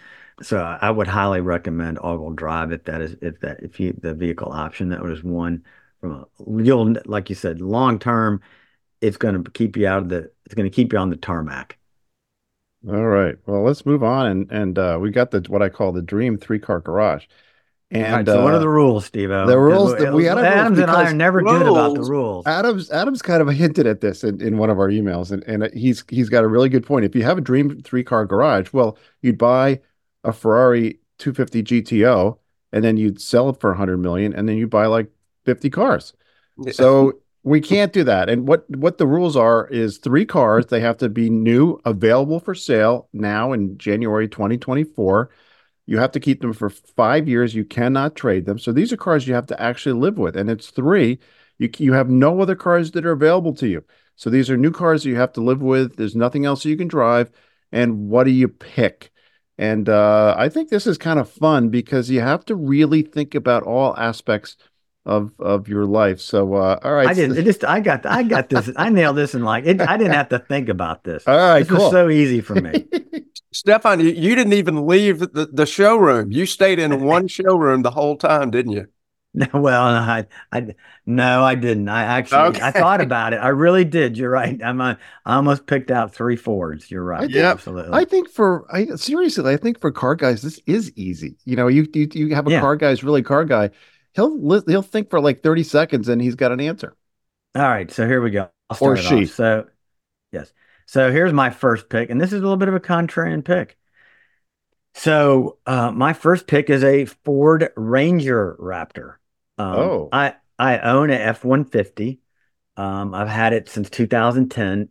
So 0.41 0.57
I 0.59 0.89
would 0.89 1.07
highly 1.07 1.41
recommend 1.41 1.97
all-wheel 1.97 2.31
drive 2.31 2.71
if 2.71 2.85
that 2.85 3.01
is 3.01 3.15
if 3.21 3.39
that 3.41 3.61
if 3.61 3.79
you 3.79 3.93
the 4.01 4.13
vehicle 4.13 4.51
option 4.51 4.89
that 4.89 5.01
was 5.01 5.23
one 5.23 5.65
from 5.99 6.11
a 6.13 6.25
you'll 6.63 6.95
like 7.05 7.29
you 7.29 7.35
said 7.35 7.59
long 7.61 7.99
term 7.99 8.41
it's 9.01 9.17
going 9.17 9.43
to 9.43 9.51
keep 9.51 9.75
you 9.77 9.87
out 9.87 10.03
of 10.03 10.09
the 10.09 10.31
it's 10.45 10.55
going 10.55 10.69
to 10.69 10.75
keep 10.75 10.93
you 10.93 10.99
on 10.99 11.09
the 11.09 11.17
tarmac. 11.17 11.77
All 12.87 13.05
right. 13.07 13.35
Well, 13.45 13.63
let's 13.63 13.85
move 13.85 14.03
on 14.03 14.25
and 14.27 14.51
and 14.51 14.79
uh, 14.79 14.97
we 15.01 15.11
got 15.11 15.31
the 15.31 15.43
what 15.49 15.61
I 15.61 15.69
call 15.69 15.91
the 15.91 16.01
dream 16.01 16.37
three 16.37 16.59
car 16.59 16.79
garage. 16.79 17.25
And 17.91 18.05
All 18.05 18.11
right, 18.17 18.25
so 18.25 18.43
what 18.43 18.53
uh, 18.53 18.57
are 18.57 18.59
the 18.59 18.69
rules, 18.69 19.05
Steve? 19.05 19.29
the 19.29 19.57
rules 19.57 19.97
that 19.97 20.13
we 20.13 20.25
gotta 20.25 20.41
rules 20.41 20.53
Adams 20.53 20.79
and 20.79 20.91
I 20.91 21.09
are 21.09 21.13
never 21.13 21.41
good 21.41 21.63
about 21.63 21.95
the 21.95 22.01
rules- 22.01 22.09
rules. 22.09 22.45
Adams 22.45 22.91
Adams 22.91 23.21
kind 23.23 23.41
of 23.41 23.49
hinted 23.49 23.87
at 23.87 24.01
this 24.01 24.23
in, 24.23 24.39
in 24.41 24.57
one 24.57 24.69
of 24.69 24.77
our 24.77 24.89
emails, 24.89 25.31
and, 25.31 25.43
and 25.45 25.73
he's 25.73 26.03
he's 26.07 26.29
got 26.29 26.43
a 26.43 26.47
really 26.47 26.69
good 26.69 26.85
point. 26.85 27.05
If 27.05 27.15
you 27.15 27.23
have 27.23 27.39
a 27.39 27.41
dream 27.41 27.81
three 27.81 28.03
car 28.03 28.25
garage, 28.25 28.71
well, 28.73 28.95
you'd 29.23 29.39
buy 29.39 29.79
a 30.23 30.31
Ferrari 30.31 30.99
250 31.17 31.63
GTO, 31.63 32.37
and 32.71 32.83
then 32.83 32.95
you'd 32.97 33.19
sell 33.19 33.49
it 33.49 33.59
for 33.59 33.71
100 33.71 33.97
million, 33.97 34.33
and 34.33 34.47
then 34.47 34.57
you 34.57 34.67
buy 34.67 34.85
like 34.85 35.09
50 35.45 35.71
cars. 35.71 36.13
So 36.71 37.13
we 37.43 37.61
can't 37.61 37.93
do 37.93 38.03
that. 38.03 38.29
And 38.29 38.47
what 38.47 38.69
what 38.69 38.99
the 38.99 39.07
rules 39.07 39.35
are 39.35 39.67
is 39.67 39.97
three 39.97 40.25
cars. 40.25 40.67
They 40.67 40.81
have 40.81 40.97
to 40.97 41.09
be 41.09 41.29
new, 41.29 41.79
available 41.85 42.39
for 42.39 42.53
sale 42.53 43.07
now 43.13 43.53
in 43.53 43.77
January 43.77 44.27
2024. 44.27 45.31
You 45.89 45.97
have 45.97 46.11
to 46.11 46.19
keep 46.19 46.41
them 46.41 46.53
for 46.53 46.69
five 46.69 47.27
years. 47.27 47.55
You 47.55 47.65
cannot 47.65 48.15
trade 48.15 48.45
them. 48.45 48.59
So 48.59 48.71
these 48.71 48.93
are 48.93 48.97
cars 48.97 49.27
you 49.27 49.33
have 49.33 49.47
to 49.47 49.59
actually 49.59 49.99
live 49.99 50.19
with, 50.19 50.37
and 50.37 50.47
it's 50.47 50.69
three. 50.69 51.17
You 51.57 51.71
you 51.79 51.93
have 51.93 52.11
no 52.11 52.41
other 52.41 52.55
cars 52.55 52.91
that 52.91 53.07
are 53.07 53.11
available 53.11 53.55
to 53.55 53.67
you. 53.67 53.83
So 54.15 54.29
these 54.29 54.51
are 54.51 54.57
new 54.57 54.69
cars 54.69 55.01
that 55.01 55.09
you 55.09 55.15
have 55.15 55.33
to 55.33 55.41
live 55.41 55.63
with. 55.63 55.95
There's 55.95 56.15
nothing 56.15 56.45
else 56.45 56.63
you 56.63 56.77
can 56.77 56.87
drive. 56.87 57.31
And 57.71 58.07
what 58.07 58.25
do 58.25 58.31
you 58.31 58.47
pick? 58.47 59.11
And 59.57 59.89
uh, 59.89 60.35
I 60.37 60.47
think 60.47 60.69
this 60.69 60.85
is 60.85 60.99
kind 60.99 61.17
of 61.17 61.27
fun 61.27 61.69
because 61.69 62.11
you 62.11 62.21
have 62.21 62.45
to 62.45 62.55
really 62.55 63.01
think 63.01 63.33
about 63.33 63.63
all 63.63 63.97
aspects 63.97 64.57
of 65.09 65.33
of 65.39 65.67
your 65.67 65.85
life. 65.85 66.21
So 66.21 66.53
uh, 66.53 66.79
all 66.83 66.93
right, 66.93 67.07
I 67.07 67.13
didn't. 67.13 67.37
It 67.37 67.43
just 67.43 67.65
I 67.65 67.79
got 67.79 68.05
I 68.05 68.23
got 68.23 68.49
this. 68.49 68.69
I 68.75 68.89
nailed 68.89 69.17
this 69.17 69.33
and 69.33 69.43
like 69.43 69.65
it, 69.65 69.81
I 69.81 69.97
didn't 69.97 70.13
have 70.13 70.29
to 70.29 70.39
think 70.39 70.69
about 70.69 71.03
this. 71.03 71.27
all 71.27 71.35
right, 71.35 71.59
this 71.59 71.69
was 71.71 71.79
cool. 71.79 71.91
so 71.91 72.09
easy 72.09 72.41
for 72.41 72.55
me. 72.55 72.85
Stephan, 73.51 73.99
you, 73.99 74.09
you 74.11 74.35
didn't 74.35 74.53
even 74.53 74.85
leave 74.85 75.19
the, 75.19 75.49
the 75.51 75.65
showroom. 75.65 76.31
You 76.31 76.45
stayed 76.45 76.77
in 76.77 77.03
one 77.15 77.27
showroom 77.27 77.81
the 77.81 77.91
whole 77.91 78.15
time, 78.15 78.51
didn't 78.51 78.73
you? 78.73 78.85
No, 79.31 79.45
well, 79.53 79.83
I, 79.83 80.25
I, 80.51 80.73
no, 81.05 81.43
I 81.43 81.53
didn't. 81.53 81.87
I 81.87 82.01
actually, 82.01 82.59
I 82.63 82.71
thought 82.71 82.99
about 82.99 83.31
it. 83.33 83.37
I 83.37 83.49
really 83.49 83.85
did. 83.85 84.17
You're 84.17 84.31
right. 84.31 84.59
I'm, 84.63 84.81
a, 84.81 84.97
I 85.23 85.35
almost 85.35 85.67
picked 85.67 85.91
out 85.91 86.15
three 86.15 86.35
Fords. 86.35 86.89
You're 86.89 87.03
right. 87.03 87.21
I 87.21 87.27
think- 87.27 87.35
absolutely. 87.37 87.93
I 87.93 88.05
think 88.05 88.27
for 88.27 88.65
I 88.75 88.87
seriously, 88.95 89.53
I 89.53 89.57
think 89.57 89.79
for 89.79 89.91
car 89.91 90.15
guys, 90.15 90.41
this 90.41 90.59
is 90.65 90.91
easy. 90.95 91.35
You 91.45 91.57
know, 91.57 91.67
you 91.67 91.87
you, 91.93 92.09
you 92.11 92.33
have 92.33 92.47
a 92.47 92.51
Yeah. 92.51 92.59
car 92.59 92.75
guy 92.75 92.89
who's 92.89 93.03
really 93.03 93.21
car 93.21 93.45
guy. 93.45 93.69
He'll 94.15 94.61
he'll 94.65 94.81
think 94.81 95.09
for 95.09 95.19
like 95.19 95.41
thirty 95.41 95.63
seconds 95.63 96.09
and 96.09 96.21
he's 96.21 96.35
got 96.35 96.51
an 96.51 96.59
answer. 96.59 96.95
All 97.55 97.63
right, 97.63 97.89
so 97.91 98.05
here 98.07 98.21
we 98.21 98.31
go. 98.31 98.49
Or 98.79 98.95
she. 98.95 99.23
off. 99.23 99.29
So, 99.31 99.67
yes. 100.31 100.53
So 100.85 101.11
here's 101.11 101.33
my 101.33 101.49
first 101.49 101.89
pick, 101.89 102.09
and 102.09 102.19
this 102.21 102.31
is 102.33 102.39
a 102.39 102.43
little 102.43 102.57
bit 102.57 102.67
of 102.67 102.75
a 102.75 102.79
contrarian 102.79 103.43
pick. 103.43 103.77
So, 104.95 105.57
uh, 105.65 105.91
my 105.91 106.13
first 106.13 106.47
pick 106.47 106.69
is 106.69 106.83
a 106.83 107.05
Ford 107.05 107.69
Ranger 107.75 108.57
Raptor. 108.59 109.15
Um, 109.57 109.75
Oh. 109.77 110.09
I 110.11 110.35
I 110.57 110.79
own 110.79 111.09
a 111.09 111.15
F 111.15 111.43
one 111.45 111.63
fifty. 111.65 112.19
Um, 112.77 113.13
I've 113.13 113.27
had 113.29 113.53
it 113.53 113.69
since 113.69 113.89
2010. 113.89 114.89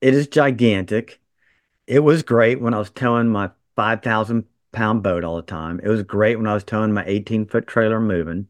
It 0.00 0.14
is 0.14 0.28
gigantic. 0.28 1.20
It 1.86 2.00
was 2.00 2.22
great 2.22 2.60
when 2.60 2.74
I 2.74 2.78
was 2.78 2.90
towing 2.90 3.28
my 3.30 3.50
5,000 3.76 4.46
pound 4.72 5.02
boat 5.02 5.24
all 5.24 5.36
the 5.36 5.42
time. 5.42 5.80
It 5.82 5.88
was 5.88 6.02
great 6.04 6.36
when 6.36 6.46
I 6.46 6.54
was 6.54 6.64
towing 6.64 6.92
my 6.94 7.04
18 7.06 7.46
foot 7.46 7.66
trailer 7.66 8.00
moving. 8.00 8.48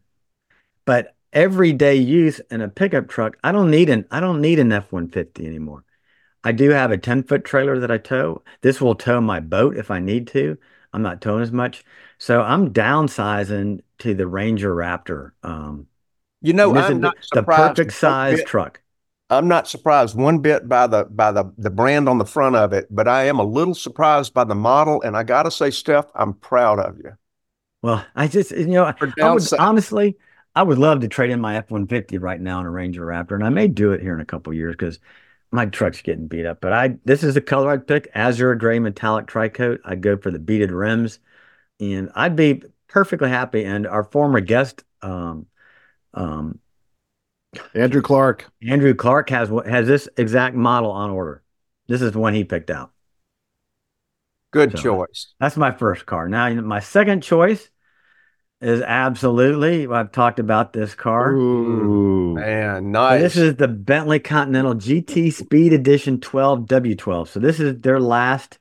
But 0.86 1.14
everyday 1.32 1.96
use 1.96 2.40
in 2.50 2.62
a 2.62 2.68
pickup 2.68 3.08
truck, 3.08 3.36
I 3.44 3.52
don't 3.52 3.70
need 3.70 3.90
an 3.90 4.06
I 4.10 4.20
don't 4.20 4.40
need 4.40 4.58
an 4.58 4.72
F-150 4.72 5.44
anymore. 5.46 5.84
I 6.42 6.52
do 6.52 6.70
have 6.70 6.92
a 6.92 6.98
10 6.98 7.24
foot 7.24 7.44
trailer 7.44 7.78
that 7.80 7.90
I 7.90 7.98
tow. 7.98 8.42
This 8.62 8.80
will 8.80 8.94
tow 8.94 9.20
my 9.20 9.40
boat 9.40 9.76
if 9.76 9.90
I 9.90 9.98
need 9.98 10.28
to. 10.28 10.56
I'm 10.92 11.02
not 11.02 11.20
towing 11.20 11.42
as 11.42 11.52
much. 11.52 11.84
So 12.18 12.40
I'm 12.40 12.72
downsizing 12.72 13.80
to 13.98 14.14
the 14.14 14.26
Ranger 14.26 14.74
Raptor. 14.74 15.32
Um, 15.42 15.88
You 16.40 16.52
know, 16.52 16.68
and 16.68 16.76
this 16.78 16.84
is 16.84 16.90
I'm 16.92 16.96
the, 17.00 17.08
not 17.08 17.16
the 17.32 17.42
perfect 17.42 17.92
size 17.92 18.38
bit- 18.38 18.46
truck. 18.46 18.80
I'm 19.28 19.48
not 19.48 19.66
surprised 19.66 20.16
one 20.16 20.38
bit 20.38 20.68
by 20.68 20.86
the 20.86 21.04
by 21.06 21.32
the 21.32 21.52
the 21.58 21.68
brand 21.70 22.08
on 22.08 22.18
the 22.18 22.24
front 22.24 22.54
of 22.54 22.72
it, 22.72 22.86
but 22.90 23.08
I 23.08 23.24
am 23.24 23.40
a 23.40 23.44
little 23.44 23.74
surprised 23.74 24.32
by 24.32 24.44
the 24.44 24.54
model. 24.54 25.02
And 25.02 25.16
I 25.16 25.24
gotta 25.24 25.50
say, 25.50 25.72
Steph, 25.72 26.06
I'm 26.14 26.32
proud 26.34 26.78
of 26.78 26.96
you. 26.98 27.10
Well, 27.82 28.06
I 28.14 28.28
just 28.28 28.52
you 28.52 28.66
know 28.68 28.84
I 28.84 28.94
would 29.00 29.52
honestly 29.58 30.16
I 30.56 30.62
would 30.62 30.78
love 30.78 31.00
to 31.00 31.08
trade 31.08 31.30
in 31.30 31.40
my 31.40 31.56
F 31.56 31.70
one 31.70 31.86
fifty 31.86 32.16
right 32.16 32.40
now 32.40 32.60
in 32.60 32.66
a 32.66 32.70
Ranger 32.70 33.04
Raptor, 33.04 33.32
and 33.32 33.44
I 33.44 33.50
may 33.50 33.68
do 33.68 33.92
it 33.92 34.00
here 34.00 34.14
in 34.14 34.22
a 34.22 34.24
couple 34.24 34.54
years 34.54 34.72
because 34.72 34.98
my 35.52 35.66
truck's 35.66 36.00
getting 36.00 36.26
beat 36.26 36.46
up. 36.46 36.62
But 36.62 36.72
I 36.72 36.96
this 37.04 37.22
is 37.22 37.34
the 37.34 37.42
color 37.42 37.70
I'd 37.70 37.86
pick: 37.86 38.10
azure 38.14 38.54
gray 38.54 38.78
metallic 38.78 39.26
tricoat. 39.26 39.80
I'd 39.84 40.00
go 40.00 40.16
for 40.16 40.30
the 40.30 40.38
beaded 40.38 40.72
rims, 40.72 41.18
and 41.78 42.10
I'd 42.14 42.36
be 42.36 42.62
perfectly 42.88 43.28
happy. 43.28 43.64
And 43.64 43.86
our 43.86 44.04
former 44.04 44.40
guest, 44.40 44.82
um, 45.02 45.44
um, 46.14 46.58
Andrew 47.74 48.00
Clark. 48.00 48.50
Andrew 48.66 48.94
Clark 48.94 49.28
has 49.28 49.50
what 49.50 49.66
has 49.66 49.86
this 49.86 50.08
exact 50.16 50.56
model 50.56 50.90
on 50.90 51.10
order. 51.10 51.42
This 51.86 52.00
is 52.00 52.12
the 52.12 52.18
one 52.18 52.32
he 52.32 52.44
picked 52.44 52.70
out. 52.70 52.92
Good 54.52 54.72
So- 54.72 54.78
choice. 54.78 55.34
That's 55.38 55.58
my 55.58 55.70
first 55.70 56.06
car. 56.06 56.30
Now, 56.30 56.48
my 56.54 56.80
second 56.80 57.22
choice 57.22 57.68
is 58.60 58.80
absolutely. 58.82 59.86
I've 59.86 60.12
talked 60.12 60.38
about 60.38 60.72
this 60.72 60.94
car. 60.94 61.32
Ooh. 61.32 62.34
Man, 62.34 62.84
So 62.84 62.90
nice. 62.90 63.20
This 63.20 63.36
is 63.36 63.56
the 63.56 63.68
Bentley 63.68 64.18
Continental 64.18 64.74
GT 64.74 65.32
Speed 65.32 65.72
Edition 65.72 66.20
12 66.20 66.60
W12. 66.60 67.28
So 67.28 67.40
this 67.40 67.60
is 67.60 67.80
their 67.80 68.00
last 68.00 68.58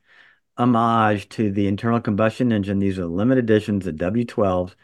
homage 0.58 1.28
to 1.30 1.50
the 1.50 1.66
internal 1.66 2.00
combustion 2.00 2.52
engine. 2.52 2.78
These 2.78 2.98
are 2.98 3.06
limited 3.06 3.44
editions, 3.44 3.84
the 3.84 3.92
W12s. 3.92 4.74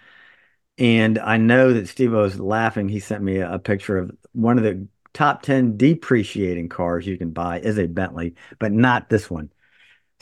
And 0.79 1.19
I 1.19 1.37
know 1.37 1.73
that 1.75 1.89
Steve 1.89 2.13
was 2.13 2.41
laughing. 2.41 2.89
He 2.89 3.01
sent 3.01 3.23
me 3.23 3.39
a, 3.39 3.55
a 3.55 3.59
picture 3.59 3.99
of 3.99 4.11
one 4.33 4.59
of 4.59 4.65
the 4.65 4.87
top 5.13 5.43
10 5.43 5.77
depreciating 5.77 6.69
cars 6.71 7.07
you 7.07 7.19
can 7.19 7.31
buy 7.31 7.61
is 7.61 7.79
a 7.79 7.87
Bentley, 7.87 8.35
but 8.59 8.73
not 8.73 9.09
this 9.11 9.31
one. 9.31 9.51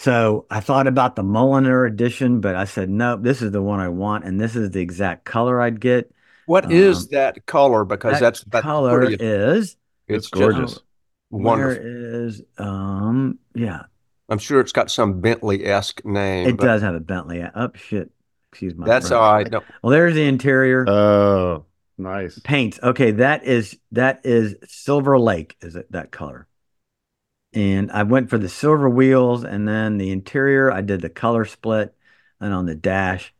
So 0.01 0.47
I 0.51 0.61
thought 0.61 0.87
about 0.87 1.15
the 1.15 1.23
Mulliner 1.23 1.87
edition, 1.87 2.41
but 2.41 2.57
I 2.57 2.65
said, 2.65 2.89
nope, 2.89 3.21
this 3.23 3.43
is 3.43 3.53
the 3.53 3.61
one 3.61 3.81
I 3.81 3.89
want. 3.91 4.25
And 4.25 4.41
this 4.41 4.57
is 4.57 4.71
the 4.71 4.81
exact 4.81 5.27
color 5.27 5.61
I'd 5.61 5.79
get. 5.79 6.11
What 6.47 6.73
is 6.73 7.03
um, 7.03 7.09
that 7.13 7.45
color? 7.45 7.85
Because 7.85 8.15
That 8.15 8.21
that's 8.21 8.45
that's 8.45 8.63
color 8.65 8.99
pretty- 9.07 9.23
is 9.23 9.77
It's 10.09 10.31
just 10.31 10.33
gorgeous. 10.33 10.79
wonderful. 11.31 11.83
Where 11.85 12.25
is 12.27 12.43
um 12.57 13.39
yeah, 13.55 13.83
I'm 14.31 14.39
sure 14.39 14.61
it's 14.61 14.73
got 14.73 14.91
some 14.91 15.21
Bentley 15.21 15.67
esque 15.67 16.03
name. 16.05 16.49
it 16.49 16.57
does 16.57 16.81
have 16.81 16.95
a 16.95 17.01
Bentley. 17.01 17.45
Oh 17.55 17.71
shit. 17.75 18.11
Excuse 18.53 18.75
my 18.75 18.87
That's 18.87 19.09
French. 19.09 19.21
all 19.21 19.33
right. 19.35 19.51
No, 19.51 19.61
Well, 19.83 19.91
there's 19.91 20.15
the 20.15 20.25
interior 20.27 20.89
Oh, 20.89 21.67
nice. 21.99 22.39
paints. 22.43 22.81
Okay, 22.83 23.11
that 23.13 23.45
is 23.45 23.79
that 23.93 24.23
is 24.25 24.57
Silver 24.67 25.19
Lake, 25.21 25.57
is 25.61 25.77
it 25.77 25.93
that 25.93 26.11
color? 26.11 26.49
And 27.53 27.91
I 27.91 28.05
went 28.05 28.31
for 28.31 28.39
the 28.39 28.49
silver 28.49 28.89
wheels 28.89 29.45
and 29.45 29.67
then 29.67 29.99
the 29.99 30.11
interior, 30.13 30.71
I 30.71 30.83
did 30.83 31.01
the 31.01 31.09
color 31.11 31.45
split 31.45 31.95
and 32.41 32.55
on 32.55 32.67
the 32.67 32.75
dash. 32.77 33.35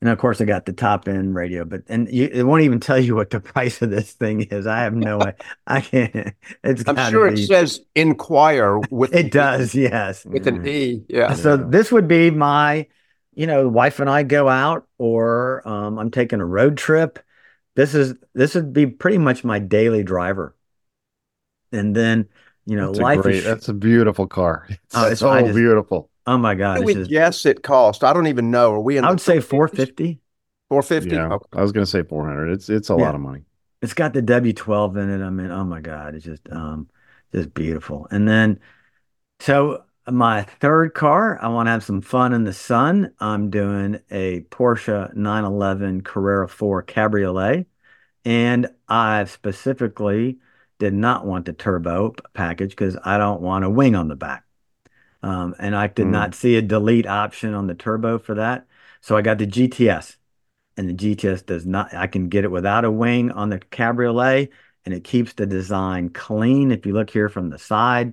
And 0.00 0.10
of 0.10 0.18
course 0.18 0.40
I 0.40 0.44
got 0.44 0.66
the 0.66 0.72
top 0.72 1.08
end 1.08 1.34
radio, 1.34 1.64
but 1.64 1.82
and 1.88 2.08
you, 2.12 2.28
it 2.30 2.42
won't 2.42 2.62
even 2.62 2.80
tell 2.80 2.98
you 2.98 3.14
what 3.14 3.30
the 3.30 3.40
price 3.52 3.80
of 3.82 3.90
this 3.90 4.12
thing 4.12 4.42
is. 4.42 4.66
I 4.66 4.80
have 4.80 4.94
no 4.94 5.20
idea. 5.22 5.36
I 5.66 5.80
can't 5.80 6.34
it's 6.64 6.84
I'm 6.86 6.96
sure 7.10 7.30
be, 7.30 7.42
it 7.42 7.46
says 7.46 7.80
inquire 7.94 8.78
with 8.78 9.14
it 9.14 9.30
does, 9.30 9.74
yes. 9.74 10.24
with 10.24 10.46
an 10.46 10.66
E. 10.66 11.04
Yeah. 11.08 11.34
So 11.34 11.56
Yeah. 11.56 11.64
this 11.68 11.90
would 11.92 12.08
be 12.08 12.30
my, 12.30 12.86
you 13.34 13.46
know, 13.46 13.68
wife 13.68 14.00
and 14.00 14.10
I 14.10 14.22
go 14.22 14.48
out, 14.48 14.86
or 14.98 15.66
um, 15.68 15.98
I'm 15.98 16.10
taking 16.10 16.40
a 16.40 16.46
road 16.46 16.76
trip. 16.76 17.18
This 17.74 17.94
is 17.94 18.14
this 18.34 18.54
would 18.54 18.72
be 18.72 18.86
pretty 18.86 19.18
much 19.18 19.44
my 19.44 19.58
daily 19.58 20.02
driver. 20.02 20.54
And 21.72 21.94
then, 21.94 22.28
you 22.66 22.76
know, 22.76 22.88
That's 22.88 22.98
a 22.98 23.02
life 23.02 23.20
great. 23.22 23.36
is. 23.36 23.44
That's 23.44 23.68
a 23.68 23.74
beautiful 23.74 24.26
car. 24.26 24.66
It's 24.70 24.78
Oh, 24.94 25.02
it's- 25.04 25.18
so 25.20 25.40
just- 25.40 25.54
beautiful. 25.54 26.10
oh 26.26 26.36
my 26.38 26.54
god, 26.54 26.78
do 26.78 26.84
we 26.84 26.94
just. 26.94 27.10
guess 27.10 27.46
it 27.46 27.62
cost? 27.62 28.04
I 28.04 28.12
don't 28.12 28.26
even 28.26 28.50
know. 28.50 28.72
Are 28.74 28.80
we 28.80 28.98
in 28.98 29.04
I 29.04 29.10
would 29.10 29.20
say 29.20 29.40
450. 29.40 30.20
450? 30.68 31.14
Yeah, 31.14 31.38
I 31.54 31.62
was 31.62 31.72
gonna 31.72 31.86
say 31.86 32.02
400. 32.02 32.50
It's 32.52 32.68
it's 32.68 32.90
a 32.90 32.94
Yeah. 32.98 33.04
lot 33.06 33.14
of 33.14 33.20
money. 33.20 33.42
It's 33.82 33.94
got 33.94 34.12
the 34.14 34.22
W12 34.22 34.96
in 34.96 35.10
it. 35.10 35.24
I 35.24 35.30
mean, 35.30 35.50
oh 35.50 35.64
my 35.64 35.80
god, 35.80 36.14
it's 36.14 36.24
just 36.24 36.42
um, 36.50 36.88
just 37.32 37.54
beautiful. 37.54 38.08
And 38.10 38.26
then, 38.26 38.58
so 39.38 39.84
my 40.10 40.42
third 40.42 40.94
car, 40.94 41.38
I 41.42 41.48
want 41.48 41.66
to 41.66 41.70
have 41.72 41.84
some 41.84 42.00
fun 42.00 42.32
in 42.32 42.44
the 42.44 42.52
sun. 42.52 43.12
I'm 43.20 43.50
doing 43.50 44.00
a 44.10 44.40
Porsche 44.50 45.14
911 45.14 46.02
Carrera 46.02 46.48
4 46.48 46.82
Cabriolet. 46.84 47.66
And 48.24 48.68
I've 48.88 49.30
specifically 49.30 50.38
did 50.78 50.94
not 50.94 51.26
want 51.26 51.46
the 51.46 51.52
turbo 51.52 52.14
package 52.34 52.70
because 52.70 52.96
I 53.04 53.18
don't 53.18 53.40
want 53.42 53.64
a 53.64 53.70
wing 53.70 53.94
on 53.96 54.08
the 54.08 54.16
back. 54.16 54.44
Um, 55.22 55.54
and 55.58 55.74
I 55.74 55.86
did 55.88 56.06
Hmm. 56.06 56.12
not 56.12 56.34
see 56.34 56.56
a 56.56 56.62
delete 56.62 57.06
option 57.06 57.54
on 57.54 57.66
the 57.66 57.74
turbo 57.74 58.18
for 58.18 58.34
that. 58.34 58.66
So 59.00 59.16
I 59.16 59.22
got 59.22 59.38
the 59.38 59.46
GTS. 59.46 60.16
And 60.76 60.88
the 60.88 60.94
GTS 60.94 61.42
does 61.42 61.66
not, 61.66 61.94
I 61.94 62.06
can 62.06 62.28
get 62.28 62.44
it 62.44 62.50
without 62.50 62.84
a 62.84 62.90
wing 62.90 63.30
on 63.32 63.48
the 63.50 63.58
Cabriolet 63.58 64.50
and 64.84 64.94
it 64.94 65.04
keeps 65.04 65.32
the 65.32 65.46
design 65.46 66.10
clean. 66.10 66.70
If 66.70 66.86
you 66.86 66.92
look 66.92 67.10
here 67.10 67.28
from 67.30 67.50
the 67.50 67.58
side, 67.58 68.12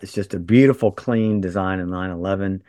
it's 0.00 0.12
just 0.12 0.34
a 0.34 0.38
beautiful, 0.38 0.90
clean 0.92 1.40
design 1.40 1.80
in 1.80 1.90
911. 1.90 2.62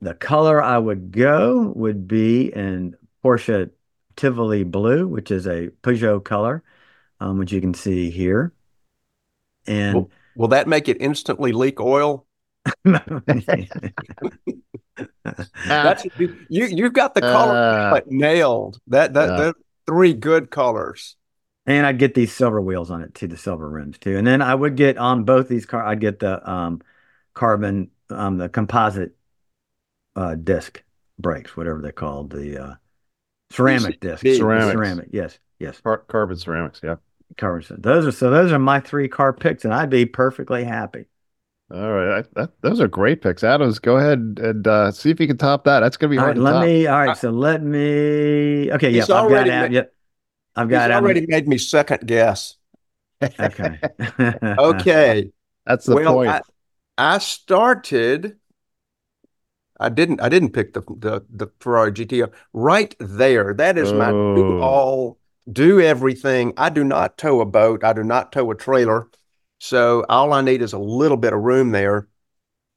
The 0.00 0.14
color 0.14 0.62
I 0.62 0.78
would 0.78 1.10
go 1.12 1.72
would 1.74 2.08
be 2.08 2.52
in 2.54 2.96
Porsche 3.24 3.70
Tivoli 4.16 4.64
Blue, 4.64 5.06
which 5.08 5.30
is 5.30 5.46
a 5.46 5.68
Peugeot 5.82 6.24
color, 6.24 6.62
um, 7.20 7.38
which 7.38 7.52
you 7.52 7.60
can 7.60 7.74
see 7.74 8.10
here. 8.10 8.52
And 9.68 9.94
Will, 9.94 10.10
will 10.34 10.48
that 10.48 10.66
make 10.66 10.88
it 10.88 10.96
instantly 11.00 11.52
leak 11.52 11.80
oil? 11.80 12.26
That's 15.64 16.04
you. 16.18 16.36
You've 16.48 16.92
got 16.92 17.14
the 17.14 17.20
color 17.20 17.54
Uh, 17.54 18.00
nailed. 18.06 18.80
That 18.88 19.14
that 19.14 19.26
that 19.36 19.54
three 19.86 20.14
good 20.14 20.50
colors. 20.50 21.16
And 21.66 21.86
I'd 21.86 21.98
get 21.98 22.14
these 22.14 22.32
silver 22.32 22.60
wheels 22.62 22.90
on 22.90 23.02
it 23.02 23.14
too, 23.14 23.28
the 23.28 23.36
silver 23.36 23.68
rims 23.68 23.98
too. 23.98 24.16
And 24.16 24.26
then 24.26 24.40
I 24.40 24.54
would 24.54 24.74
get 24.74 24.96
on 24.96 25.24
both 25.24 25.48
these 25.48 25.66
car, 25.66 25.84
I'd 25.84 26.00
get 26.00 26.18
the 26.18 26.50
um, 26.50 26.80
carbon, 27.34 27.90
um, 28.08 28.38
the 28.38 28.48
composite 28.48 29.14
uh, 30.16 30.34
disc 30.34 30.82
brakes, 31.18 31.58
whatever 31.58 31.82
they're 31.82 31.92
called, 31.92 32.30
the 32.30 32.62
uh, 32.62 32.74
ceramic 33.50 34.00
disc, 34.00 34.24
PCB. 34.24 34.38
Ceramics. 34.38 34.72
ceramic. 34.72 35.08
Yes, 35.12 35.38
yes, 35.58 35.78
Car- 35.82 36.04
carbon 36.08 36.38
ceramics. 36.38 36.80
Yeah. 36.82 36.96
Carbon. 37.36 37.80
Those 37.80 38.06
are 38.06 38.12
so. 38.12 38.30
Those 38.30 38.52
are 38.52 38.58
my 38.58 38.80
three 38.80 39.08
car 39.08 39.32
picks, 39.32 39.64
and 39.64 39.74
I'd 39.74 39.90
be 39.90 40.06
perfectly 40.06 40.64
happy. 40.64 41.06
All 41.70 41.92
right. 41.92 42.24
I, 42.24 42.40
that, 42.40 42.52
those 42.62 42.80
are 42.80 42.88
great 42.88 43.20
picks. 43.20 43.44
Adams, 43.44 43.78
go 43.78 43.98
ahead 43.98 44.38
and 44.42 44.66
uh, 44.66 44.90
see 44.90 45.10
if 45.10 45.20
you 45.20 45.26
can 45.26 45.36
top 45.36 45.64
that. 45.64 45.80
That's 45.80 45.96
gonna 45.98 46.10
be 46.10 46.16
All 46.18 46.24
hard 46.24 46.38
right, 46.38 46.40
to 46.40 46.42
let 46.42 46.52
top. 46.52 46.64
me. 46.64 46.86
All 46.86 47.06
right, 47.06 47.16
so 47.16 47.30
let 47.30 47.62
me. 47.62 48.72
Okay, 48.72 48.90
yeah, 48.90 49.02
I've 49.02 49.08
got 49.08 49.24
already 49.24 49.50
Ad, 49.50 49.70
ma- 49.70 49.74
yep, 49.74 49.94
I've 50.56 50.68
He's 50.68 50.70
got 50.70 50.90
Adam- 50.90 51.04
already 51.04 51.26
made 51.26 51.46
me 51.46 51.58
second 51.58 52.06
guess. 52.06 52.56
Okay. 53.22 53.78
Okay. 54.42 55.32
That's 55.66 55.84
the 55.84 55.96
well, 55.96 56.14
point. 56.14 56.30
I, 56.30 56.40
I 56.96 57.18
started. 57.18 58.36
I 59.78 59.90
didn't. 59.90 60.20
I 60.20 60.28
didn't 60.28 60.50
pick 60.52 60.72
the 60.72 60.80
the 60.80 61.24
the 61.30 61.48
Ferrari 61.60 61.92
GTO 61.92 62.32
right 62.52 62.94
there. 62.98 63.52
That 63.54 63.76
is 63.78 63.92
my 63.92 64.10
do 64.10 64.56
Oh. 64.58 64.58
all, 64.58 65.18
do 65.50 65.80
everything. 65.80 66.52
I 66.56 66.70
do 66.70 66.84
not 66.84 67.18
tow 67.18 67.40
a 67.40 67.46
boat. 67.46 67.84
I 67.84 67.92
do 67.92 68.02
not 68.02 68.32
tow 68.32 68.50
a 68.50 68.54
trailer. 68.54 69.08
So 69.58 70.04
all 70.08 70.32
I 70.32 70.40
need 70.40 70.62
is 70.62 70.72
a 70.72 70.78
little 70.78 71.16
bit 71.16 71.32
of 71.32 71.40
room 71.40 71.70
there. 71.70 72.08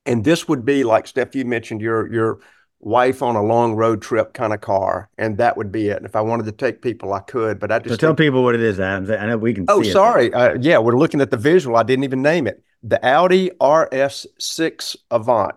And 0.05 0.23
this 0.23 0.47
would 0.47 0.65
be 0.65 0.83
like 0.83 1.07
Steph, 1.07 1.35
you 1.35 1.45
mentioned 1.45 1.81
your 1.81 2.11
your 2.11 2.39
wife 2.79 3.21
on 3.21 3.35
a 3.35 3.43
long 3.43 3.75
road 3.75 4.01
trip 4.01 4.33
kind 4.33 4.51
of 4.53 4.61
car, 4.61 5.09
and 5.17 5.37
that 5.37 5.55
would 5.55 5.71
be 5.71 5.89
it. 5.89 5.97
And 5.97 6.05
if 6.05 6.15
I 6.15 6.21
wanted 6.21 6.47
to 6.47 6.51
take 6.51 6.81
people, 6.81 7.13
I 7.13 7.19
could. 7.19 7.59
But 7.59 7.71
I 7.71 7.77
so 7.77 7.89
just 7.89 7.99
tell 7.99 8.09
think- 8.09 8.19
people 8.19 8.43
what 8.43 8.55
it 8.55 8.61
is, 8.61 8.79
Adams. 8.79 9.11
I 9.11 9.27
know 9.27 9.37
we 9.37 9.53
can. 9.53 9.65
Oh, 9.67 9.83
sorry. 9.83 10.33
Uh, 10.33 10.57
yeah, 10.59 10.79
we're 10.79 10.97
looking 10.97 11.21
at 11.21 11.29
the 11.29 11.37
visual. 11.37 11.75
I 11.75 11.83
didn't 11.83 12.03
even 12.03 12.21
name 12.21 12.47
it. 12.47 12.63
The 12.83 13.03
Audi 13.05 13.51
RS6 13.61 14.95
Avant. 15.11 15.53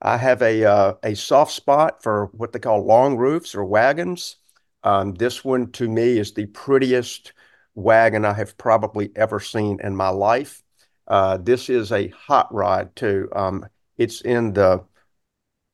I 0.00 0.16
have 0.16 0.42
a 0.42 0.64
uh, 0.64 0.94
a 1.02 1.14
soft 1.14 1.52
spot 1.52 2.02
for 2.02 2.30
what 2.32 2.52
they 2.52 2.58
call 2.58 2.84
long 2.84 3.16
roofs 3.16 3.54
or 3.54 3.64
wagons. 3.64 4.36
Um, 4.84 5.14
this 5.14 5.44
one 5.44 5.70
to 5.72 5.88
me 5.88 6.18
is 6.18 6.32
the 6.34 6.46
prettiest 6.46 7.32
wagon 7.74 8.24
I 8.24 8.32
have 8.34 8.56
probably 8.58 9.10
ever 9.16 9.40
seen 9.40 9.80
in 9.82 9.96
my 9.96 10.08
life. 10.08 10.62
Uh, 11.06 11.36
this 11.38 11.68
is 11.68 11.92
a 11.92 12.08
hot 12.08 12.52
rod 12.52 12.94
too. 12.96 13.28
Um, 13.34 13.66
it's 13.96 14.20
in 14.22 14.52
the 14.52 14.84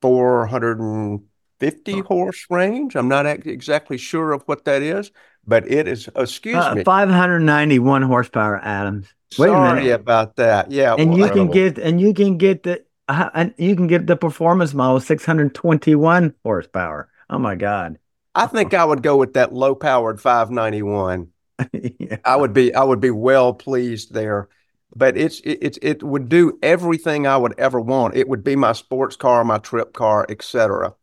450 0.02 2.00
horse 2.00 2.46
range. 2.50 2.96
I'm 2.96 3.08
not 3.08 3.26
ex- 3.26 3.46
exactly 3.46 3.98
sure 3.98 4.32
of 4.32 4.42
what 4.46 4.64
that 4.64 4.82
is, 4.82 5.10
but 5.46 5.70
it 5.70 5.88
is. 5.88 6.08
Excuse 6.16 6.56
Uh, 6.56 6.74
me. 6.76 6.84
591 6.84 8.02
horsepower, 8.02 8.60
Adams. 8.62 9.06
Wait 9.38 9.48
a 9.48 9.50
Sorry 9.52 9.80
minute. 9.82 10.00
about 10.00 10.36
that. 10.36 10.70
Yeah, 10.70 10.94
and 10.94 11.10
well, 11.10 11.18
you 11.18 11.30
can 11.30 11.50
get 11.50 11.78
and 11.78 12.00
you 12.00 12.14
can 12.14 12.38
get 12.38 12.62
the 12.62 12.84
uh, 13.08 13.30
and 13.34 13.54
you 13.58 13.76
can 13.76 13.86
get 13.86 14.06
the 14.06 14.16
performance 14.16 14.72
model 14.74 15.00
621 15.00 16.34
horsepower. 16.42 17.08
Oh 17.30 17.38
my 17.38 17.54
god. 17.54 17.98
I 18.38 18.46
think 18.46 18.74
I 18.74 18.84
would 18.84 19.02
go 19.02 19.16
with 19.16 19.34
that 19.34 19.52
low-powered 19.52 20.20
591. 20.20 21.28
Yeah. 21.72 22.18
I 22.24 22.36
would 22.36 22.52
be 22.52 22.72
I 22.72 22.84
would 22.84 23.00
be 23.00 23.10
well 23.10 23.52
pleased 23.52 24.14
there. 24.14 24.48
But 24.94 25.16
it's 25.16 25.40
it, 25.40 25.58
it 25.60 25.78
it 25.82 26.02
would 26.04 26.28
do 26.28 26.56
everything 26.62 27.26
I 27.26 27.36
would 27.36 27.58
ever 27.58 27.80
want. 27.80 28.16
It 28.16 28.28
would 28.28 28.44
be 28.44 28.54
my 28.54 28.72
sports 28.72 29.16
car, 29.16 29.42
my 29.44 29.58
trip 29.58 29.92
car, 29.92 30.24
etc. 30.28 30.94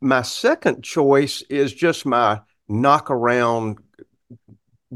My 0.00 0.22
second 0.22 0.82
choice 0.82 1.42
is 1.50 1.74
just 1.74 2.06
my 2.06 2.40
knock 2.66 3.10
around 3.10 3.78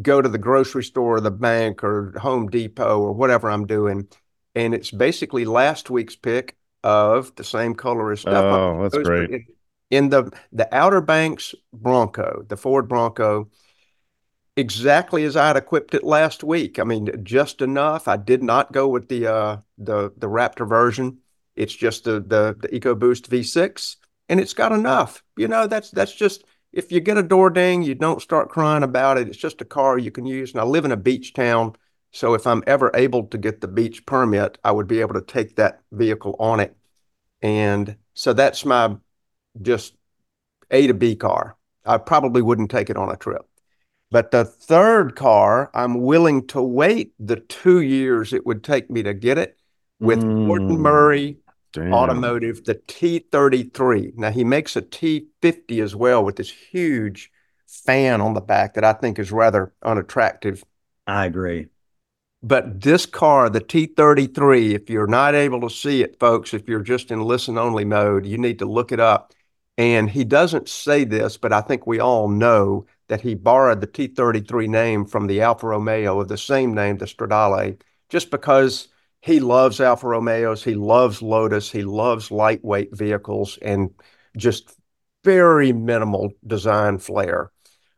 go 0.00 0.22
to 0.22 0.28
the 0.28 0.38
grocery 0.38 0.84
store 0.84 1.16
or 1.16 1.20
the 1.20 1.30
bank 1.30 1.84
or 1.84 2.14
Home 2.18 2.48
Depot 2.48 3.00
or 3.00 3.12
whatever 3.12 3.50
I'm 3.50 3.66
doing. 3.66 4.08
And 4.54 4.74
it's 4.74 4.90
basically 4.90 5.44
last 5.44 5.90
week's 5.90 6.16
pick 6.16 6.56
of 6.82 7.34
the 7.36 7.44
same 7.44 7.74
color 7.74 8.12
as 8.12 8.20
stuff. 8.20 8.44
Oh, 8.44 8.82
that's 8.82 8.96
great. 8.96 9.44
In, 9.90 10.10
the 10.10 10.30
the 10.52 10.72
Outer 10.74 11.00
Banks 11.00 11.54
Bronco, 11.72 12.44
the 12.46 12.56
Ford 12.56 12.88
Bronco, 12.88 13.48
exactly 14.58 15.24
as 15.24 15.36
I 15.36 15.46
had 15.46 15.56
equipped 15.56 15.94
it 15.94 16.04
last 16.04 16.42
week. 16.42 16.78
I 16.78 16.84
mean, 16.84 17.10
just 17.22 17.62
enough. 17.62 18.08
I 18.08 18.16
did 18.16 18.42
not 18.42 18.72
go 18.72 18.88
with 18.88 19.08
the 19.08 19.26
uh, 19.26 19.56
the 19.78 20.12
the 20.16 20.28
Raptor 20.28 20.68
version. 20.68 21.18
It's 21.56 21.74
just 21.74 22.04
the 22.04 22.20
the, 22.20 22.56
the 22.60 22.68
EcoBoost 22.68 23.28
V6, 23.28 23.96
and 24.28 24.40
it's 24.40 24.54
got 24.54 24.72
enough. 24.72 25.22
You 25.36 25.48
know, 25.48 25.66
that's 25.66 25.90
that's 25.90 26.14
just 26.14 26.44
if 26.72 26.92
you 26.92 27.00
get 27.00 27.16
a 27.16 27.22
door 27.22 27.50
ding, 27.50 27.82
you 27.82 27.94
don't 27.94 28.20
start 28.20 28.50
crying 28.50 28.82
about 28.82 29.16
it. 29.16 29.28
It's 29.28 29.38
just 29.38 29.62
a 29.62 29.64
car 29.64 29.96
you 29.96 30.10
can 30.10 30.26
use. 30.26 30.52
And 30.52 30.60
I 30.60 30.64
live 30.64 30.84
in 30.84 30.92
a 30.92 30.96
beach 30.96 31.32
town, 31.32 31.76
so 32.12 32.34
if 32.34 32.46
I'm 32.46 32.64
ever 32.66 32.90
able 32.94 33.26
to 33.28 33.38
get 33.38 33.60
the 33.60 33.68
beach 33.68 34.04
permit, 34.06 34.58
I 34.64 34.72
would 34.72 34.86
be 34.86 35.00
able 35.00 35.14
to 35.14 35.22
take 35.22 35.56
that 35.56 35.80
vehicle 35.92 36.36
on 36.38 36.60
it. 36.60 36.76
And 37.42 37.96
so 38.14 38.32
that's 38.32 38.64
my 38.64 38.96
just 39.62 39.94
A 40.70 40.86
to 40.86 40.94
B 40.94 41.16
car. 41.16 41.56
I 41.84 41.98
probably 41.98 42.42
wouldn't 42.42 42.70
take 42.70 42.90
it 42.90 42.96
on 42.96 43.10
a 43.10 43.16
trip. 43.16 43.46
But 44.10 44.30
the 44.30 44.44
third 44.44 45.16
car, 45.16 45.70
I'm 45.74 46.02
willing 46.02 46.46
to 46.48 46.62
wait 46.62 47.12
the 47.18 47.36
two 47.36 47.80
years 47.80 48.32
it 48.32 48.46
would 48.46 48.64
take 48.64 48.90
me 48.90 49.02
to 49.02 49.12
get 49.12 49.38
it 49.38 49.58
with 50.00 50.20
mm, 50.20 50.46
Gordon 50.46 50.78
Murray 50.78 51.38
damn. 51.72 51.92
Automotive, 51.92 52.64
the 52.64 52.74
T33. 52.74 54.16
Now, 54.16 54.30
he 54.30 54.44
makes 54.44 54.76
a 54.76 54.82
T50 54.82 55.82
as 55.82 55.94
well 55.94 56.24
with 56.24 56.36
this 56.36 56.50
huge 56.50 57.30
fan 57.66 58.20
on 58.20 58.34
the 58.34 58.40
back 58.40 58.74
that 58.74 58.84
I 58.84 58.92
think 58.92 59.18
is 59.18 59.32
rather 59.32 59.72
unattractive. 59.82 60.64
I 61.06 61.26
agree. 61.26 61.66
But 62.42 62.80
this 62.80 63.04
car, 63.04 63.50
the 63.50 63.60
T33, 63.60 64.72
if 64.72 64.88
you're 64.88 65.08
not 65.08 65.34
able 65.34 65.60
to 65.62 65.70
see 65.70 66.02
it, 66.02 66.18
folks, 66.20 66.54
if 66.54 66.68
you're 66.68 66.82
just 66.82 67.10
in 67.10 67.20
listen 67.20 67.58
only 67.58 67.84
mode, 67.84 68.26
you 68.26 68.38
need 68.38 68.60
to 68.60 68.66
look 68.66 68.92
it 68.92 69.00
up. 69.00 69.34
And 69.78 70.10
he 70.10 70.24
doesn't 70.24 70.68
say 70.68 71.04
this, 71.04 71.36
but 71.36 71.52
I 71.52 71.60
think 71.60 71.86
we 71.86 72.00
all 72.00 72.26
know 72.26 72.86
that 73.06 73.20
he 73.20 73.36
borrowed 73.36 73.80
the 73.80 73.86
T33 73.86 74.68
name 74.68 75.04
from 75.06 75.28
the 75.28 75.40
Alfa 75.40 75.68
Romeo 75.68 76.20
of 76.20 76.26
the 76.26 76.36
same 76.36 76.74
name, 76.74 76.98
the 76.98 77.06
Stradale, 77.06 77.80
just 78.08 78.32
because 78.32 78.88
he 79.22 79.38
loves 79.38 79.80
Alfa 79.80 80.08
Romeos, 80.08 80.64
he 80.64 80.74
loves 80.74 81.22
Lotus, 81.22 81.70
he 81.70 81.84
loves 81.84 82.32
lightweight 82.32 82.96
vehicles 82.96 83.56
and 83.62 83.90
just 84.36 84.76
very 85.22 85.72
minimal 85.72 86.32
design 86.44 86.98
flair. 86.98 87.52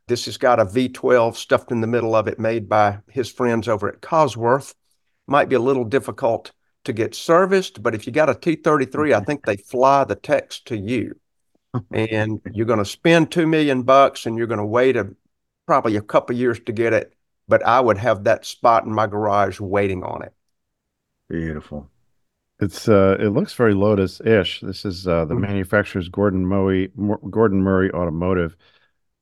This 0.07 0.27
has 0.27 0.37
got 0.37 0.61
a 0.61 0.67
V12 0.67 1.35
stuffed 1.35 1.73
in 1.73 1.81
the 1.81 1.87
middle 1.87 2.15
of 2.15 2.29
it, 2.29 2.39
made 2.39 2.69
by 2.69 2.99
his 3.09 3.31
friends 3.31 3.69
over 3.69 3.89
at 3.89 4.03
Cosworth. 4.03 4.75
Might 5.27 5.49
be 5.49 5.57
a 5.57 5.61
little 5.61 5.85
difficult 5.85 6.53
to 6.85 6.93
get 6.93 7.15
serviced, 7.15 7.83
but 7.83 7.95
if 7.95 8.07
you 8.07 8.13
got 8.13 8.29
a 8.29 8.35
T33, 8.35 9.15
I 9.15 9.21
think 9.21 9.47
they 9.47 9.57
fly 9.57 10.05
the 10.05 10.17
techs 10.17 10.61
to 10.65 10.77
you 10.77 11.19
and 11.93 12.41
you're 12.53 12.67
going 12.67 12.79
to 12.79 12.85
spend 12.85 13.31
two 13.31 13.47
million 13.47 13.83
bucks 13.83 14.27
and 14.27 14.37
you're 14.37 14.47
going 14.47 14.59
to 14.59 14.65
wait 14.65 14.97
a 14.97 15.09
probably 15.67 15.97
a 15.97 16.03
couple 16.03 16.35
years 16.35 16.59
to 16.61 16.73
get 16.73 16.93
it 16.93 17.15
but 17.49 17.65
i 17.65 17.81
would 17.81 17.99
have 17.99 18.25
that 18.25 18.45
spot 18.45 18.85
in 18.85 18.93
my 18.93 19.07
garage 19.07 19.61
waiting 19.61 20.03
on 20.03 20.23
it 20.23 20.33
beautiful 21.29 21.89
it's 22.59 22.89
uh 22.89 23.17
it 23.21 23.29
looks 23.29 23.55
very 23.55 23.75
lotus-ish 23.75 24.61
this 24.61 24.85
is 24.85 25.07
uh 25.07 25.25
the 25.25 25.35
mm-hmm. 25.35 25.43
manufacturer's 25.43 26.09
gordon 26.09 26.45
murray 26.45 26.91
gordon 27.31 27.63
murray 27.63 27.91
automotive 27.93 28.57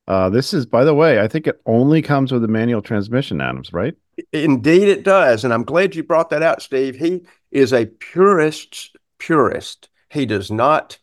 uh, 0.09 0.27
this 0.27 0.55
is, 0.55 0.65
by 0.65 0.83
the 0.83 0.95
way, 0.95 1.19
I 1.19 1.27
think 1.27 1.45
it 1.45 1.61
only 1.67 2.01
comes 2.01 2.31
with 2.31 2.43
a 2.43 2.47
manual 2.47 2.81
transmission, 2.81 3.39
Adams, 3.39 3.71
right? 3.71 3.95
Indeed, 4.33 4.87
it 4.87 5.03
does. 5.03 5.43
And 5.43 5.53
I'm 5.53 5.63
glad 5.63 5.95
you 5.95 6.01
brought 6.01 6.31
that 6.31 6.41
out, 6.41 6.63
Steve. 6.63 6.95
He 6.95 7.27
is 7.51 7.71
a 7.71 7.85
purist, 7.85 8.97
purist. 9.19 9.87
He 10.09 10.25
does 10.25 10.49
not 10.49 10.97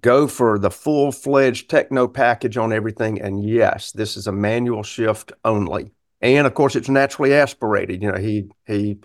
go 0.00 0.26
for 0.26 0.58
the 0.58 0.70
full 0.70 1.12
fledged 1.12 1.70
techno 1.70 2.06
package 2.08 2.56
on 2.56 2.72
everything. 2.72 3.20
And 3.20 3.42
yes, 3.42 3.92
this 3.92 4.16
is 4.16 4.26
a 4.26 4.32
manual 4.32 4.82
shift 4.82 5.32
only. 5.44 5.92
And 6.20 6.46
of 6.46 6.54
course, 6.54 6.76
it's 6.76 6.88
naturally 6.88 7.34
aspirated. 7.34 8.02
You 8.02 8.12
know, 8.12 8.18
he 8.18 8.48
he 8.66 8.98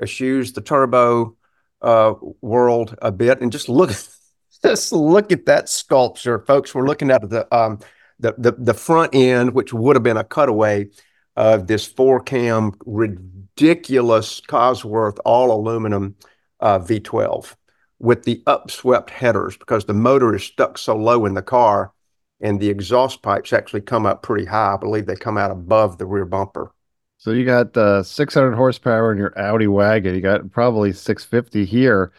eschews 0.00 0.52
the 0.52 0.60
turbo 0.60 1.36
uh, 1.82 2.14
world 2.40 2.96
a 3.02 3.12
bit, 3.12 3.40
and 3.40 3.52
just 3.52 3.68
look 3.68 3.90
just 4.64 4.92
look 4.92 5.30
at 5.30 5.46
that 5.46 5.68
sculpture, 5.68 6.38
folks. 6.40 6.74
We're 6.74 6.86
looking 6.86 7.10
at 7.10 7.28
the 7.28 7.54
um, 7.54 7.78
the, 8.18 8.34
the 8.38 8.52
the 8.52 8.74
front 8.74 9.14
end, 9.14 9.54
which 9.54 9.72
would 9.72 9.96
have 9.96 10.02
been 10.02 10.16
a 10.16 10.24
cutaway 10.24 10.88
of 11.36 11.66
this 11.66 11.86
four 11.86 12.20
cam 12.20 12.72
ridiculous 12.86 14.40
Cosworth 14.40 15.18
all 15.24 15.52
aluminum 15.52 16.16
uh, 16.60 16.78
V12 16.78 17.54
with 17.98 18.24
the 18.24 18.42
upswept 18.46 19.10
headers 19.10 19.56
because 19.56 19.84
the 19.84 19.94
motor 19.94 20.34
is 20.34 20.44
stuck 20.44 20.78
so 20.78 20.96
low 20.96 21.24
in 21.26 21.34
the 21.34 21.42
car 21.42 21.92
and 22.40 22.60
the 22.60 22.68
exhaust 22.68 23.22
pipes 23.22 23.52
actually 23.52 23.80
come 23.80 24.06
up 24.06 24.22
pretty 24.22 24.44
high. 24.44 24.74
I 24.74 24.76
believe 24.76 25.06
they 25.06 25.16
come 25.16 25.38
out 25.38 25.50
above 25.50 25.98
the 25.98 26.06
rear 26.06 26.24
bumper. 26.24 26.72
So 27.18 27.30
you 27.30 27.44
got 27.46 27.76
uh, 27.76 28.02
600 28.02 28.54
horsepower 28.54 29.12
in 29.12 29.18
your 29.18 29.32
Audi 29.38 29.66
wagon. 29.66 30.14
You 30.14 30.20
got 30.20 30.50
probably 30.50 30.92
650 30.92 31.64
here. 31.64 32.12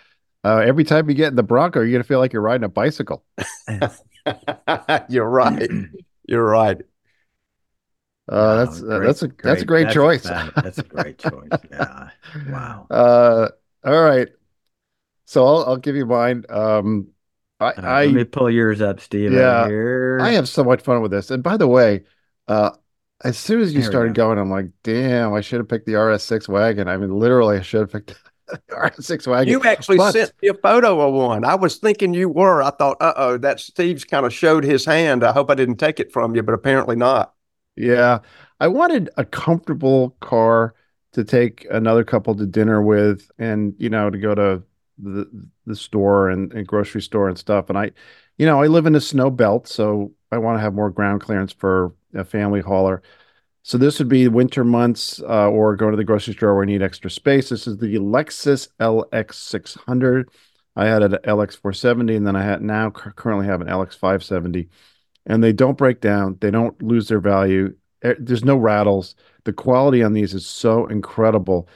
Uh, 0.44 0.64
every 0.66 0.84
time 0.84 1.10
you 1.10 1.16
get 1.16 1.28
in 1.28 1.36
the 1.36 1.44
Bronco, 1.44 1.82
you're 1.82 1.92
gonna 1.92 2.04
feel 2.04 2.20
like 2.20 2.34
you're 2.34 2.42
riding 2.42 2.64
a 2.64 2.70
bicycle. 2.70 3.24
you're 5.10 5.30
right. 5.30 5.70
You're 6.28 6.46
right. 6.46 6.82
Uh, 8.28 8.66
that's 8.66 8.82
uh, 8.82 9.00
that's 9.00 9.22
a 9.22 9.28
great, 9.28 9.44
that's 9.44 9.62
a 9.62 9.66
great 9.66 9.84
that's 9.84 9.94
choice. 9.94 10.26
A, 10.26 10.52
that's 10.56 10.78
a 10.80 10.84
great 10.84 11.18
choice. 11.20 11.50
Yeah. 11.70 12.10
Wow. 12.50 12.88
Uh, 12.90 13.50
all 13.86 14.02
right. 14.02 14.30
So 15.26 15.46
I'll, 15.46 15.66
I'll 15.66 15.78
give 15.78 15.96
you 15.96 16.06
mine. 16.06 16.46
Um, 16.50 17.10
I, 17.60 17.68
uh, 17.68 17.82
I 17.82 18.06
let 18.06 18.14
me 18.14 18.24
pull 18.24 18.50
yours 18.50 18.82
up, 18.82 19.00
Steve. 19.00 19.34
Yeah, 19.34 19.68
I 20.22 20.32
have 20.32 20.48
so 20.48 20.64
much 20.64 20.82
fun 20.82 21.02
with 21.02 21.12
this. 21.12 21.32
And 21.32 21.42
by 21.42 21.58
the 21.58 21.68
way, 21.68 22.04
uh, 22.48 22.72
as 23.24 23.38
soon 23.38 23.62
as 23.62 23.74
you 23.74 23.82
there 23.82 23.90
started 23.90 24.14
go. 24.14 24.28
going, 24.28 24.40
I'm 24.40 24.50
like, 24.50 24.70
damn, 24.84 25.34
I 25.34 25.42
should 25.42 25.60
have 25.60 25.70
picked 25.70 25.86
the 25.86 25.94
RS6 25.94 26.48
wagon. 26.50 26.88
I 26.88 26.98
mean, 26.98 27.18
literally, 27.18 27.58
I 27.58 27.62
should 27.62 27.82
have 27.82 27.92
picked 27.92 28.16
the 28.48 28.60
RS6 28.70 29.28
wagon. 29.28 29.52
You 29.52 29.64
actually 29.64 29.98
but, 29.98 30.12
sent 30.12 30.34
me 30.42 30.50
a 30.50 30.54
photo 30.54 31.00
of 31.00 31.14
one. 31.14 31.46
I 31.46 31.56
was 31.56 31.78
thinking 31.78 32.14
you 32.14 32.30
were. 32.30 32.62
I 32.62 32.72
thought, 32.72 32.98
uh 33.00 33.14
oh, 33.16 33.38
that 33.38 33.60
Steve's 33.60 34.04
kind 34.04 34.26
of 34.26 34.34
showed 34.34 34.64
his 34.64 34.86
hand. 34.86 35.24
I 35.24 35.32
hope 35.32 35.50
I 35.50 35.56
didn't 35.56 35.78
take 35.78 36.00
it 36.00 36.12
from 36.12 36.36
you, 36.36 36.44
but 36.44 36.54
apparently 36.54 36.96
not. 36.96 37.34
Yeah, 37.78 38.20
I 38.60 38.68
wanted 38.68 39.10
a 39.18 39.26
comfortable 39.26 40.12
car 40.22 40.76
to 41.14 41.24
take 41.24 41.66
another 41.72 42.04
couple 42.04 42.36
to 42.36 42.46
dinner 42.46 42.82
with, 42.82 43.30
and 43.38 43.74
you 43.78 43.90
know, 43.90 44.10
to 44.10 44.18
go 44.18 44.36
to 44.36 44.62
the 44.98 45.48
the 45.66 45.76
store 45.76 46.30
and, 46.30 46.54
and 46.54 46.68
grocery 46.68 47.02
store 47.02 47.28
and 47.28 47.38
stuff. 47.38 47.70
And 47.70 47.78
I, 47.78 47.92
you 48.38 48.46
know, 48.46 48.62
I 48.62 48.68
live 48.68 48.86
in 48.86 48.96
a 48.96 49.02
snow 49.02 49.30
belt, 49.30 49.68
so 49.68 50.14
I 50.32 50.38
want 50.38 50.58
to 50.58 50.62
have 50.62 50.74
more 50.74 50.90
ground 50.90 51.22
clearance 51.22 51.54
for 51.54 51.94
a 52.14 52.24
family 52.24 52.62
hauler. 52.62 53.02
So 53.64 53.80
this 53.80 53.98
would 53.98 54.10
be 54.10 54.28
winter 54.28 54.64
months 54.64 55.22
uh, 55.24 55.50
or 55.50 55.76
go 55.76 55.90
to 55.90 55.98
the 55.98 56.04
grocery 56.04 56.36
store 56.36 56.54
where 56.54 56.64
I 56.64 56.68
need 56.68 56.84
extra 56.84 57.10
space. 57.10 57.50
This 57.50 57.66
is 57.66 57.78
the 57.78 57.96
Lexus 57.96 58.68
LX600. 58.80 60.26
I 60.76 60.86
had 60.86 61.02
an 61.02 61.14
LX470 61.24 62.16
and 62.16 62.28
then 62.28 62.36
I 62.36 62.44
had 62.44 62.62
now 62.62 62.92
currently 62.92 63.48
have 63.48 63.62
an 63.62 63.68
LX570 63.68 64.68
and 65.26 65.44
they 65.44 65.52
don't 65.52 65.78
break 65.78 66.02
down. 66.02 66.38
They 66.42 66.52
don't 66.52 66.80
lose 66.84 67.08
their 67.08 67.20
value. 67.20 67.76
There's 68.02 68.46
no 68.46 68.56
rattles. 68.58 69.16
The 69.46 69.54
quality 69.54 70.04
on 70.04 70.14
these 70.14 70.34
is 70.36 70.46
so 70.46 70.86
incredible. 70.86 71.68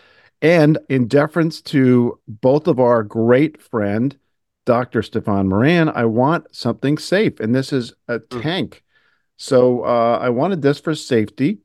And 0.42 0.78
in 0.88 1.08
deference 1.08 1.62
to 1.64 2.20
both 2.28 2.68
of 2.68 2.80
our 2.80 3.04
great 3.04 3.62
friend, 3.62 4.18
Dr. 4.66 5.02
Stephan 5.02 5.50
Moran, 5.50 5.90
I 5.90 6.06
want 6.06 6.54
something 6.56 6.98
safe. 6.98 7.40
And 7.40 7.54
this 7.54 7.74
is 7.74 7.94
a 8.08 8.20
mm. 8.20 8.42
tank. 8.42 8.84
So 9.38 9.84
uh, 9.84 10.20
I 10.22 10.30
wanted 10.30 10.62
this 10.62 10.80
for 10.80 10.96
safety. 10.96 11.60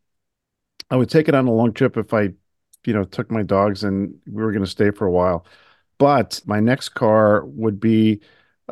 I 0.90 0.96
would 0.96 1.10
take 1.10 1.28
it 1.28 1.34
on 1.34 1.46
a 1.46 1.52
long 1.52 1.72
trip 1.72 1.96
if 1.96 2.12
I, 2.12 2.30
you 2.84 2.92
know, 2.92 3.04
took 3.04 3.30
my 3.30 3.42
dogs 3.42 3.84
and 3.84 4.14
we 4.26 4.42
were 4.42 4.52
going 4.52 4.64
to 4.64 4.70
stay 4.70 4.90
for 4.90 5.06
a 5.06 5.10
while. 5.10 5.46
But 5.98 6.40
my 6.46 6.60
next 6.60 6.90
car 6.90 7.44
would 7.44 7.78
be 7.78 8.20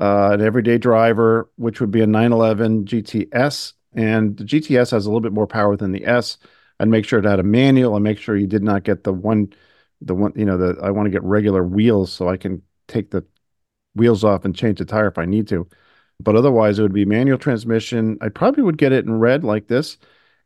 uh, 0.01 0.31
an 0.33 0.41
everyday 0.41 0.79
driver, 0.79 1.51
which 1.57 1.81
would 1.81 1.91
be 1.91 2.01
a 2.01 2.07
911 2.07 2.87
GTS. 2.87 3.75
And 3.95 4.37
the 4.37 4.45
GTS 4.45 4.91
has 4.91 5.07
a 5.07 5.09
little 5.09 5.21
bit 5.21 5.33
more 5.33 5.47
power 5.47 5.77
than 5.77 5.93
the 5.93 6.07
S. 6.07 6.39
I'd 6.81 6.89
make 6.89 7.05
sure 7.05 7.19
it 7.19 7.25
had 7.25 7.39
a 7.39 7.45
manual 7.45 7.95
and 7.95 8.03
make 8.03 8.19
sure 8.19 8.37
you 8.37 8.47
did 8.47 8.63
not 8.63 8.83
get 8.83 9.05
the 9.05 9.13
one 9.13 9.53
the 10.05 10.15
one 10.15 10.33
you 10.37 10.45
know 10.45 10.57
the 10.57 10.79
I 10.83 10.91
want 10.91 11.07
to 11.07 11.11
get 11.11 11.23
regular 11.23 11.65
wheels 11.65 12.13
so 12.13 12.29
I 12.29 12.37
can 12.37 12.63
take 12.89 13.11
the 13.11 13.25
wheels 13.95 14.25
off 14.25 14.45
and 14.45 14.55
change 14.55 14.79
the 14.79 14.85
tire 14.85 15.09
if 15.09 15.19
I 15.19 15.25
need 15.25 15.49
to. 15.49 15.69
But 16.21 16.37
otherwise, 16.37 16.79
it 16.79 16.83
would 16.83 16.93
be 16.93 17.05
manual 17.05 17.39
transmission. 17.39 18.19
I 18.21 18.29
probably 18.29 18.63
would 18.63 18.79
get 18.79 18.93
it 18.93 19.05
in 19.05 19.19
red 19.19 19.45
like 19.45 19.69
this, 19.69 19.99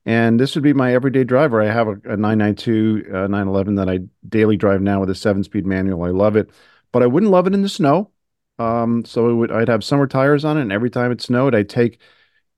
and 0.05 0.41
this 0.41 0.55
would 0.55 0.65
be 0.65 0.73
my 0.73 0.95
everyday 0.95 1.25
driver. 1.25 1.61
I 1.61 1.67
have 1.67 1.89
a, 1.89 1.93
a 2.05 2.17
992 2.17 3.05
uh, 3.09 3.13
911 3.27 3.75
that 3.77 3.89
I 3.89 4.01
daily 4.29 4.57
drive 4.57 4.81
now 4.81 5.01
with 5.01 5.11
a 5.11 5.15
seven-speed 5.15 5.67
manual. 5.67 6.05
I 6.05 6.11
love 6.11 6.37
it, 6.37 6.51
but 6.93 7.03
I 7.03 7.07
wouldn't 7.07 7.33
love 7.33 7.47
it 7.47 7.55
in 7.55 7.63
the 7.63 7.69
snow. 7.69 8.11
Um, 8.59 9.05
so 9.05 9.29
it 9.29 9.35
would 9.35 9.53
I'd 9.53 9.69
have 9.69 9.85
summer 9.85 10.07
tires 10.07 10.45
on 10.45 10.57
it, 10.57 10.63
and 10.63 10.73
every 10.73 10.91
time 10.91 11.13
it 11.13 11.21
snowed, 11.21 11.55
I'd 11.55 11.69
take 11.69 12.01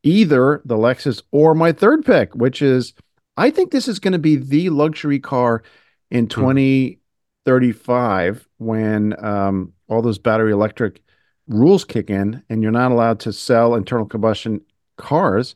either 0.02 0.62
the 0.64 0.76
Lexus 0.76 1.22
or 1.32 1.54
my 1.54 1.72
third 1.72 2.04
pick, 2.04 2.34
which 2.34 2.62
is 2.62 2.94
I 3.36 3.50
think 3.50 3.70
this 3.70 3.88
is 3.88 3.98
going 3.98 4.12
to 4.12 4.18
be 4.18 4.36
the 4.36 4.70
luxury 4.70 5.18
car 5.18 5.62
in 6.10 6.26
2035 6.26 8.48
when 8.58 9.24
um, 9.24 9.72
all 9.88 10.02
those 10.02 10.18
battery 10.18 10.52
electric 10.52 11.00
rules 11.48 11.84
kick 11.84 12.10
in 12.10 12.42
and 12.48 12.62
you're 12.62 12.70
not 12.70 12.92
allowed 12.92 13.20
to 13.20 13.32
sell 13.32 13.74
internal 13.74 14.06
combustion 14.06 14.60
cars. 14.96 15.54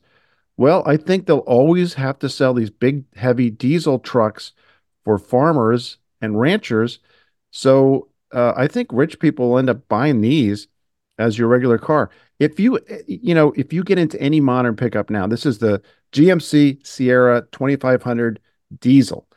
Well, 0.57 0.83
I 0.85 0.97
think 0.97 1.25
they'll 1.25 1.37
always 1.39 1.93
have 1.95 2.19
to 2.19 2.29
sell 2.29 2.53
these 2.53 2.69
big, 2.69 3.05
heavy 3.15 3.49
diesel 3.49 3.99
trucks 3.99 4.53
for 5.03 5.17
farmers 5.17 5.97
and 6.21 6.39
ranchers. 6.39 6.99
So 7.51 8.09
uh, 8.31 8.53
I 8.55 8.67
think 8.67 8.89
rich 8.91 9.19
people 9.19 9.49
will 9.49 9.59
end 9.59 9.69
up 9.69 9.87
buying 9.87 10.21
these 10.21 10.67
as 11.17 11.37
your 11.37 11.47
regular 11.47 11.77
car. 11.77 12.09
If 12.39 12.59
you, 12.59 12.79
you 13.07 13.35
know, 13.35 13.53
if 13.55 13.71
you 13.71 13.83
get 13.83 13.99
into 13.99 14.19
any 14.21 14.39
modern 14.39 14.75
pickup 14.75 15.09
now, 15.09 15.27
this 15.27 15.45
is 15.45 15.59
the 15.59 15.81
GMC 16.11 16.85
Sierra 16.85 17.43
2500 17.51 18.39
diesel, 18.79 19.27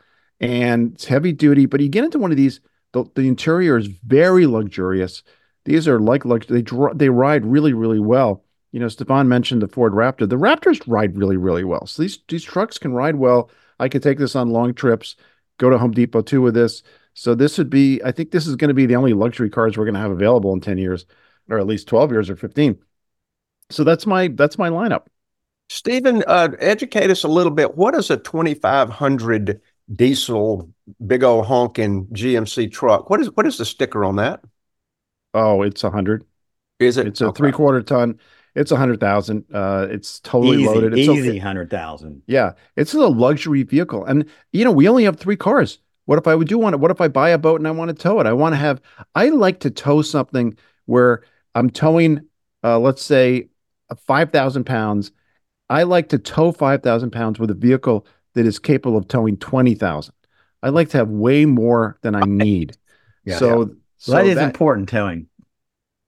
and 0.41 0.93
it's 0.95 1.05
heavy 1.07 1.32
duty. 1.32 1.66
But 1.66 1.80
you 1.80 1.89
get 1.89 2.05
into 2.05 2.18
one 2.18 2.30
of 2.30 2.37
these, 2.37 2.61
the, 2.93 3.05
the 3.14 3.28
interior 3.28 3.76
is 3.76 3.87
very 3.87 4.47
luxurious. 4.47 5.22
These 5.64 5.89
are 5.89 5.99
like 5.99 6.24
like 6.24 6.47
they 6.47 6.62
they 6.95 7.09
ride 7.09 7.45
really 7.45 7.72
really 7.72 7.99
well. 7.99 8.45
You 8.72 8.80
know, 8.80 8.89
Stephan 8.89 9.28
mentioned 9.28 9.62
the 9.62 9.68
Ford 9.68 9.93
Raptor. 9.93 10.28
The 10.28 10.37
Raptors 10.37 10.82
ride 10.87 11.16
really 11.16 11.37
really 11.37 11.64
well. 11.64 11.87
So 11.87 12.03
these 12.03 12.18
these 12.28 12.45
trucks 12.45 12.78
can 12.78 12.93
ride 12.93 13.16
well. 13.16 13.51
I 13.80 13.89
could 13.89 14.03
take 14.03 14.18
this 14.18 14.37
on 14.37 14.51
long 14.51 14.74
trips. 14.74 15.16
Go 15.59 15.70
to 15.70 15.78
Home 15.78 15.93
Depot 15.93 16.22
too 16.22 16.43
with 16.43 16.55
this. 16.55 16.82
So 17.14 17.34
this 17.34 17.59
would 17.59 17.70
be. 17.70 18.01
I 18.05 18.12
think 18.12 18.30
this 18.30 18.47
is 18.47 18.57
going 18.57 18.68
to 18.68 18.74
be 18.74 18.87
the 18.87 18.97
only 18.97 19.12
luxury 19.12 19.51
cars 19.51 19.76
we're 19.76 19.87
going 19.87 19.95
to 19.95 20.01
have 20.01 20.11
available 20.11 20.53
in 20.53 20.61
ten 20.61 20.78
years, 20.78 21.07
or 21.49 21.59
at 21.59 21.66
least 21.66 21.89
twelve 21.89 22.12
years 22.12 22.30
or 22.30 22.37
fifteen. 22.37 22.78
So 23.70 23.82
that's 23.82 24.07
my 24.07 24.28
that's 24.28 24.59
my 24.59 24.68
lineup. 24.68 25.07
Stephen, 25.68 26.22
uh, 26.26 26.51
educate 26.61 27.11
us 27.11 27.24
a 27.24 27.28
little 27.28 27.51
bit. 27.51 27.76
What 27.76 27.95
is 27.95 28.11
a 28.11 28.16
2500 28.16 29.61
diesel 29.93 30.70
big 31.07 31.22
old 31.22 31.47
honking 31.47 32.07
GMC 32.07 32.70
truck? 32.72 33.11
What 33.11 33.20
is 33.20 33.28
what 33.34 33.47
is 33.47 33.59
the 33.59 33.64
sticker 33.64 34.05
on 34.05 34.16
that? 34.16 34.41
Oh, 35.34 35.62
it's 35.62 35.84
a 35.84 35.91
hundred. 35.91 36.24
Is 36.78 36.97
it? 36.97 37.07
It's 37.07 37.20
a 37.20 37.26
okay. 37.26 37.39
three 37.39 37.53
quarter 37.53 37.82
ton. 37.82 38.18
It's 38.55 38.72
a 38.72 38.76
hundred 38.76 39.01
thousand. 39.01 39.45
Uh, 39.53 39.87
it's 39.91 40.20
totally 40.20 40.59
easy, 40.59 40.66
loaded. 40.66 40.93
It's 40.99 41.09
easy 41.09 41.30
okay. 41.30 41.39
hundred 41.39 41.70
thousand. 41.70 42.22
Yeah, 42.26 42.53
it's 42.74 42.95
a 42.95 43.07
luxury 43.07 43.62
vehicle, 43.62 44.05
and 44.05 44.26
you 44.53 44.64
know 44.64 44.72
we 44.72 44.89
only 44.89 45.05
have 45.05 45.18
three 45.18 45.37
cars. 45.37 45.78
What 46.07 46.18
if 46.18 46.26
I 46.26 46.34
would 46.34 46.49
do 46.49 46.57
want 46.57 46.74
it? 46.74 46.78
What 46.78 46.91
if 46.91 47.01
I 47.01 47.09
buy 47.09 47.30
a 47.30 47.39
boat 47.39 47.61
and 47.61 47.68
I 47.68 47.72
want 47.72 47.89
to 47.91 47.95
tow 47.95 48.20
it? 48.20 48.26
I 48.26 48.32
want 48.32 48.55
to 48.55 48.57
have. 48.57 48.80
I 49.14 49.28
like 49.28 49.61
to 49.61 49.70
tow 49.70 50.03
something 50.03 50.57
where 50.87 51.22
I'm 51.55 51.68
towing. 51.70 52.26
Uh, 52.64 52.78
let's 52.78 53.03
say, 53.03 53.49
five 54.07 54.32
thousand 54.32 54.64
pounds. 54.64 55.12
I 55.68 55.82
like 55.82 56.09
to 56.11 56.18
tow 56.18 56.53
five 56.53 56.82
thousand 56.82 57.11
pounds 57.11 57.39
with 57.39 57.51
a 57.51 57.55
vehicle 57.55 58.07
that 58.37 58.47
is 58.47 58.61
capable 58.61 58.97
of 58.97 59.09
towing 59.09 59.37
twenty 59.37 59.74
thousand. 59.74 60.14
I 60.62 60.68
like 60.68 60.91
to 60.91 60.99
have 60.99 61.09
way 61.09 61.45
more 61.45 61.99
than 62.03 62.14
I 62.14 62.22
need. 62.22 62.76
yeah, 63.24 63.39
so. 63.39 63.61
Yeah 63.62 63.74
so 63.99 64.12
that 64.12 64.26
is 64.26 64.37
that, 64.37 64.45
important 64.45 64.89
towing. 64.89 65.26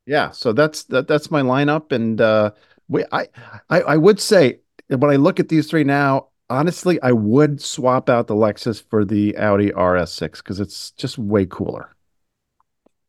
Yeah, 0.07 0.31
so 0.31 0.53
that's 0.53 0.85
that, 0.85 1.09
that's 1.09 1.31
my 1.31 1.43
lineup, 1.43 1.93
and 1.93 2.20
uh, 2.20 2.53
we, 2.89 3.05
I, 3.12 3.29
I 3.70 3.81
I 3.81 3.97
would 3.97 4.20
say 4.20 4.61
when 4.89 5.11
I 5.11 5.16
look 5.16 5.41
at 5.41 5.49
these 5.49 5.68
three 5.68 5.85
now, 5.85 6.29
honestly, 6.49 7.01
I 7.03 7.12
would 7.12 7.61
swap 7.61 8.09
out 8.09 8.26
the 8.26 8.35
Lexus 8.35 8.83
for 8.89 9.05
the 9.05 9.37
Audi 9.37 9.70
RS6 9.70 10.37
because 10.39 10.61
it's 10.61 10.93
just 10.93 11.18
way 11.18 11.47
cooler. 11.47 11.95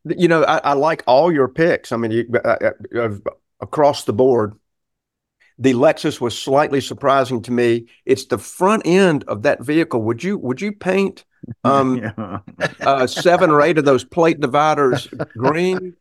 You 0.04 0.28
know, 0.28 0.44
I, 0.44 0.58
I 0.58 0.72
like 0.74 1.02
all 1.06 1.32
your 1.32 1.48
picks. 1.48 1.92
I 1.92 1.96
mean, 1.96 2.10
you, 2.10 2.30
uh, 2.44 2.70
uh, 2.96 3.08
across 3.60 4.04
the 4.04 4.12
board. 4.12 4.54
The 5.60 5.74
Lexus 5.74 6.20
was 6.20 6.36
slightly 6.36 6.80
surprising 6.80 7.42
to 7.42 7.52
me. 7.52 7.86
It's 8.06 8.24
the 8.24 8.38
front 8.38 8.82
end 8.86 9.24
of 9.28 9.42
that 9.42 9.62
vehicle. 9.62 10.02
Would 10.02 10.24
you 10.24 10.38
would 10.38 10.60
you 10.60 10.72
paint 10.72 11.24
um, 11.64 11.98
yeah. 11.98 12.38
uh, 12.80 13.06
seven 13.06 13.50
or 13.50 13.62
eight 13.62 13.78
of 13.78 13.84
those 13.84 14.04
plate 14.04 14.40
dividers 14.40 15.08
green. 15.36 15.94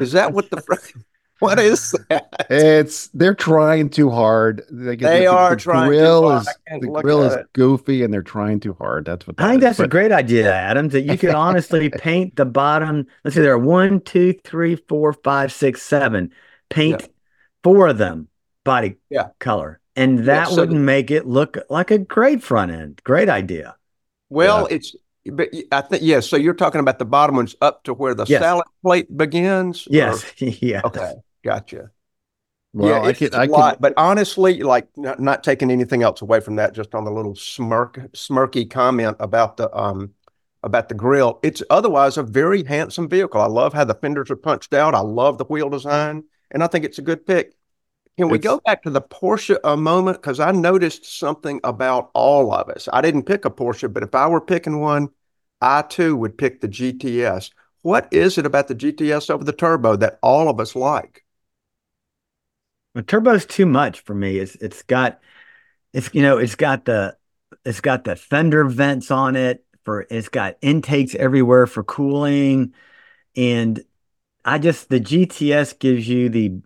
Is 0.00 0.12
that 0.12 0.32
what 0.32 0.50
the 0.50 0.92
what 1.40 1.58
is 1.58 1.94
that? 2.08 2.46
It's 2.50 3.08
they're 3.08 3.34
trying 3.34 3.90
too 3.90 4.10
hard. 4.10 4.62
They, 4.70 4.96
they 4.96 5.20
the, 5.20 5.26
are 5.26 5.50
the 5.50 5.56
trying. 5.56 5.88
Grill 5.88 6.30
is 6.38 6.48
the 6.80 7.00
grill 7.02 7.22
is 7.22 7.34
it. 7.34 7.52
goofy, 7.52 8.02
and 8.02 8.12
they're 8.12 8.22
trying 8.22 8.60
too 8.60 8.74
hard. 8.74 9.04
That's 9.04 9.26
what 9.26 9.36
I 9.38 9.50
think 9.50 9.58
is. 9.58 9.64
that's 9.64 9.78
but, 9.78 9.86
a 9.86 9.88
great 9.88 10.12
idea, 10.12 10.52
Adam. 10.52 10.88
That 10.88 11.02
you 11.02 11.18
could 11.18 11.30
honestly 11.34 11.90
paint 11.90 12.36
the 12.36 12.46
bottom. 12.46 13.06
Let's 13.24 13.34
see, 13.36 13.42
there 13.42 13.52
are 13.52 13.58
one, 13.58 14.00
two, 14.00 14.34
three, 14.44 14.76
four, 14.76 15.12
five, 15.12 15.52
six, 15.52 15.82
seven. 15.82 16.30
Paint 16.70 17.02
yeah. 17.02 17.08
four 17.62 17.88
of 17.88 17.98
them 17.98 18.28
body 18.64 18.96
yeah. 19.10 19.28
color, 19.38 19.80
and 19.94 20.20
that 20.20 20.48
yeah, 20.48 20.54
so 20.54 20.62
wouldn't 20.62 20.80
make 20.80 21.10
it 21.10 21.26
look 21.26 21.58
like 21.70 21.90
a 21.90 21.98
great 21.98 22.42
front 22.42 22.72
end. 22.72 23.00
Great 23.04 23.28
idea. 23.28 23.76
Well, 24.30 24.66
yeah. 24.68 24.76
it's 24.76 24.96
but 25.26 25.48
I 25.72 25.80
think 25.80 26.02
yes. 26.02 26.02
Yeah, 26.02 26.20
so 26.20 26.36
you're 26.36 26.54
talking 26.54 26.80
about 26.80 26.98
the 26.98 27.04
bottom 27.04 27.36
ones 27.36 27.54
up 27.60 27.84
to 27.84 27.94
where 27.94 28.14
the 28.14 28.26
yes. 28.26 28.42
salad 28.42 28.66
plate 28.82 29.14
begins. 29.16 29.86
Yes. 29.90 30.24
yeah. 30.38 30.82
Okay. 30.84 31.14
Gotcha. 31.42 31.90
Well, 32.74 33.04
yeah, 33.04 33.08
it's, 33.08 33.22
I 33.22 33.24
could, 33.24 33.34
I 33.36 33.44
lot, 33.44 33.80
but 33.80 33.94
honestly, 33.96 34.64
like 34.64 34.88
not, 34.96 35.20
not, 35.20 35.44
taking 35.44 35.70
anything 35.70 36.02
else 36.02 36.22
away 36.22 36.40
from 36.40 36.56
that, 36.56 36.74
just 36.74 36.92
on 36.92 37.04
the 37.04 37.12
little 37.12 37.36
smirk, 37.36 38.00
smirky 38.14 38.68
comment 38.68 39.16
about 39.20 39.56
the 39.58 39.74
um 39.76 40.10
about 40.64 40.88
the 40.88 40.94
grill. 40.94 41.38
It's 41.44 41.62
otherwise 41.70 42.16
a 42.16 42.24
very 42.24 42.64
handsome 42.64 43.08
vehicle. 43.08 43.40
I 43.40 43.46
love 43.46 43.74
how 43.74 43.84
the 43.84 43.94
fenders 43.94 44.28
are 44.30 44.36
punched 44.36 44.74
out. 44.74 44.94
I 44.94 45.00
love 45.00 45.38
the 45.38 45.44
wheel 45.44 45.70
design, 45.70 46.24
and 46.50 46.64
I 46.64 46.66
think 46.66 46.84
it's 46.84 46.98
a 46.98 47.02
good 47.02 47.24
pick. 47.24 47.54
Can 48.16 48.28
we 48.28 48.38
go 48.38 48.60
back 48.64 48.82
to 48.84 48.90
the 48.90 49.02
Porsche 49.02 49.58
a 49.64 49.76
moment? 49.76 50.18
Because 50.18 50.38
I 50.38 50.52
noticed 50.52 51.18
something 51.18 51.60
about 51.64 52.10
all 52.14 52.52
of 52.52 52.68
us. 52.68 52.88
I 52.92 53.00
didn't 53.00 53.24
pick 53.24 53.44
a 53.44 53.50
Porsche, 53.50 53.92
but 53.92 54.04
if 54.04 54.14
I 54.14 54.28
were 54.28 54.40
picking 54.40 54.78
one, 54.78 55.08
I 55.60 55.82
too 55.82 56.14
would 56.16 56.38
pick 56.38 56.60
the 56.60 56.68
GTS. 56.68 57.50
What 57.82 58.12
is 58.12 58.38
it 58.38 58.46
about 58.46 58.68
the 58.68 58.74
GTS 58.74 59.30
over 59.30 59.42
the 59.42 59.52
turbo 59.52 59.96
that 59.96 60.18
all 60.22 60.48
of 60.48 60.60
us 60.60 60.76
like? 60.76 61.24
The 62.94 63.02
turbo's 63.02 63.46
too 63.46 63.66
much 63.66 64.00
for 64.00 64.14
me. 64.14 64.38
It's 64.38 64.54
it's 64.56 64.82
got 64.82 65.20
it's 65.92 66.08
you 66.14 66.22
know 66.22 66.38
it's 66.38 66.54
got 66.54 66.84
the 66.84 67.16
it's 67.64 67.80
got 67.80 68.04
the 68.04 68.14
fender 68.14 68.64
vents 68.64 69.10
on 69.10 69.34
it 69.34 69.64
for 69.82 70.06
it's 70.08 70.28
got 70.28 70.56
intakes 70.62 71.14
everywhere 71.16 71.66
for 71.66 71.82
cooling 71.82 72.72
and 73.36 73.82
I 74.44 74.58
just 74.58 74.88
the 74.88 75.00
GTS 75.00 75.78
gives 75.78 76.08
you 76.08 76.28
the 76.28 76.60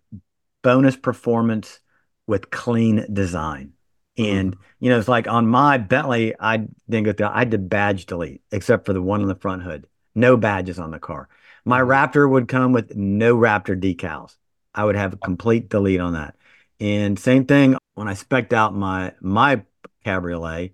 bonus 0.63 0.97
performance 0.97 1.81
with 2.27 2.51
clean 2.51 3.07
design. 3.13 3.73
And 4.17 4.53
mm-hmm. 4.53 4.63
you 4.81 4.91
know, 4.91 4.99
it's 4.99 5.09
like 5.09 5.29
on 5.29 5.47
my 5.47 5.79
Bentley, 5.79 6.35
I 6.39 6.67
didn't 6.89 7.05
go 7.05 7.13
through. 7.13 7.31
I 7.33 7.45
did 7.45 7.69
badge 7.69 8.07
delete, 8.07 8.43
except 8.51 8.87
for 8.87 8.93
the 8.93 9.03
one 9.03 9.23
on 9.23 9.29
the 9.29 9.35
front 9.35 9.63
hood. 9.63 9.87
No 10.15 10.37
badges 10.37 10.79
on 10.79 10.91
the 10.91 10.99
car. 10.99 11.29
My 11.65 11.81
mm-hmm. 11.81 11.91
Raptor 11.91 12.29
would 12.29 12.49
come 12.49 12.73
with 12.73 12.97
no 12.97 13.37
Raptor 13.37 13.81
decals. 13.81 14.37
I 14.75 14.85
would 14.85 14.97
have 14.97 15.13
a 15.15 15.19
complete 15.19 15.69
delete 15.69 16.01
on 16.01 16.13
that. 16.13 16.37
And 16.81 17.19
same 17.19 17.47
thing 17.47 17.77
when 17.95 18.09
I 18.09 18.15
specked 18.15 18.53
out 18.53 18.75
my 18.75 19.13
my 19.21 19.63
Cabriolet, 20.05 20.73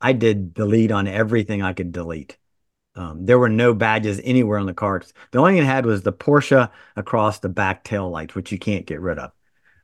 I 0.00 0.12
did 0.12 0.54
delete 0.54 0.92
on 0.92 1.08
everything 1.08 1.62
I 1.62 1.72
could 1.72 1.92
delete. 1.92 2.36
Um, 2.96 3.26
there 3.26 3.38
were 3.38 3.50
no 3.50 3.74
badges 3.74 4.20
anywhere 4.24 4.58
on 4.58 4.66
the 4.66 4.74
cars. 4.74 5.12
The 5.30 5.38
only 5.38 5.52
thing 5.52 5.62
it 5.62 5.66
had 5.66 5.84
was 5.84 6.02
the 6.02 6.12
Porsche 6.12 6.70
across 6.96 7.40
the 7.40 7.50
back 7.50 7.84
tail 7.84 8.08
lights, 8.10 8.34
which 8.34 8.50
you 8.50 8.58
can't 8.58 8.86
get 8.86 9.00
rid 9.00 9.18
of. 9.18 9.32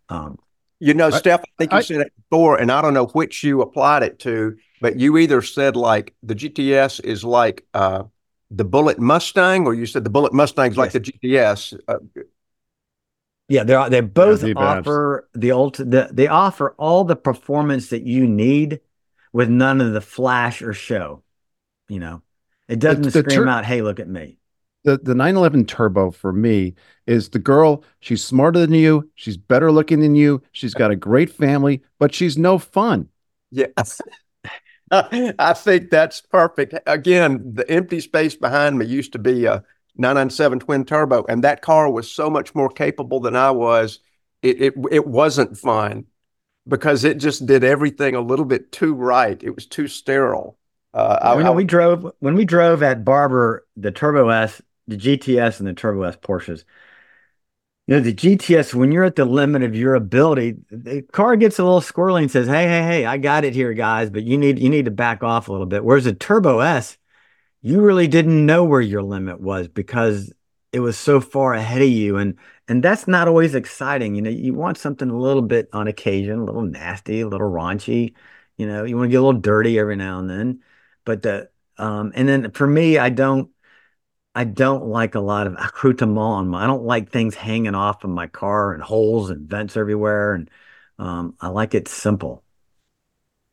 Um, 0.09 0.39
you 0.81 0.95
know, 0.95 1.09
I, 1.09 1.19
Steph, 1.19 1.41
I 1.41 1.53
think 1.59 1.73
you 1.73 1.79
I, 1.79 1.83
said 1.83 2.01
it 2.01 2.13
before, 2.17 2.59
and 2.59 2.73
I 2.73 2.81
don't 2.81 2.95
know 2.95 3.07
which 3.07 3.45
you 3.45 3.61
applied 3.61 4.03
it 4.03 4.19
to, 4.21 4.57
but 4.81 4.99
you 4.99 5.19
either 5.19 5.43
said 5.43 5.77
like 5.77 6.15
the 6.23 6.35
GTS 6.35 7.05
is 7.05 7.23
like 7.23 7.67
uh, 7.75 8.05
the 8.51 8.65
Bullitt 8.65 8.99
Mustang, 8.99 9.67
or 9.67 9.75
you 9.75 9.87
said 9.87 10.05
the 10.05 10.11
Bullitt 10.11 10.33
Mustang 10.33 10.73
is 10.73 10.79
like 10.79 10.93
the 10.93 11.01
GTS. 11.01 11.79
Uh, 11.87 11.99
yeah, 13.49 13.65
they 13.65 13.89
they 13.91 14.01
both 14.01 14.43
yeah, 14.43 14.55
offer 14.57 15.29
the 15.35 15.53
ult 15.53 15.77
the, 15.77 16.09
they 16.11 16.27
offer 16.27 16.75
all 16.79 17.05
the 17.05 17.17
performance 17.17 17.91
that 17.91 18.03
you 18.03 18.27
need 18.27 18.81
with 19.33 19.51
none 19.51 19.81
of 19.81 19.93
the 19.93 20.01
flash 20.01 20.63
or 20.63 20.73
show. 20.73 21.23
You 21.89 22.01
know, 22.01 22.23
it 22.73 22.79
doesn't 22.81 23.05
the, 23.05 23.11
the 23.11 23.19
scream 23.21 23.41
tur- 23.41 23.49
out, 23.49 23.65
"Hey, 23.65 23.83
look 23.83 24.01
at 24.01 24.09
me." 24.09 24.39
The 24.85 24.99
the 24.99 25.15
911 25.15 25.67
Turbo 25.67 26.11
for 26.11 26.33
me 26.33 26.75
is 27.07 27.29
the 27.29 27.39
girl. 27.39 27.85
She's 28.01 28.25
smarter 28.25 28.61
than 28.61 28.75
you. 28.75 29.11
She's 29.15 29.37
better 29.37 29.71
looking 29.71 30.01
than 30.01 30.15
you. 30.15 30.43
She's 30.53 30.75
got 30.75 30.91
a 30.91 30.97
great 30.97 31.31
family, 31.31 31.83
but 31.99 32.15
she's 32.15 32.37
no 32.37 32.59
fun. 32.59 33.09
Yes. 33.51 34.01
I 34.91 35.55
think 35.55 35.91
that's 35.91 36.21
perfect. 36.21 36.75
Again, 36.87 37.55
the 37.55 37.69
empty 37.71 38.01
space 38.01 38.35
behind 38.35 38.79
me 38.79 38.87
used 38.87 39.13
to 39.13 39.19
be 39.19 39.47
a 39.47 39.65
997 39.97 40.61
twin 40.61 40.85
turbo, 40.85 41.25
and 41.29 41.45
that 41.45 41.63
car 41.63 41.91
was 41.91 42.11
so 42.11 42.29
much 42.29 42.55
more 42.55 42.69
capable 42.69 43.21
than 43.21 43.37
I 43.37 43.51
was. 43.51 44.01
It 44.43 44.61
it 44.61 44.75
it 44.91 45.07
wasn't 45.07 45.57
fun 45.57 46.07
because 46.69 47.05
it 47.05 47.19
just 47.19 47.47
did 47.47 47.65
everything 47.65 48.15
a 48.15 48.21
little 48.21 48.45
bit 48.45 48.73
too 48.73 48.95
right. 48.95 49.43
It 49.43 49.55
was 49.55 49.67
too 49.67 49.89
sterile. 49.89 50.59
Uh, 50.95 51.19
I, 51.23 51.37
you 51.37 51.45
know, 51.45 51.53
I, 51.53 51.57
we 51.57 51.65
drove 51.65 52.13
when 52.21 52.35
we 52.35 52.45
drove 52.45 52.83
at 52.83 53.05
Barber 53.05 53.67
the 53.77 53.91
Turbo 53.91 54.29
S, 54.29 54.61
the 54.87 54.97
GTS, 54.97 55.59
and 55.59 55.67
the 55.67 55.75
Turbo 55.75 56.03
S 56.03 56.17
Porsches. 56.17 56.65
You 57.87 57.97
know, 57.97 58.01
the 58.01 58.15
GTS, 58.15 58.75
when 58.75 58.93
you're 58.93 59.05
at 59.05 59.17
the 59.17 59.25
limit 59.25 59.63
of 59.63 59.75
your 59.75 59.95
ability, 59.95 60.57
the 60.71 61.03
car 61.03 61.35
gets 61.37 61.59
a 61.59 61.65
little 61.65 61.81
squirrely 61.81 62.23
and 62.23 62.31
says, 62.31 62.47
Hey, 62.47 62.65
hey, 62.67 62.83
hey, 62.83 63.07
I 63.07 63.19
got 63.19 63.45
it 63.45 63.55
here, 63.55 63.73
guys, 63.75 64.09
but 64.09 64.23
you 64.23 64.39
need 64.39 64.59
you 64.59 64.71
need 64.71 64.85
to 64.85 64.91
back 64.93 65.23
off 65.23 65.49
a 65.49 65.53
little 65.53 65.67
bit. 65.67 65.85
Whereas 65.85 66.07
a 66.07 66.13
turbo 66.15 66.61
S, 66.61 66.97
you 67.63 67.81
really 67.83 68.09
didn't 68.09 68.47
know 68.47 68.65
where 68.65 68.81
your 68.81 69.03
limit 69.03 69.41
was 69.41 69.69
because 69.69 70.33
it 70.73 70.81
was 70.81 70.99
so 70.99 71.21
far 71.21 71.55
ahead 71.55 71.83
of 71.83 71.89
you. 71.89 72.17
And 72.19 72.39
and 72.69 72.83
that's 72.83 73.09
not 73.09 73.29
always 73.29 73.55
exciting. 73.55 74.15
You 74.15 74.23
know, 74.23 74.31
you 74.31 74.55
want 74.55 74.79
something 74.79 75.11
a 75.11 75.19
little 75.19 75.43
bit 75.43 75.69
on 75.73 75.89
occasion, 75.89 76.39
a 76.41 76.45
little 76.45 76.63
nasty, 76.63 77.21
a 77.23 77.29
little 77.29 77.51
raunchy. 77.51 78.15
You 78.59 78.67
know, 78.69 78.85
you 78.85 78.97
want 78.97 79.09
to 79.09 79.11
get 79.11 79.21
a 79.21 79.25
little 79.25 79.41
dirty 79.41 79.79
every 79.79 79.97
now 79.97 80.19
and 80.21 80.31
then. 80.31 80.61
But 81.05 81.23
the 81.23 81.49
um, 81.79 82.13
and 82.15 82.29
then 82.29 82.51
for 82.53 82.67
me, 82.67 82.99
I 82.99 83.09
don't 83.11 83.51
I 84.35 84.45
don't 84.45 84.87
like 84.87 85.15
a 85.15 85.21
lot 85.21 85.47
of 85.47 85.55
accoutrement 85.55 86.19
on 86.19 86.49
my. 86.49 86.65
I 86.65 86.67
don't 86.67 86.85
like 86.85 87.11
things 87.11 87.35
hanging 87.35 87.75
off 87.75 88.05
of 88.05 88.11
my 88.11 88.27
car 88.29 88.73
and 88.73 88.83
holes 88.83 89.31
and 89.31 89.49
vents 89.49 89.77
everywhere. 89.77 90.35
And 90.35 90.51
um, 90.99 91.35
I 91.41 91.49
like 91.49 91.75
it 91.75 91.89
simple. 91.89 92.43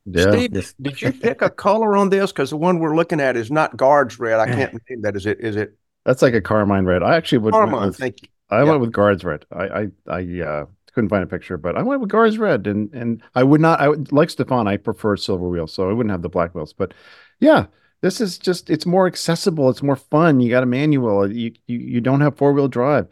Yeah. 0.06 0.32
Steve, 0.32 0.54
Just- 0.54 0.82
did 0.82 1.02
you 1.02 1.12
pick 1.12 1.41
a 1.41 1.50
color 1.50 1.95
on 1.97 2.10
this? 2.10 2.32
Because 2.32 2.50
the 2.52 2.58
one 2.58 2.80
we're 2.80 2.95
looking 2.95 3.20
at 3.20 3.36
is 3.36 3.52
not 3.52 3.76
guards 3.78 4.20
red. 4.20 4.39
I 4.39 4.47
can't 4.47 4.74
name 4.89 5.02
that. 5.02 5.16
Is 5.16 5.26
it? 5.26 5.39
Is 5.39 5.56
it 5.56 5.78
That's 6.06 6.22
like 6.22 6.34
a 6.34 6.41
Carmine 6.41 6.86
red. 6.86 7.04
I 7.04 7.16
actually 7.16 7.39
would. 7.39 7.54
went 7.54 7.70
Carmine? 7.70 7.88
with- 7.89 7.97
Thank 7.97 8.22
you. 8.24 8.30
I 8.50 8.60
Yeah. 8.60 8.64
went 8.64 8.82
with 8.82 8.91
guards 8.91 9.24
red. 9.24 9.45
I 9.52 9.64
I, 9.68 9.88
I 10.08 10.41
uh, 10.41 10.66
couldn't 10.94 11.10
find 11.10 11.24
a 11.24 11.28
picture, 11.28 11.58
but 11.58 11.78
I 11.78 11.84
went 11.84 12.02
with 12.02 12.10
guards 12.10 12.38
red, 12.38 12.68
and 12.68 12.94
and 12.94 13.24
I 13.36 13.44
would 13.44 13.62
not. 13.62 13.80
I 13.82 13.90
would 13.90 14.12
like 14.12 14.30
Stephan. 14.30 14.68
I 14.68 14.78
prefer 14.78 15.18
silver 15.18 15.48
wheels, 15.50 15.74
so 15.74 15.90
I 15.90 15.94
wouldn't 15.94 16.12
have 16.12 16.22
the 16.22 16.30
black 16.30 16.56
wheels. 16.56 16.74
But 16.74 16.94
yeah, 17.40 17.68
this 18.02 18.22
is 18.22 18.38
just 18.38 18.70
it's 18.70 18.86
more 18.86 19.08
accessible. 19.08 19.70
It's 19.70 19.84
more 19.84 19.96
fun. 19.96 20.40
You 20.40 20.50
got 20.50 20.64
a 20.64 20.66
manual. 20.66 21.32
You 21.32 21.54
you, 21.68 21.78
you 21.80 22.02
don't 22.02 22.22
have 22.22 22.38
four 22.38 22.54
wheel 22.54 22.68
drive. 22.68 23.08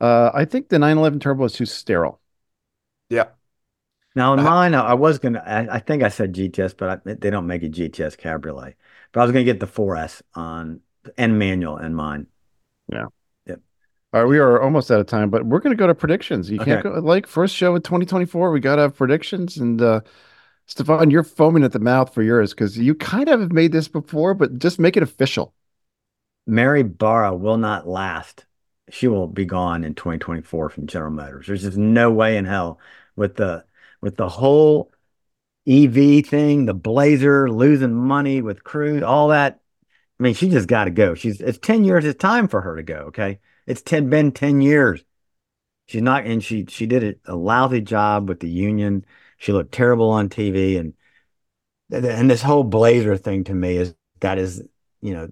Uh, 0.00 0.30
I 0.34 0.44
think 0.44 0.68
the 0.68 0.78
911 0.78 1.20
Turbo 1.20 1.44
is 1.44 1.52
too 1.54 1.66
sterile. 1.66 2.20
Yeah. 3.08 3.30
Now 4.14 4.34
in 4.34 4.40
Uh, 4.40 4.44
mine, 4.44 4.74
I 4.74 4.82
I 4.90 4.94
was 4.94 5.18
gonna. 5.18 5.40
I, 5.40 5.76
I 5.76 5.80
think 5.80 6.02
I 6.02 6.08
said 6.10 6.34
GTS, 6.34 6.74
but 6.74 7.02
I, 7.06 7.14
they 7.14 7.30
don't 7.30 7.46
make 7.46 7.62
a 7.62 7.68
GTS 7.68 8.16
Cabriolet. 8.16 8.76
But 9.12 9.20
I 9.20 9.24
was 9.24 9.32
gonna 9.32 9.44
get 9.44 9.60
the 9.60 9.66
4S 9.66 10.22
on 10.34 10.82
and 11.18 11.38
manual 11.38 11.78
in 11.78 11.94
mine. 11.94 12.28
All 14.12 14.20
right, 14.20 14.28
we 14.28 14.38
are 14.38 14.60
almost 14.60 14.90
out 14.90 15.00
of 15.00 15.06
time, 15.06 15.30
but 15.30 15.46
we're 15.46 15.60
going 15.60 15.74
to 15.74 15.80
go 15.80 15.86
to 15.86 15.94
predictions. 15.94 16.50
You 16.50 16.60
can't 16.60 16.82
go 16.82 16.90
like 16.90 17.26
first 17.26 17.54
show 17.56 17.74
of 17.74 17.82
2024. 17.82 18.50
We 18.50 18.60
got 18.60 18.76
to 18.76 18.82
have 18.82 18.96
predictions, 18.96 19.56
and 19.56 19.80
uh, 19.80 20.02
Stephan, 20.66 21.10
you're 21.10 21.22
foaming 21.22 21.64
at 21.64 21.72
the 21.72 21.78
mouth 21.78 22.12
for 22.12 22.22
yours 22.22 22.52
because 22.52 22.78
you 22.78 22.94
kind 22.94 23.28
of 23.28 23.40
have 23.40 23.52
made 23.52 23.72
this 23.72 23.88
before, 23.88 24.34
but 24.34 24.58
just 24.58 24.78
make 24.78 24.96
it 24.98 25.02
official. 25.02 25.54
Mary 26.46 26.82
Barra 26.82 27.34
will 27.34 27.56
not 27.58 27.88
last. 27.88 28.46
She 28.90 29.08
will 29.08 29.28
be 29.28 29.44
gone 29.46 29.84
in 29.84 29.94
2024 29.94 30.68
from 30.70 30.86
General 30.86 31.12
Motors. 31.12 31.46
There's 31.46 31.62
just 31.62 31.78
no 31.78 32.10
way 32.10 32.36
in 32.36 32.44
hell 32.44 32.78
with 33.16 33.36
the 33.36 33.64
with 34.02 34.16
the 34.16 34.28
whole 34.28 34.92
EV 35.66 36.22
thing, 36.22 36.66
the 36.66 36.74
Blazer 36.74 37.50
losing 37.50 37.94
money 37.94 38.42
with 38.42 38.64
Cruise, 38.64 39.02
all 39.02 39.28
that. 39.28 39.60
I 40.20 40.22
mean, 40.22 40.34
she 40.34 40.50
just 40.50 40.68
got 40.68 40.84
to 40.84 40.90
go. 40.90 41.14
She's 41.14 41.40
it's 41.40 41.58
10 41.58 41.84
years. 41.84 42.04
It's 42.04 42.18
time 42.20 42.48
for 42.48 42.60
her 42.60 42.76
to 42.76 42.82
go. 42.82 42.96
Okay, 43.08 43.40
it's 43.66 43.82
10 43.82 44.10
been 44.10 44.32
10 44.32 44.60
years. 44.60 45.04
She's 45.86 46.02
not, 46.02 46.24
and 46.24 46.42
she 46.42 46.64
she 46.68 46.86
did 46.86 47.20
a, 47.26 47.34
lousy 47.34 47.80
job 47.80 48.28
with 48.28 48.40
the 48.40 48.48
union. 48.48 49.04
She 49.36 49.52
looked 49.52 49.72
terrible 49.72 50.10
on 50.10 50.28
TV, 50.28 50.78
and 50.78 50.94
and 51.90 52.30
this 52.30 52.40
whole 52.40 52.64
Blazer 52.64 53.16
thing 53.16 53.44
to 53.44 53.54
me 53.54 53.76
is 53.76 53.94
that 54.20 54.38
is 54.38 54.62
you 55.00 55.12
know 55.12 55.28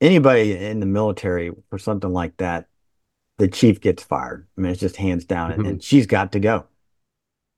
anybody 0.00 0.56
in 0.56 0.80
the 0.80 0.86
military 0.86 1.52
for 1.70 1.78
something 1.78 2.12
like 2.12 2.36
that, 2.38 2.66
the 3.38 3.48
chief 3.48 3.80
gets 3.80 4.02
fired. 4.02 4.46
I 4.58 4.60
mean, 4.60 4.72
it's 4.72 4.80
just 4.80 4.96
hands 4.96 5.24
down, 5.24 5.52
and, 5.52 5.66
and 5.66 5.76
mm-hmm. 5.76 5.80
she's 5.80 6.06
got 6.06 6.32
to 6.32 6.40
go. 6.40 6.66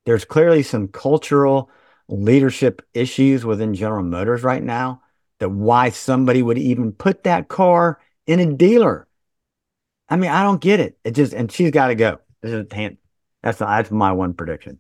There's 0.04 0.24
clearly 0.24 0.62
some 0.62 0.88
cultural 0.88 1.70
leadership 2.08 2.82
issues 2.92 3.44
within 3.44 3.74
General 3.74 4.04
Motors 4.04 4.42
right 4.42 4.62
now 4.62 5.02
that 5.40 5.48
why 5.48 5.90
somebody 5.90 6.42
would 6.42 6.58
even 6.58 6.92
put 6.92 7.24
that 7.24 7.48
car 7.48 7.98
in 8.26 8.38
a 8.40 8.52
dealer. 8.52 9.08
I 10.14 10.16
mean, 10.16 10.30
I 10.30 10.44
don't 10.44 10.60
get 10.60 10.78
it. 10.78 10.96
It 11.02 11.10
just 11.10 11.32
and 11.32 11.50
she's 11.50 11.72
got 11.72 11.88
to 11.88 11.96
go. 11.96 12.20
This 12.40 12.52
is 12.52 12.72
hand. 12.72 12.98
That's 13.42 13.58
that's 13.58 13.90
my 13.90 14.12
one 14.12 14.32
prediction. 14.32 14.78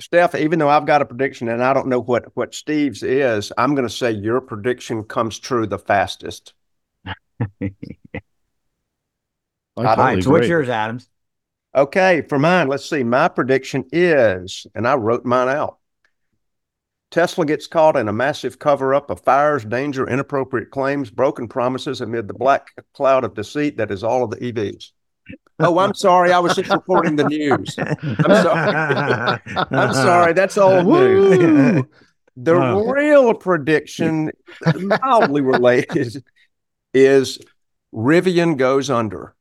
Steph, 0.00 0.34
even 0.34 0.58
though 0.58 0.70
I've 0.70 0.86
got 0.86 1.02
a 1.02 1.04
prediction 1.04 1.50
and 1.50 1.62
I 1.62 1.74
don't 1.74 1.88
know 1.88 2.00
what 2.00 2.34
what 2.34 2.54
Steve's 2.54 3.02
is, 3.02 3.52
I'm 3.58 3.74
going 3.74 3.86
to 3.86 3.94
say 3.94 4.10
your 4.10 4.40
prediction 4.40 5.04
comes 5.04 5.38
true 5.38 5.66
the 5.66 5.78
fastest. 5.78 6.54
I 7.04 7.12
All 9.76 9.86
All 9.86 9.96
totally 9.96 10.14
right, 10.14 10.24
so 10.24 10.30
what's 10.30 10.48
yours, 10.48 10.70
Adams? 10.70 11.10
Okay, 11.74 12.22
for 12.22 12.38
mine, 12.38 12.68
let's 12.68 12.88
see. 12.88 13.04
My 13.04 13.28
prediction 13.28 13.84
is, 13.92 14.66
and 14.74 14.88
I 14.88 14.94
wrote 14.94 15.26
mine 15.26 15.48
out. 15.48 15.79
Tesla 17.10 17.44
gets 17.44 17.66
caught 17.66 17.96
in 17.96 18.08
a 18.08 18.12
massive 18.12 18.58
cover 18.58 18.94
up 18.94 19.10
of 19.10 19.20
fires, 19.20 19.64
danger, 19.64 20.08
inappropriate 20.08 20.70
claims, 20.70 21.10
broken 21.10 21.48
promises 21.48 22.00
amid 22.00 22.28
the 22.28 22.34
black 22.34 22.68
cloud 22.94 23.24
of 23.24 23.34
deceit 23.34 23.76
that 23.78 23.90
is 23.90 24.04
all 24.04 24.22
of 24.22 24.30
the 24.30 24.36
EVs. 24.36 24.92
Oh, 25.58 25.78
I'm 25.78 25.94
sorry. 25.94 26.32
I 26.32 26.38
was 26.38 26.54
just 26.54 26.72
reporting 26.72 27.16
the 27.16 27.24
news. 27.24 27.76
I'm 27.78 28.42
sorry. 28.42 29.40
I'm 29.72 29.92
sorry. 29.92 30.32
That's 30.32 30.56
all 30.56 30.82
news. 30.84 31.84
The 32.36 32.54
Wow. 32.54 32.80
real 32.84 33.34
prediction, 33.34 34.30
mildly 35.02 35.42
related, 35.42 36.24
is 36.94 37.38
Rivian 37.92 38.56
goes 38.56 38.88
under. 38.88 39.34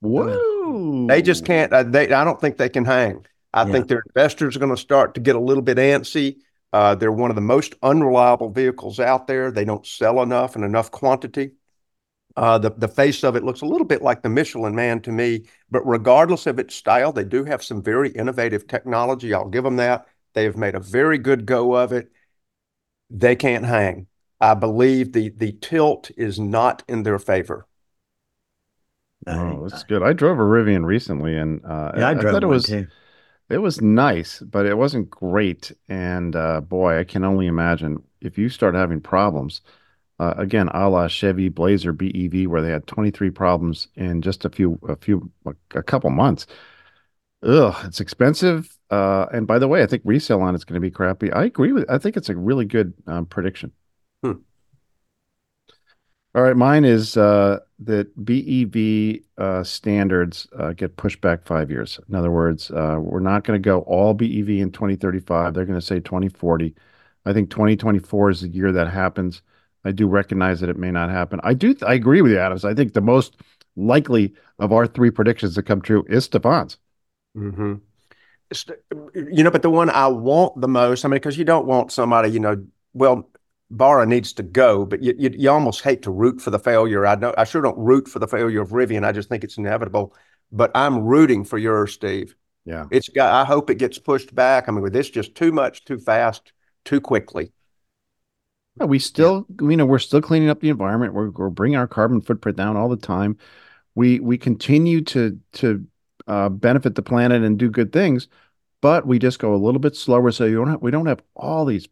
Woo! 0.00 1.06
They 1.06 1.22
just 1.22 1.44
can't. 1.44 1.72
Uh, 1.72 1.84
they, 1.84 2.10
I 2.12 2.24
don't 2.24 2.40
think 2.40 2.56
they 2.56 2.68
can 2.68 2.84
hang. 2.84 3.24
I 3.52 3.64
Yeah. 3.66 3.72
think 3.72 3.88
their 3.88 4.02
investors 4.08 4.56
are 4.56 4.58
going 4.58 4.74
to 4.74 4.80
start 4.80 5.14
to 5.14 5.20
get 5.20 5.36
a 5.36 5.40
little 5.40 5.62
bit 5.62 5.78
antsy. 5.78 6.38
Uh, 6.72 6.94
they're 6.94 7.12
one 7.12 7.30
of 7.30 7.34
the 7.36 7.40
most 7.42 7.74
unreliable 7.82 8.50
vehicles 8.50 9.00
out 9.00 9.26
there. 9.26 9.50
They 9.50 9.64
don't 9.64 9.86
sell 9.86 10.22
enough 10.22 10.56
in 10.56 10.62
enough 10.64 10.90
quantity. 10.90 11.52
Uh, 12.36 12.58
the 12.58 12.70
the 12.70 12.88
face 12.88 13.24
of 13.24 13.36
it 13.36 13.44
looks 13.44 13.62
a 13.62 13.66
little 13.66 13.86
bit 13.86 14.02
like 14.02 14.22
the 14.22 14.28
Michelin 14.28 14.74
Man 14.74 15.00
to 15.02 15.12
me, 15.12 15.46
but 15.70 15.86
regardless 15.86 16.46
of 16.46 16.58
its 16.58 16.74
style, 16.74 17.12
they 17.12 17.24
do 17.24 17.44
have 17.44 17.62
some 17.64 17.82
very 17.82 18.10
innovative 18.10 18.66
technology. 18.68 19.34
I'll 19.34 19.48
give 19.48 19.64
them 19.64 19.76
that. 19.76 20.06
They 20.34 20.44
have 20.44 20.56
made 20.56 20.74
a 20.76 20.80
very 20.80 21.18
good 21.18 21.46
go 21.46 21.74
of 21.76 21.92
it. 21.92 22.10
They 23.10 23.36
can't 23.36 23.66
hang. 23.66 24.06
I 24.40 24.54
believe 24.54 25.12
the 25.12 25.28
the 25.30 25.52
tilt 25.52 26.10
is 26.16 26.40
not 26.40 26.82
in 26.88 27.02
their 27.02 27.18
favor. 27.18 27.66
Oh, 29.26 29.62
that's 29.68 29.82
good. 29.84 30.02
I 30.02 30.12
drove 30.12 30.38
a 30.38 30.42
Rivian 30.42 30.84
recently, 30.84 31.36
and 31.36 31.64
uh, 31.64 31.92
Yeah, 31.94 32.08
I 32.08 32.14
drove 32.14 32.24
thought 32.24 32.42
it 32.42 32.46
was 32.46 32.66
too. 32.66 32.88
It 33.50 33.58
was 33.58 33.80
nice, 33.80 34.40
but 34.40 34.66
it 34.66 34.76
wasn't 34.76 35.10
great. 35.10 35.72
And 35.88 36.36
uh, 36.36 36.60
boy, 36.60 36.98
I 36.98 37.04
can 37.04 37.24
only 37.24 37.46
imagine 37.46 38.02
if 38.20 38.38
you 38.38 38.48
start 38.48 38.74
having 38.74 39.00
problems. 39.00 39.60
Uh, 40.18 40.34
again, 40.36 40.68
a 40.74 40.88
la 40.88 41.08
Chevy 41.08 41.48
Blazer 41.48 41.92
BEV, 41.92 42.46
where 42.48 42.62
they 42.62 42.70
had 42.70 42.86
23 42.86 43.30
problems 43.30 43.88
in 43.96 44.22
just 44.22 44.44
a 44.44 44.50
few, 44.50 44.78
a 44.88 44.96
few, 44.96 45.30
a 45.74 45.82
couple 45.82 46.10
months. 46.10 46.46
Ugh, 47.42 47.74
it's 47.86 48.00
expensive. 48.00 48.76
Uh, 48.90 49.26
and 49.32 49.46
by 49.46 49.58
the 49.58 49.68
way, 49.68 49.82
I 49.82 49.86
think 49.86 50.02
resale 50.04 50.42
on 50.42 50.54
it's 50.54 50.64
going 50.64 50.74
to 50.74 50.80
be 50.80 50.90
crappy. 50.90 51.32
I 51.32 51.44
agree 51.44 51.72
with. 51.72 51.88
I 51.90 51.98
think 51.98 52.16
it's 52.16 52.28
a 52.28 52.36
really 52.36 52.64
good 52.66 52.94
um, 53.06 53.26
prediction. 53.26 53.72
All 56.32 56.42
right, 56.42 56.56
mine 56.56 56.84
is 56.84 57.16
uh, 57.16 57.58
that 57.80 58.24
BEV 58.24 59.24
uh, 59.36 59.64
standards 59.64 60.46
uh, 60.56 60.72
get 60.72 60.96
pushed 60.96 61.20
back 61.20 61.44
five 61.44 61.70
years. 61.70 61.98
In 62.08 62.14
other 62.14 62.30
words, 62.30 62.70
uh, 62.70 62.98
we're 63.00 63.18
not 63.18 63.42
going 63.42 63.60
to 63.60 63.64
go 63.64 63.80
all 63.80 64.14
BEV 64.14 64.48
in 64.48 64.70
2035. 64.70 65.54
They're 65.54 65.64
going 65.64 65.80
to 65.80 65.84
say 65.84 65.98
2040. 65.98 66.72
I 67.26 67.32
think 67.32 67.50
2024 67.50 68.30
is 68.30 68.40
the 68.42 68.48
year 68.48 68.70
that 68.70 68.88
happens. 68.88 69.42
I 69.84 69.90
do 69.90 70.06
recognize 70.06 70.60
that 70.60 70.70
it 70.70 70.78
may 70.78 70.92
not 70.92 71.10
happen. 71.10 71.40
I 71.42 71.54
do. 71.54 71.74
I 71.84 71.94
agree 71.94 72.22
with 72.22 72.30
you, 72.30 72.38
Adams. 72.38 72.64
I 72.64 72.74
think 72.74 72.92
the 72.92 73.00
most 73.00 73.36
likely 73.74 74.34
of 74.60 74.72
our 74.72 74.86
three 74.86 75.10
predictions 75.10 75.56
to 75.56 75.62
come 75.62 75.82
true 75.82 76.04
is 76.08 76.26
Stephan's. 76.26 76.78
Mm-hmm. 77.36 77.74
You 79.14 79.42
know, 79.44 79.50
but 79.50 79.62
the 79.62 79.70
one 79.70 79.90
I 79.90 80.06
want 80.06 80.60
the 80.60 80.68
most, 80.68 81.04
I 81.04 81.08
mean, 81.08 81.16
because 81.16 81.38
you 81.38 81.44
don't 81.44 81.66
want 81.66 81.90
somebody, 81.90 82.30
you 82.30 82.40
know, 82.40 82.64
well, 82.92 83.28
Barra 83.70 84.04
needs 84.04 84.32
to 84.34 84.42
go, 84.42 84.84
but 84.84 85.02
you, 85.02 85.14
you 85.16 85.30
you 85.32 85.50
almost 85.50 85.82
hate 85.82 86.02
to 86.02 86.10
root 86.10 86.40
for 86.40 86.50
the 86.50 86.58
failure. 86.58 87.06
I 87.06 87.14
know 87.14 87.32
I 87.38 87.44
sure 87.44 87.62
don't 87.62 87.78
root 87.78 88.08
for 88.08 88.18
the 88.18 88.26
failure 88.26 88.60
of 88.60 88.70
Rivian. 88.70 89.04
I 89.04 89.12
just 89.12 89.28
think 89.28 89.44
it's 89.44 89.58
inevitable. 89.58 90.14
But 90.52 90.72
I'm 90.74 91.04
rooting 91.04 91.44
for 91.44 91.58
yours, 91.58 91.92
Steve. 91.92 92.34
Yeah. 92.64 92.86
It's 92.90 93.08
got. 93.08 93.32
I 93.32 93.44
hope 93.44 93.70
it 93.70 93.76
gets 93.76 93.98
pushed 93.98 94.34
back. 94.34 94.68
I 94.68 94.72
mean, 94.72 94.82
with 94.82 94.92
this 94.92 95.08
just 95.08 95.34
too 95.36 95.52
much, 95.52 95.84
too 95.84 95.98
fast, 95.98 96.52
too 96.84 97.00
quickly. 97.00 97.52
Yeah, 98.78 98.86
we 98.86 98.98
still, 98.98 99.46
you 99.60 99.76
know, 99.76 99.86
we're 99.86 99.98
still 100.00 100.20
cleaning 100.20 100.48
up 100.48 100.60
the 100.60 100.68
environment. 100.68 101.14
We're, 101.14 101.30
we're 101.30 101.50
bringing 101.50 101.78
our 101.78 101.86
carbon 101.86 102.20
footprint 102.20 102.58
down 102.58 102.76
all 102.76 102.88
the 102.88 102.96
time. 102.96 103.38
We 103.94 104.18
we 104.18 104.36
continue 104.36 105.02
to 105.02 105.38
to 105.52 105.86
uh, 106.26 106.48
benefit 106.48 106.96
the 106.96 107.02
planet 107.02 107.42
and 107.42 107.58
do 107.58 107.70
good 107.70 107.92
things, 107.92 108.28
but 108.80 109.06
we 109.06 109.20
just 109.20 109.38
go 109.38 109.54
a 109.54 109.56
little 109.56 109.80
bit 109.80 109.94
slower. 109.94 110.32
So 110.32 110.44
you 110.44 110.56
don't 110.56 110.70
have 110.70 110.82
we 110.82 110.90
don't 110.90 111.06
have 111.06 111.22
all 111.36 111.64
these 111.64 111.88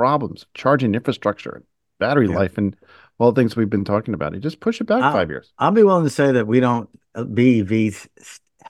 problems, 0.00 0.46
charging 0.54 0.94
infrastructure, 0.94 1.62
battery 1.98 2.26
Yeah. 2.26 2.36
life, 2.36 2.56
and 2.56 2.74
all 3.18 3.32
the 3.32 3.38
things 3.38 3.54
we've 3.54 3.68
been 3.68 3.84
talking 3.84 4.14
about. 4.14 4.32
You 4.32 4.40
just 4.40 4.60
push 4.60 4.80
it 4.80 4.84
back 4.84 5.02
Ah. 5.02 5.12
five 5.12 5.28
years. 5.28 5.52
I'll 5.58 5.72
be 5.72 5.82
willing 5.82 6.04
to 6.04 6.10
say 6.10 6.32
that 6.32 6.46
we 6.46 6.58
don't 6.58 6.88
uh, 7.14 7.24
BEVs 7.24 8.08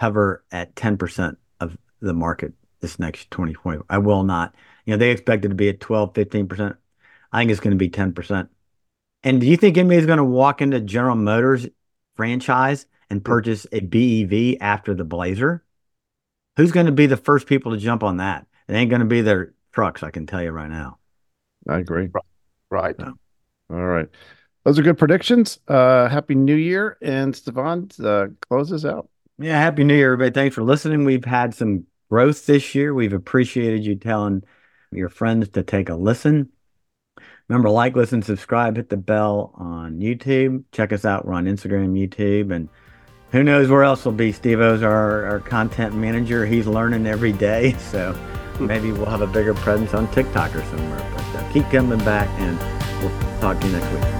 hover 0.00 0.42
at 0.50 0.74
10% 0.74 1.36
of 1.60 1.78
the 2.00 2.12
market 2.14 2.52
this 2.80 2.98
next 2.98 3.30
2020. 3.30 3.82
I 3.88 3.98
will 3.98 4.24
not. 4.24 4.56
You 4.86 4.94
know, 4.94 4.96
they 4.98 5.12
expect 5.12 5.44
it 5.44 5.50
to 5.50 5.54
be 5.54 5.68
at 5.68 5.78
12, 5.78 6.12
15%. 6.14 6.76
I 7.32 7.40
think 7.40 7.52
it's 7.52 7.60
going 7.60 7.78
to 7.78 7.84
be 7.88 7.90
10%. 7.90 8.48
And 9.22 9.40
do 9.40 9.46
you 9.46 9.56
think 9.56 9.76
anybody's 9.78 10.06
going 10.06 10.16
to 10.16 10.24
walk 10.24 10.60
into 10.62 10.80
General 10.80 11.14
Motors 11.14 11.68
franchise 12.16 12.86
and 13.08 13.24
purchase 13.24 13.66
a 13.70 13.80
BEV 13.80 14.56
after 14.60 14.94
the 14.94 15.04
Blazer? 15.04 15.62
Who's 16.56 16.72
going 16.72 16.86
to 16.86 16.92
be 16.92 17.06
the 17.06 17.16
first 17.16 17.46
people 17.46 17.70
to 17.72 17.78
jump 17.78 18.02
on 18.02 18.16
that? 18.16 18.46
It 18.66 18.72
ain't 18.74 18.90
going 18.90 19.00
to 19.00 19.06
be 19.06 19.20
their 19.20 19.52
trucks, 19.72 20.02
I 20.02 20.10
can 20.10 20.26
tell 20.26 20.42
you 20.42 20.50
right 20.50 20.70
now. 20.70 20.98
I 21.68 21.78
agree. 21.78 22.08
Right. 22.70 22.96
All 23.00 23.86
right. 23.86 24.08
Those 24.64 24.78
are 24.78 24.82
good 24.82 24.98
predictions. 24.98 25.58
Uh, 25.66 26.08
happy 26.08 26.34
New 26.34 26.54
Year. 26.54 26.98
And 27.00 27.34
Stephan, 27.34 27.90
uh, 28.04 28.26
close 28.48 28.72
us 28.72 28.84
out. 28.84 29.08
Yeah, 29.38 29.58
Happy 29.58 29.84
New 29.84 29.94
Year, 29.94 30.12
everybody. 30.12 30.34
Thanks 30.34 30.54
for 30.54 30.62
listening. 30.62 31.04
We've 31.04 31.24
had 31.24 31.54
some 31.54 31.86
growth 32.10 32.44
this 32.44 32.74
year. 32.74 32.92
We've 32.92 33.14
appreciated 33.14 33.86
you 33.86 33.96
telling 33.96 34.42
your 34.92 35.08
friends 35.08 35.48
to 35.50 35.62
take 35.62 35.88
a 35.88 35.94
listen. 35.94 36.50
Remember, 37.48 37.70
like, 37.70 37.96
listen, 37.96 38.20
subscribe, 38.22 38.76
hit 38.76 38.90
the 38.90 38.98
bell 38.98 39.54
on 39.56 39.98
YouTube. 39.98 40.64
Check 40.72 40.92
us 40.92 41.06
out. 41.06 41.24
We're 41.24 41.32
on 41.32 41.46
Instagram, 41.46 41.92
YouTube, 41.98 42.54
and 42.54 42.68
who 43.32 43.42
knows 43.42 43.70
where 43.70 43.82
else 43.82 44.04
we'll 44.04 44.12
be. 44.12 44.30
Steve 44.30 44.60
O's 44.60 44.82
our, 44.82 45.24
our 45.24 45.40
content 45.40 45.94
manager. 45.94 46.44
He's 46.44 46.66
learning 46.66 47.06
every 47.06 47.32
day. 47.32 47.76
So 47.90 48.14
maybe 48.60 48.92
we'll 48.92 49.06
have 49.06 49.22
a 49.22 49.26
bigger 49.26 49.54
presence 49.54 49.94
on 49.94 50.06
TikTok 50.12 50.54
or 50.54 50.62
somewhere. 50.64 51.10
But 51.16 51.29
keep 51.52 51.68
coming 51.70 51.98
back, 52.00 52.28
and 52.40 52.58
we'll 53.02 53.40
talk 53.40 53.60
to 53.60 53.66
you 53.66 53.72
next 53.72 53.90
week. 53.92 54.19